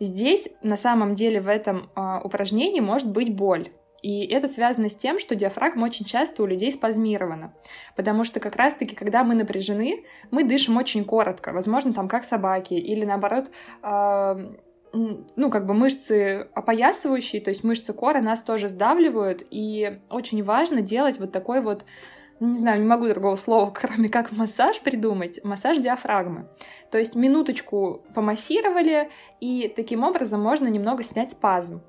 Здесь 0.00 0.48
на 0.62 0.76
самом 0.76 1.14
деле 1.14 1.40
в 1.40 1.48
этом 1.48 1.90
э, 1.94 2.20
упражнении 2.22 2.80
может 2.80 3.10
быть 3.10 3.34
боль. 3.34 3.70
И 4.02 4.24
это 4.26 4.46
связано 4.46 4.88
с 4.88 4.94
тем, 4.94 5.18
что 5.18 5.34
диафрагма 5.34 5.86
очень 5.86 6.04
часто 6.04 6.42
у 6.42 6.46
людей 6.46 6.70
спазмирована. 6.70 7.54
Потому 7.96 8.24
что 8.24 8.40
как 8.40 8.54
раз-таки, 8.56 8.94
когда 8.94 9.24
мы 9.24 9.34
напряжены, 9.34 10.04
мы 10.30 10.44
дышим 10.44 10.76
очень 10.76 11.04
коротко. 11.04 11.52
Возможно, 11.52 11.92
там 11.92 12.08
как 12.08 12.24
собаки. 12.24 12.74
Или 12.74 13.04
наоборот, 13.04 13.50
э, 13.82 14.54
ну, 15.36 15.50
как 15.50 15.66
бы 15.66 15.74
мышцы 15.74 16.48
опоясывающие, 16.54 17.40
то 17.40 17.50
есть 17.50 17.64
мышцы 17.64 17.92
кора 17.92 18.20
нас 18.20 18.42
тоже 18.42 18.68
сдавливают, 18.68 19.44
и 19.50 20.00
очень 20.10 20.42
важно 20.42 20.80
делать 20.80 21.18
вот 21.18 21.32
такой 21.32 21.60
вот, 21.60 21.84
ну, 22.40 22.48
не 22.48 22.56
знаю, 22.56 22.80
не 22.80 22.86
могу 22.86 23.08
другого 23.08 23.36
слова, 23.36 23.70
кроме 23.74 24.08
как 24.08 24.32
массаж 24.32 24.80
придумать, 24.80 25.42
массаж 25.44 25.78
диафрагмы. 25.78 26.48
То 26.90 26.98
есть 26.98 27.14
минуточку 27.14 28.04
помассировали, 28.14 29.10
и 29.40 29.72
таким 29.74 30.04
образом 30.04 30.42
можно 30.42 30.68
немного 30.68 31.02
снять 31.02 31.30
спазм. 31.30 31.82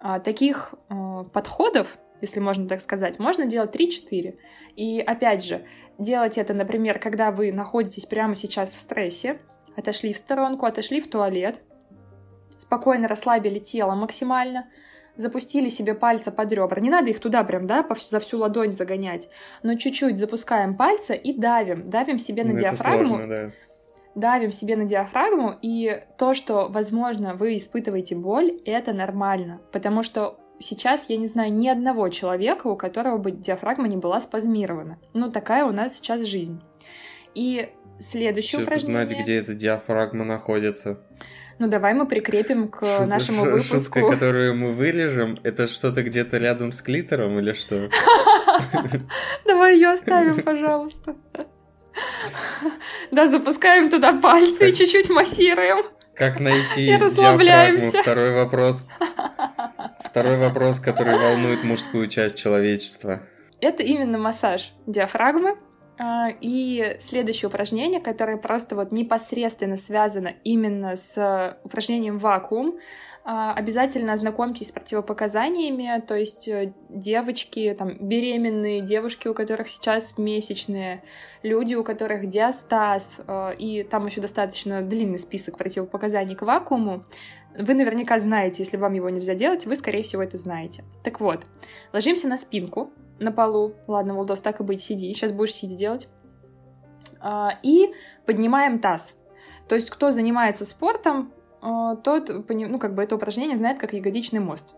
А, 0.00 0.20
таких 0.20 0.74
э, 0.88 1.24
подходов, 1.32 1.98
если 2.20 2.40
можно 2.40 2.68
так 2.68 2.80
сказать, 2.80 3.18
можно 3.18 3.46
делать 3.46 3.74
3-4. 3.74 4.36
И 4.76 5.00
опять 5.00 5.44
же, 5.44 5.64
делать 5.98 6.38
это, 6.38 6.54
например, 6.54 6.98
когда 6.98 7.30
вы 7.30 7.52
находитесь 7.52 8.06
прямо 8.06 8.34
сейчас 8.34 8.74
в 8.74 8.80
стрессе, 8.80 9.40
отошли 9.76 10.12
в 10.12 10.18
сторонку, 10.18 10.66
отошли 10.66 11.00
в 11.00 11.08
туалет, 11.08 11.60
спокойно 12.62 13.08
расслабили 13.08 13.58
тело 13.58 13.94
максимально, 13.94 14.68
запустили 15.16 15.68
себе 15.68 15.94
пальцы 15.94 16.30
под 16.30 16.52
ребра. 16.52 16.80
Не 16.80 16.90
надо 16.90 17.10
их 17.10 17.20
туда 17.20 17.44
прям, 17.44 17.66
да, 17.66 17.86
за 18.08 18.20
всю 18.20 18.38
ладонь 18.38 18.72
загонять, 18.72 19.28
но 19.62 19.74
чуть-чуть 19.74 20.18
запускаем 20.18 20.76
пальцы 20.76 21.16
и 21.16 21.36
давим, 21.36 21.90
давим 21.90 22.18
себе 22.18 22.44
на 22.44 22.52
ну, 22.52 22.60
диафрагму. 22.60 23.08
Сложно, 23.08 23.28
да. 23.28 23.50
Давим 24.14 24.52
себе 24.52 24.76
на 24.76 24.84
диафрагму, 24.84 25.58
и 25.62 26.02
то, 26.18 26.34
что, 26.34 26.68
возможно, 26.68 27.34
вы 27.34 27.56
испытываете 27.56 28.14
боль, 28.14 28.60
это 28.66 28.92
нормально, 28.92 29.60
потому 29.72 30.02
что 30.02 30.38
сейчас 30.58 31.06
я 31.08 31.16
не 31.16 31.26
знаю 31.26 31.52
ни 31.52 31.66
одного 31.66 32.08
человека, 32.10 32.66
у 32.68 32.76
которого 32.76 33.16
бы 33.18 33.32
диафрагма 33.32 33.88
не 33.88 33.96
была 33.96 34.20
спазмирована. 34.20 34.98
Ну, 35.14 35.32
такая 35.32 35.64
у 35.64 35.72
нас 35.72 35.96
сейчас 35.96 36.22
жизнь. 36.22 36.62
И 37.34 37.70
следующее 37.98 38.60
Чтобы 38.60 38.64
упражнение... 38.64 39.08
знать, 39.08 39.22
где 39.22 39.36
эта 39.36 39.54
диафрагма 39.54 40.24
находится. 40.24 41.00
Ну, 41.62 41.68
давай 41.68 41.94
мы 41.94 42.06
прикрепим 42.06 42.66
к 42.66 42.84
Шут, 42.84 43.06
нашему 43.06 43.44
выпуску. 43.44 44.00
Шутка, 44.00 44.10
которую 44.10 44.56
мы 44.56 44.72
вырежем, 44.72 45.38
это 45.44 45.68
что-то 45.68 46.02
где-то 46.02 46.38
рядом 46.38 46.72
с 46.72 46.82
клитором 46.82 47.38
или 47.38 47.52
что? 47.52 47.88
Давай 49.46 49.76
ее 49.76 49.90
оставим, 49.90 50.42
пожалуйста. 50.42 51.14
Да, 53.12 53.28
запускаем 53.28 53.90
туда 53.90 54.12
пальцы 54.12 54.70
и 54.70 54.74
чуть-чуть 54.74 55.08
массируем. 55.08 55.84
Как 56.16 56.40
найти 56.40 56.86
диафрагму? 56.86 57.92
Второй 57.92 58.32
вопрос. 58.32 58.84
Второй 60.00 60.38
вопрос, 60.38 60.80
который 60.80 61.16
волнует 61.16 61.62
мужскую 61.62 62.08
часть 62.08 62.36
человечества. 62.38 63.20
Это 63.60 63.84
именно 63.84 64.18
массаж 64.18 64.72
диафрагмы. 64.88 65.56
А, 66.02 66.30
и 66.40 66.96
следующее 66.98 67.48
упражнение, 67.48 68.00
которое 68.00 68.36
просто 68.36 68.74
вот 68.74 68.90
непосредственно 68.90 69.76
связано 69.76 70.34
именно 70.42 70.96
с 70.96 71.56
упражнением 71.62 72.18
вакуум, 72.18 72.78
а, 73.22 73.54
обязательно 73.54 74.12
ознакомьтесь 74.12 74.70
с 74.70 74.72
противопоказаниями, 74.72 76.02
то 76.04 76.16
есть 76.16 76.48
э, 76.48 76.72
девочки, 76.88 77.72
там, 77.78 77.96
беременные, 78.00 78.80
девушки, 78.80 79.28
у 79.28 79.34
которых 79.34 79.68
сейчас 79.68 80.18
месячные, 80.18 81.04
люди, 81.44 81.76
у 81.76 81.84
которых 81.84 82.28
диастаз, 82.28 83.20
э, 83.24 83.54
и 83.58 83.84
там 83.84 84.06
еще 84.06 84.20
достаточно 84.20 84.82
длинный 84.82 85.20
список 85.20 85.56
противопоказаний 85.56 86.34
к 86.34 86.42
вакууму. 86.42 87.04
Вы 87.56 87.74
наверняка 87.74 88.18
знаете, 88.18 88.64
если 88.64 88.76
вам 88.76 88.94
его 88.94 89.08
нельзя 89.08 89.36
делать, 89.36 89.66
вы, 89.66 89.76
скорее 89.76 90.02
всего, 90.02 90.20
это 90.20 90.36
знаете. 90.36 90.82
Так 91.04 91.20
вот, 91.20 91.46
ложимся 91.92 92.26
на 92.26 92.36
спинку, 92.36 92.90
на 93.18 93.32
полу. 93.32 93.74
Ладно, 93.86 94.14
Волдос, 94.14 94.40
так 94.40 94.60
и 94.60 94.64
быть, 94.64 94.82
сиди. 94.82 95.12
Сейчас 95.12 95.32
будешь 95.32 95.54
сидеть 95.54 95.78
делать. 95.78 96.08
А, 97.20 97.58
и 97.62 97.92
поднимаем 98.26 98.78
таз. 98.78 99.16
То 99.68 99.74
есть, 99.74 99.90
кто 99.90 100.10
занимается 100.10 100.64
спортом, 100.64 101.32
а, 101.60 101.96
тот, 101.96 102.30
ну, 102.48 102.78
как 102.78 102.94
бы 102.94 103.02
это 103.02 103.14
упражнение 103.14 103.56
знает 103.56 103.78
как 103.78 103.92
ягодичный 103.92 104.40
мост. 104.40 104.74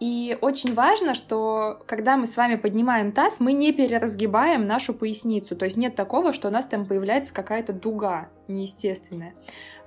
И 0.00 0.36
очень 0.40 0.74
важно, 0.74 1.14
что 1.14 1.80
когда 1.86 2.16
мы 2.16 2.26
с 2.26 2.36
вами 2.36 2.56
поднимаем 2.56 3.12
таз, 3.12 3.38
мы 3.38 3.52
не 3.52 3.72
переразгибаем 3.72 4.66
нашу 4.66 4.94
поясницу. 4.94 5.54
То 5.54 5.66
есть 5.66 5.76
нет 5.76 5.94
такого, 5.94 6.32
что 6.32 6.48
у 6.48 6.50
нас 6.50 6.66
там 6.66 6.86
появляется 6.86 7.32
какая-то 7.32 7.72
дуга 7.72 8.28
неестественная. 8.48 9.34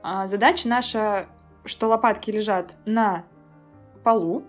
А, 0.02 0.26
задача 0.28 0.70
наша, 0.70 1.28
что 1.66 1.88
лопатки 1.88 2.32
лежат 2.32 2.76
на 2.86 3.26
полу, 4.04 4.46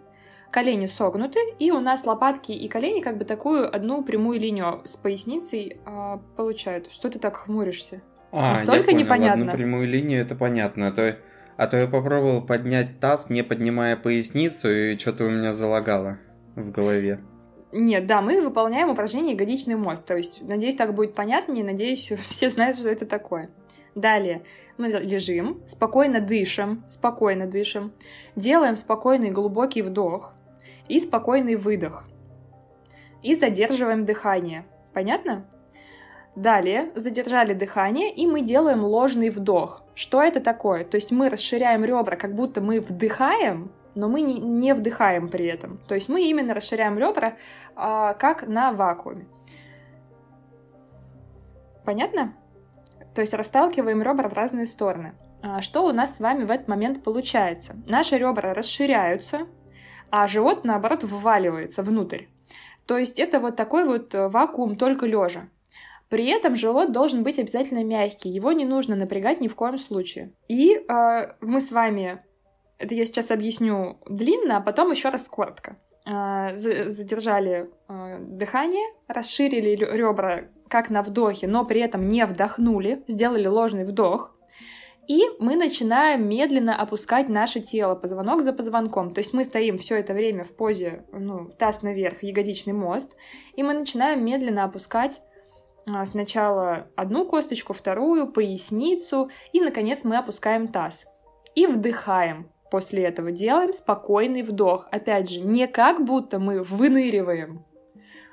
колени 0.56 0.86
согнуты, 0.86 1.38
и 1.58 1.70
у 1.70 1.80
нас 1.80 2.06
лопатки 2.06 2.52
и 2.52 2.66
колени 2.66 3.02
как 3.02 3.18
бы 3.18 3.26
такую 3.26 3.68
одну 3.76 4.02
прямую 4.02 4.40
линию 4.40 4.80
с 4.86 4.96
поясницей 4.96 5.76
э, 5.84 6.18
получают. 6.34 6.90
Что 6.90 7.10
ты 7.10 7.18
так 7.18 7.36
хмуришься? 7.36 8.00
А, 8.32 8.54
Настолько 8.54 8.78
я 8.78 8.84
понял, 8.86 8.98
непонятно. 9.00 9.42
Одну 9.42 9.52
прямую 9.52 9.86
линию 9.86 10.22
это 10.22 10.34
понятно, 10.34 10.88
а 10.88 10.92
то, 10.92 11.18
а 11.58 11.66
то 11.66 11.76
я 11.76 11.86
попробовал 11.86 12.40
поднять 12.40 13.00
таз, 13.00 13.28
не 13.28 13.42
поднимая 13.42 13.96
поясницу, 13.96 14.70
и 14.70 14.96
что-то 14.96 15.24
у 15.24 15.30
меня 15.30 15.52
залагало 15.52 16.16
в 16.54 16.70
голове. 16.70 17.20
Нет, 17.72 18.06
да, 18.06 18.22
мы 18.22 18.40
выполняем 18.40 18.88
упражнение 18.88 19.34
ягодичный 19.34 19.76
мост. 19.76 20.06
То 20.06 20.16
есть, 20.16 20.40
надеюсь, 20.40 20.74
так 20.74 20.94
будет 20.94 21.14
понятнее, 21.14 21.66
надеюсь, 21.66 22.10
все 22.30 22.48
знают, 22.48 22.78
что 22.78 22.88
это 22.88 23.04
такое. 23.04 23.50
Далее 23.94 24.40
мы 24.78 24.88
лежим, 24.88 25.60
спокойно 25.66 26.20
дышим, 26.20 26.82
спокойно 26.88 27.46
дышим, 27.46 27.92
делаем 28.36 28.76
спокойный 28.76 29.30
глубокий 29.30 29.82
вдох 29.82 30.32
и 30.88 30.98
спокойный 31.00 31.56
выдох. 31.56 32.04
И 33.22 33.34
задерживаем 33.34 34.04
дыхание. 34.04 34.64
Понятно? 34.92 35.46
Далее 36.36 36.90
задержали 36.94 37.54
дыхание, 37.54 38.12
и 38.12 38.26
мы 38.26 38.42
делаем 38.42 38.84
ложный 38.84 39.30
вдох. 39.30 39.82
Что 39.94 40.22
это 40.22 40.40
такое? 40.40 40.84
То 40.84 40.96
есть 40.96 41.10
мы 41.10 41.30
расширяем 41.30 41.84
ребра, 41.84 42.16
как 42.16 42.34
будто 42.34 42.60
мы 42.60 42.80
вдыхаем, 42.80 43.72
но 43.94 44.08
мы 44.08 44.20
не, 44.20 44.38
не 44.38 44.74
вдыхаем 44.74 45.28
при 45.28 45.46
этом. 45.46 45.78
То 45.88 45.94
есть 45.94 46.10
мы 46.10 46.28
именно 46.28 46.52
расширяем 46.52 46.98
ребра, 46.98 47.36
а, 47.74 48.12
как 48.14 48.46
на 48.46 48.72
вакууме. 48.72 49.26
Понятно? 51.86 52.34
То 53.14 53.22
есть 53.22 53.32
расталкиваем 53.32 54.02
ребра 54.02 54.28
в 54.28 54.34
разные 54.34 54.66
стороны. 54.66 55.14
А, 55.42 55.62
что 55.62 55.86
у 55.86 55.92
нас 55.92 56.16
с 56.16 56.20
вами 56.20 56.44
в 56.44 56.50
этот 56.50 56.68
момент 56.68 57.02
получается? 57.02 57.74
Наши 57.86 58.18
ребра 58.18 58.52
расширяются, 58.52 59.46
а 60.10 60.26
живот, 60.26 60.64
наоборот, 60.64 61.04
вваливается 61.04 61.82
внутрь. 61.82 62.24
То 62.86 62.98
есть 62.98 63.18
это 63.18 63.40
вот 63.40 63.56
такой 63.56 63.84
вот 63.84 64.14
э, 64.14 64.28
вакуум 64.28 64.76
только 64.76 65.06
лежа. 65.06 65.48
При 66.08 66.26
этом 66.26 66.54
живот 66.54 66.92
должен 66.92 67.24
быть 67.24 67.38
обязательно 67.38 67.82
мягкий, 67.82 68.28
его 68.28 68.52
не 68.52 68.64
нужно 68.64 68.94
напрягать 68.94 69.40
ни 69.40 69.48
в 69.48 69.56
коем 69.56 69.76
случае. 69.76 70.32
И 70.48 70.74
э, 70.76 71.32
мы 71.40 71.60
с 71.60 71.72
вами, 71.72 72.22
это 72.78 72.94
я 72.94 73.04
сейчас 73.04 73.30
объясню 73.30 73.98
длинно, 74.08 74.58
а 74.58 74.60
потом 74.60 74.92
еще 74.92 75.08
раз 75.08 75.26
коротко. 75.26 75.76
Э, 76.06 76.54
задержали 76.54 77.68
э, 77.88 78.18
дыхание, 78.20 78.86
расширили 79.08 79.70
ребра 79.74 80.44
как 80.68 80.90
на 80.90 81.02
вдохе, 81.02 81.48
но 81.48 81.64
при 81.64 81.80
этом 81.80 82.08
не 82.08 82.24
вдохнули, 82.24 83.02
сделали 83.08 83.46
ложный 83.46 83.84
вдох, 83.84 84.35
и 85.08 85.22
мы 85.38 85.56
начинаем 85.56 86.28
медленно 86.28 86.80
опускать 86.80 87.28
наше 87.28 87.60
тело 87.60 87.94
позвонок 87.94 88.42
за 88.42 88.52
позвонком. 88.52 89.14
То 89.14 89.20
есть 89.20 89.32
мы 89.32 89.44
стоим 89.44 89.78
все 89.78 89.96
это 89.96 90.14
время 90.14 90.44
в 90.44 90.54
позе, 90.54 91.04
ну, 91.12 91.50
таз 91.58 91.82
наверх, 91.82 92.22
ягодичный 92.22 92.72
мост, 92.72 93.16
и 93.54 93.62
мы 93.62 93.74
начинаем 93.74 94.24
медленно 94.24 94.64
опускать 94.64 95.20
а, 95.86 96.04
сначала 96.04 96.88
одну 96.96 97.24
косточку, 97.24 97.72
вторую, 97.72 98.32
поясницу, 98.32 99.30
и, 99.52 99.60
наконец, 99.60 100.00
мы 100.02 100.16
опускаем 100.16 100.68
таз. 100.68 101.04
И 101.54 101.66
вдыхаем. 101.66 102.50
После 102.70 103.04
этого 103.04 103.30
делаем 103.30 103.72
спокойный 103.72 104.42
вдох. 104.42 104.88
Опять 104.90 105.30
же, 105.30 105.40
не 105.40 105.68
как 105.68 106.04
будто 106.04 106.40
мы 106.40 106.64
выныриваем, 106.64 107.64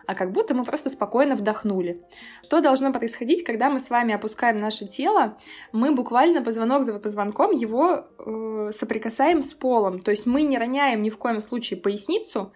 а 0.06 0.16
как 0.16 0.32
будто 0.32 0.54
мы 0.54 0.64
просто 0.64 0.90
спокойно 0.90 1.36
вдохнули. 1.36 2.02
Что 2.44 2.62
должно 2.62 2.92
происходить, 2.92 3.44
когда 3.44 3.70
мы 3.70 3.80
с 3.80 3.90
вами 3.90 4.14
опускаем 4.14 4.58
наше 4.58 4.88
тело? 4.88 5.38
Мы 5.72 5.94
буквально 5.94 6.42
позвонок 6.42 6.84
за 6.84 7.00
позвонком 7.00 7.52
его 7.52 8.06
э, 8.18 8.72
соприкасаем 8.74 9.44
с 9.44 9.54
полом, 9.54 10.00
то 10.00 10.12
есть 10.12 10.26
мы 10.26 10.44
не 10.44 10.58
роняем 10.58 11.02
ни 11.02 11.10
в 11.10 11.18
коем 11.18 11.42
случае 11.42 11.80
поясницу, 11.80 12.54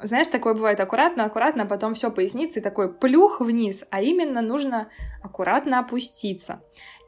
знаешь, 0.00 0.28
такое 0.28 0.54
бывает 0.54 0.78
аккуратно, 0.78 1.24
аккуратно, 1.24 1.64
а 1.64 1.66
потом 1.66 1.94
все 1.94 2.10
поясницы 2.10 2.60
такой 2.60 2.92
плюх 2.92 3.40
вниз, 3.40 3.84
а 3.90 4.00
именно 4.00 4.40
нужно 4.42 4.90
аккуратно 5.22 5.80
опуститься. 5.80 6.62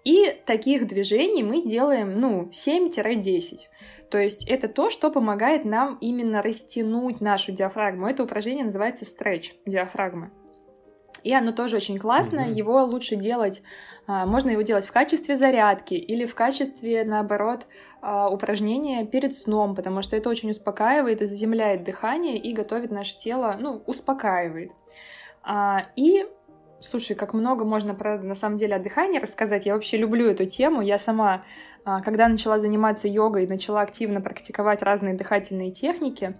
И 0.04 0.36
таких 0.46 0.86
движений 0.86 1.42
мы 1.42 1.62
делаем, 1.62 2.20
ну, 2.20 2.50
7-10. 2.50 3.68
То 4.10 4.18
есть 4.18 4.46
это 4.48 4.68
то, 4.68 4.90
что 4.90 5.10
помогает 5.10 5.64
нам 5.64 5.96
именно 6.00 6.42
растянуть 6.42 7.20
нашу 7.20 7.52
диафрагму. 7.52 8.08
Это 8.08 8.24
упражнение 8.24 8.64
называется 8.64 9.04
стретч 9.04 9.54
диафрагмы. 9.66 10.32
И 11.22 11.32
оно 11.32 11.52
тоже 11.52 11.76
очень 11.76 11.98
классное. 11.98 12.48
Mm-hmm. 12.48 12.54
Его 12.54 12.84
лучше 12.84 13.16
делать, 13.16 13.62
а, 14.06 14.26
можно 14.26 14.50
его 14.50 14.62
делать 14.62 14.86
в 14.86 14.92
качестве 14.92 15.36
зарядки 15.36 15.94
или 15.94 16.24
в 16.24 16.34
качестве, 16.34 17.04
наоборот, 17.04 17.66
а, 18.00 18.30
упражнения 18.30 19.04
перед 19.04 19.36
сном, 19.36 19.74
потому 19.74 20.02
что 20.02 20.16
это 20.16 20.30
очень 20.30 20.50
успокаивает 20.50 21.20
и 21.20 21.26
заземляет 21.26 21.84
дыхание 21.84 22.38
и 22.38 22.52
готовит 22.52 22.90
наше 22.90 23.18
тело, 23.18 23.56
ну, 23.60 23.82
успокаивает. 23.86 24.72
А, 25.42 25.86
и 25.96 26.26
Слушай, 26.80 27.14
как 27.14 27.34
много 27.34 27.66
можно, 27.66 27.94
правда, 27.94 28.26
на 28.26 28.34
самом 28.34 28.56
деле 28.56 28.76
о 28.76 28.78
дыхании 28.78 29.18
рассказать. 29.18 29.66
Я 29.66 29.74
вообще 29.74 29.98
люблю 29.98 30.26
эту 30.26 30.46
тему. 30.46 30.80
Я 30.80 30.98
сама, 30.98 31.44
а, 31.84 32.00
когда 32.00 32.26
начала 32.26 32.58
заниматься 32.58 33.06
йогой, 33.06 33.46
начала 33.46 33.82
активно 33.82 34.22
практиковать 34.22 34.82
разные 34.82 35.14
дыхательные 35.14 35.72
техники. 35.72 36.34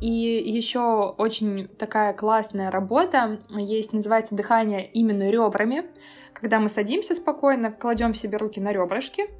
И 0.00 0.08
еще 0.08 1.14
очень 1.16 1.68
такая 1.68 2.12
классная 2.14 2.70
работа 2.70 3.38
есть, 3.48 3.92
называется 3.92 4.34
дыхание 4.34 4.86
именно 4.86 5.30
ребрами. 5.30 5.86
Когда 6.32 6.58
мы 6.58 6.68
садимся 6.68 7.14
спокойно, 7.14 7.70
кладем 7.70 8.12
себе 8.12 8.38
руки 8.38 8.60
на 8.60 8.72
ребрышки. 8.72 9.30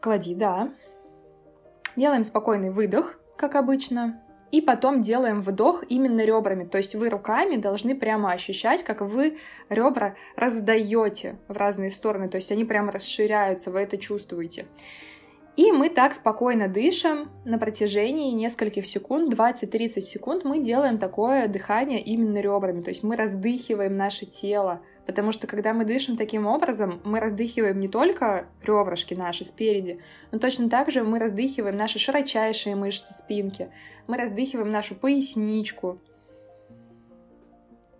Клади, 0.00 0.34
да. 0.34 0.70
Делаем 1.94 2.24
спокойный 2.24 2.70
выдох, 2.70 3.18
как 3.36 3.54
обычно. 3.54 4.20
И 4.52 4.60
потом 4.60 5.02
делаем 5.02 5.42
вдох 5.42 5.84
именно 5.88 6.24
ребрами. 6.24 6.64
То 6.64 6.78
есть 6.78 6.94
вы 6.94 7.08
руками 7.08 7.56
должны 7.56 7.96
прямо 7.96 8.32
ощущать, 8.32 8.84
как 8.84 9.00
вы 9.00 9.38
ребра 9.68 10.14
раздаете 10.36 11.36
в 11.48 11.56
разные 11.56 11.90
стороны. 11.90 12.28
То 12.28 12.36
есть 12.36 12.52
они 12.52 12.64
прямо 12.64 12.92
расширяются, 12.92 13.70
вы 13.70 13.80
это 13.80 13.98
чувствуете. 13.98 14.66
И 15.56 15.72
мы 15.72 15.88
так 15.88 16.12
спокойно 16.12 16.68
дышим 16.68 17.30
на 17.46 17.58
протяжении 17.58 18.32
нескольких 18.32 18.84
секунд, 18.84 19.32
20-30 19.32 20.00
секунд 20.02 20.44
мы 20.44 20.62
делаем 20.62 20.98
такое 20.98 21.48
дыхание 21.48 22.02
именно 22.02 22.38
ребрами, 22.40 22.80
то 22.80 22.90
есть 22.90 23.02
мы 23.02 23.16
раздыхиваем 23.16 23.96
наше 23.96 24.26
тело, 24.26 24.82
потому 25.06 25.32
что 25.32 25.46
когда 25.46 25.72
мы 25.72 25.84
дышим 25.84 26.16
таким 26.16 26.46
образом, 26.46 27.00
мы 27.04 27.20
раздыхиваем 27.20 27.78
не 27.78 27.88
только 27.88 28.46
ребрышки 28.62 29.14
наши 29.14 29.44
спереди, 29.44 30.00
но 30.32 30.38
точно 30.38 30.68
так 30.68 30.90
же 30.90 31.04
мы 31.04 31.18
раздыхиваем 31.18 31.76
наши 31.76 31.98
широчайшие 31.98 32.76
мышцы 32.76 33.14
спинки, 33.14 33.70
мы 34.06 34.16
раздыхиваем 34.16 34.70
нашу 34.70 34.94
поясничку, 34.96 36.00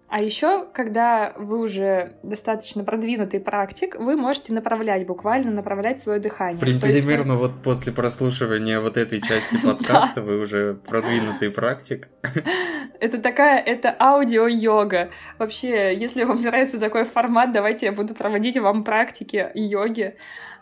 а 0.09 0.23
еще, 0.23 0.67
когда 0.73 1.33
вы 1.37 1.59
уже 1.59 2.13
достаточно 2.23 2.85
продвинутый 2.85 3.41
практик, 3.41 3.97
вы 3.99 4.17
можете 4.17 4.53
направлять, 4.53 5.05
буквально 5.05 5.51
направлять 5.51 6.01
свое 6.01 6.21
дыхание. 6.21 6.61
При, 6.61 6.79
примерно 6.79 7.35
вы... 7.35 7.49
вот 7.49 7.63
после 7.63 7.93
прослушивания 7.93 8.81
вот 8.81 8.97
этой 8.97 9.21
части 9.21 9.61
подкаста 9.63 10.23
вы 10.23 10.39
уже 10.39 10.75
продвинутый 10.75 11.51
практик. 11.51 12.09
Это 13.01 13.19
такая, 13.19 13.63
это 13.63 13.95
аудио-йога. 13.99 15.11
Вообще, 15.39 15.95
если 15.95 16.25
вам 16.25 16.41
нравится 16.41 16.79
такой 16.79 17.05
формат, 17.05 17.53
давайте 17.53 17.87
я 17.87 17.93
буду 17.93 18.15
проводить 18.15 18.57
вам 18.57 18.85
практики 18.85 19.51
йоги 19.55 20.17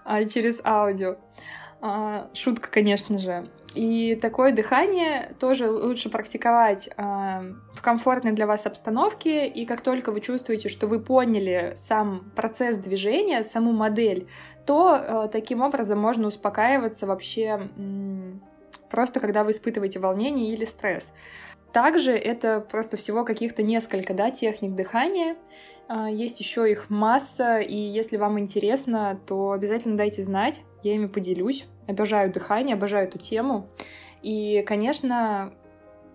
а, 0.04 0.24
через 0.24 0.60
аудио. 0.64 1.16
А, 1.86 2.30
шутка, 2.32 2.70
конечно 2.70 3.18
же. 3.18 3.46
И 3.74 4.14
такое 4.14 4.52
дыхание 4.52 5.34
тоже 5.38 5.68
лучше 5.68 6.08
практиковать 6.08 6.88
э, 6.88 7.02
в 7.74 7.82
комфортной 7.82 8.32
для 8.32 8.46
вас 8.46 8.64
обстановке. 8.64 9.46
И 9.46 9.66
как 9.66 9.82
только 9.82 10.10
вы 10.10 10.22
чувствуете, 10.22 10.70
что 10.70 10.86
вы 10.86 10.98
поняли 10.98 11.74
сам 11.76 12.30
процесс 12.34 12.78
движения, 12.78 13.44
саму 13.44 13.72
модель, 13.72 14.28
то 14.64 14.96
э, 14.96 15.28
таким 15.30 15.60
образом 15.60 15.98
можно 15.98 16.28
успокаиваться 16.28 17.06
вообще 17.06 17.68
э, 17.76 18.32
просто 18.88 19.20
когда 19.20 19.44
вы 19.44 19.50
испытываете 19.50 19.98
волнение 19.98 20.54
или 20.54 20.64
стресс. 20.64 21.12
Также 21.74 22.12
это 22.12 22.60
просто 22.60 22.96
всего 22.96 23.24
каких-то 23.26 23.62
несколько 23.62 24.14
да, 24.14 24.30
техник 24.30 24.74
дыхания. 24.74 25.36
Есть 26.10 26.40
еще 26.40 26.70
их 26.70 26.88
масса, 26.88 27.58
и 27.58 27.76
если 27.76 28.16
вам 28.16 28.38
интересно, 28.38 29.20
то 29.26 29.52
обязательно 29.52 29.96
дайте 29.96 30.22
знать, 30.22 30.62
я 30.82 30.94
ими 30.94 31.06
поделюсь. 31.06 31.66
Обожаю 31.86 32.32
дыхание, 32.32 32.74
обожаю 32.74 33.06
эту 33.06 33.18
тему. 33.18 33.68
И, 34.22 34.64
конечно, 34.66 35.52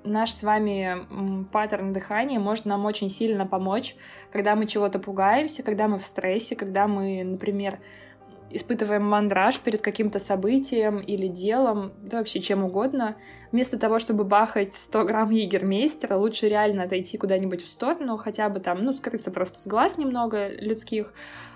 наш 0.03 0.32
с 0.32 0.41
вами 0.41 1.45
паттерн 1.51 1.93
дыхания 1.93 2.39
может 2.39 2.65
нам 2.65 2.86
очень 2.86 3.09
сильно 3.09 3.45
помочь, 3.45 3.95
когда 4.32 4.55
мы 4.55 4.65
чего-то 4.65 4.97
пугаемся, 4.97 5.61
когда 5.61 5.88
мы 5.88 5.99
в 5.99 6.03
стрессе, 6.03 6.55
когда 6.55 6.88
мы, 6.88 7.24
например, 7.24 7.78
испытываем 8.51 9.03
мандраж 9.03 9.59
перед 9.59 9.81
каким-то 9.81 10.19
событием 10.19 10.99
или 10.99 11.27
делом, 11.27 11.93
да 12.01 12.17
вообще 12.17 12.39
чем 12.39 12.63
угодно. 12.63 13.15
Вместо 13.51 13.77
того, 13.77 13.99
чтобы 13.99 14.23
бахать 14.23 14.73
100 14.73 15.05
грамм 15.05 15.29
егермейстера, 15.29 16.15
лучше 16.15 16.49
реально 16.49 16.83
отойти 16.83 17.17
куда-нибудь 17.17 17.63
в 17.63 17.69
сторону, 17.69 18.17
хотя 18.17 18.49
бы 18.49 18.59
там, 18.59 18.83
ну, 18.83 18.93
скрыться 18.93 19.31
просто 19.31 19.59
с 19.59 19.67
глаз 19.67 19.97
немного 19.97 20.49
людских, 20.49 21.13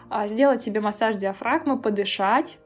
а 0.10 0.28
сделать 0.28 0.62
себе 0.62 0.80
массаж 0.82 1.16
диафрагмы, 1.16 1.80
подышать, 1.80 2.58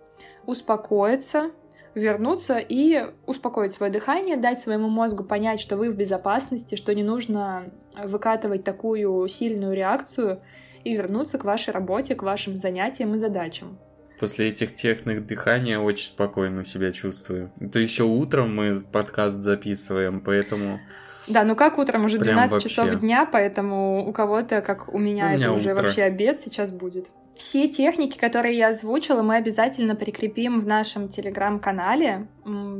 успокоиться, 0.45 1.51
вернуться 1.93 2.57
и 2.57 3.07
успокоить 3.25 3.71
свое 3.71 3.91
дыхание, 3.91 4.38
дать 4.38 4.59
своему 4.59 4.89
мозгу 4.89 5.23
понять, 5.23 5.59
что 5.59 5.78
вы 5.78 5.89
в 5.89 5.95
безопасности, 5.95 6.75
что 6.75 6.93
не 6.93 7.03
нужно 7.03 7.71
выкатывать 7.95 8.63
такую 8.63 9.28
сильную 9.28 9.73
реакцию 9.73 10.41
и 10.84 10.95
вернуться 10.95 11.38
к 11.38 11.43
вашей 11.43 11.73
работе, 11.73 12.15
к 12.15 12.23
вашим 12.23 12.55
занятиям 12.55 13.15
и 13.15 13.17
задачам. 13.17 13.80
После 14.20 14.47
этих 14.47 14.74
техник 14.74 15.26
дыхания 15.26 15.80
очень 15.80 16.07
спокойно 16.07 16.65
себя 16.65 16.91
чувствую. 16.91 17.51
Это 17.59 17.80
еще 17.80 18.03
утром 18.03 18.55
мы 18.55 18.80
подкаст 18.80 19.38
записываем, 19.38 20.22
поэтому... 20.22 20.80
Да, 21.28 21.43
ну 21.43 21.55
как 21.55 21.78
утром 21.78 22.05
уже 22.05 22.18
12 22.20 22.53
вообще. 22.53 22.70
часов 22.70 22.95
дня, 22.99 23.28
поэтому 23.30 24.07
у 24.07 24.13
кого-то, 24.13 24.61
как 24.61 24.93
у 24.93 24.97
меня, 24.97 25.26
у 25.26 25.30
это 25.30 25.38
меня 25.38 25.53
уже 25.53 25.74
утро. 25.74 25.84
вообще 25.84 26.03
обед 26.03 26.41
сейчас 26.41 26.72
будет. 26.72 27.07
Все 27.36 27.68
техники, 27.68 28.18
которые 28.18 28.57
я 28.57 28.70
озвучила, 28.70 29.22
мы 29.22 29.36
обязательно 29.36 29.95
прикрепим 29.95 30.59
в 30.59 30.65
нашем 30.65 31.07
телеграм-канале. 31.07 32.28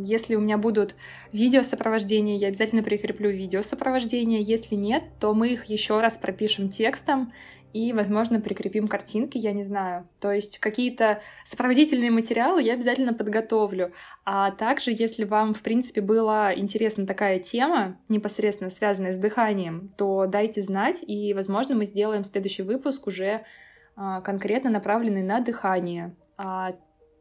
Если 0.04 0.34
у 0.34 0.40
меня 0.40 0.58
будут 0.58 0.96
видео 1.32 1.62
сопровождения, 1.62 2.38
я 2.38 2.48
обязательно 2.48 2.82
прикреплю 2.82 3.30
видео 3.30 3.62
сопровождения. 3.62 4.40
Если 4.40 4.74
нет, 4.74 5.04
то 5.20 5.36
мы 5.36 5.50
их 5.50 5.66
еще 5.66 6.00
раз 6.00 6.18
пропишем 6.18 6.70
текстом 6.70 7.32
и, 7.74 7.94
возможно, 7.94 8.40
прикрепим 8.40 8.88
картинки, 8.88 9.38
я 9.38 9.54
не 9.54 9.64
знаю. 9.64 10.08
То 10.20 10.32
есть 10.32 10.60
какие-то 10.60 11.22
сопроводительные 11.46 12.12
материалы 12.12 12.62
я 12.62 12.74
обязательно 12.74 13.14
подготовлю. 13.14 13.92
А 14.26 14.52
также, 14.52 14.92
если 14.92 15.26
вам, 15.26 15.54
в 15.54 15.62
принципе, 15.62 16.02
была 16.02 16.54
интересна 16.56 17.06
такая 17.06 17.40
тема, 17.40 18.00
непосредственно 18.10 18.70
связанная 18.70 19.14
с 19.14 19.18
дыханием, 19.18 19.94
то 19.98 20.26
дайте 20.28 20.62
знать, 20.62 21.04
и, 21.06 21.34
возможно, 21.34 21.76
мы 21.76 21.86
сделаем 21.86 22.24
следующий 22.24 22.64
выпуск 22.64 23.08
уже 23.08 23.44
а, 23.96 24.22
конкретно 24.22 24.70
направленный 24.70 25.24
на 25.24 25.40
дыхание. 25.40 26.16
А 26.38 26.74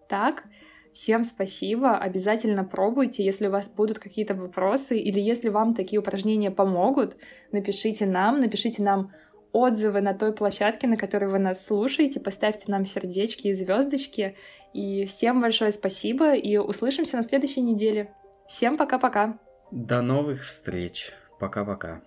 так, 0.08 0.44
всем 0.92 1.24
спасибо, 1.24 1.98
обязательно 1.98 2.64
пробуйте, 2.64 3.24
если 3.24 3.48
у 3.48 3.50
вас 3.50 3.68
будут 3.68 3.98
какие-то 3.98 4.34
вопросы 4.34 4.98
или 4.98 5.20
если 5.20 5.48
вам 5.48 5.74
такие 5.74 6.00
упражнения 6.00 6.50
помогут, 6.50 7.16
напишите 7.52 8.06
нам, 8.06 8.40
напишите 8.40 8.82
нам 8.82 9.12
отзывы 9.56 10.00
на 10.00 10.12
той 10.12 10.32
площадке, 10.32 10.86
на 10.86 10.96
которой 10.96 11.30
вы 11.30 11.38
нас 11.38 11.64
слушаете, 11.64 12.20
поставьте 12.20 12.64
нам 12.68 12.84
сердечки 12.84 13.48
и 13.48 13.54
звездочки. 13.54 14.36
И 14.74 15.06
всем 15.06 15.40
большое 15.40 15.72
спасибо, 15.72 16.34
и 16.34 16.58
услышимся 16.58 17.16
на 17.16 17.22
следующей 17.22 17.62
неделе. 17.62 18.12
Всем 18.46 18.76
пока-пока. 18.76 19.38
До 19.70 20.02
новых 20.02 20.44
встреч. 20.44 21.12
Пока-пока. 21.40 22.02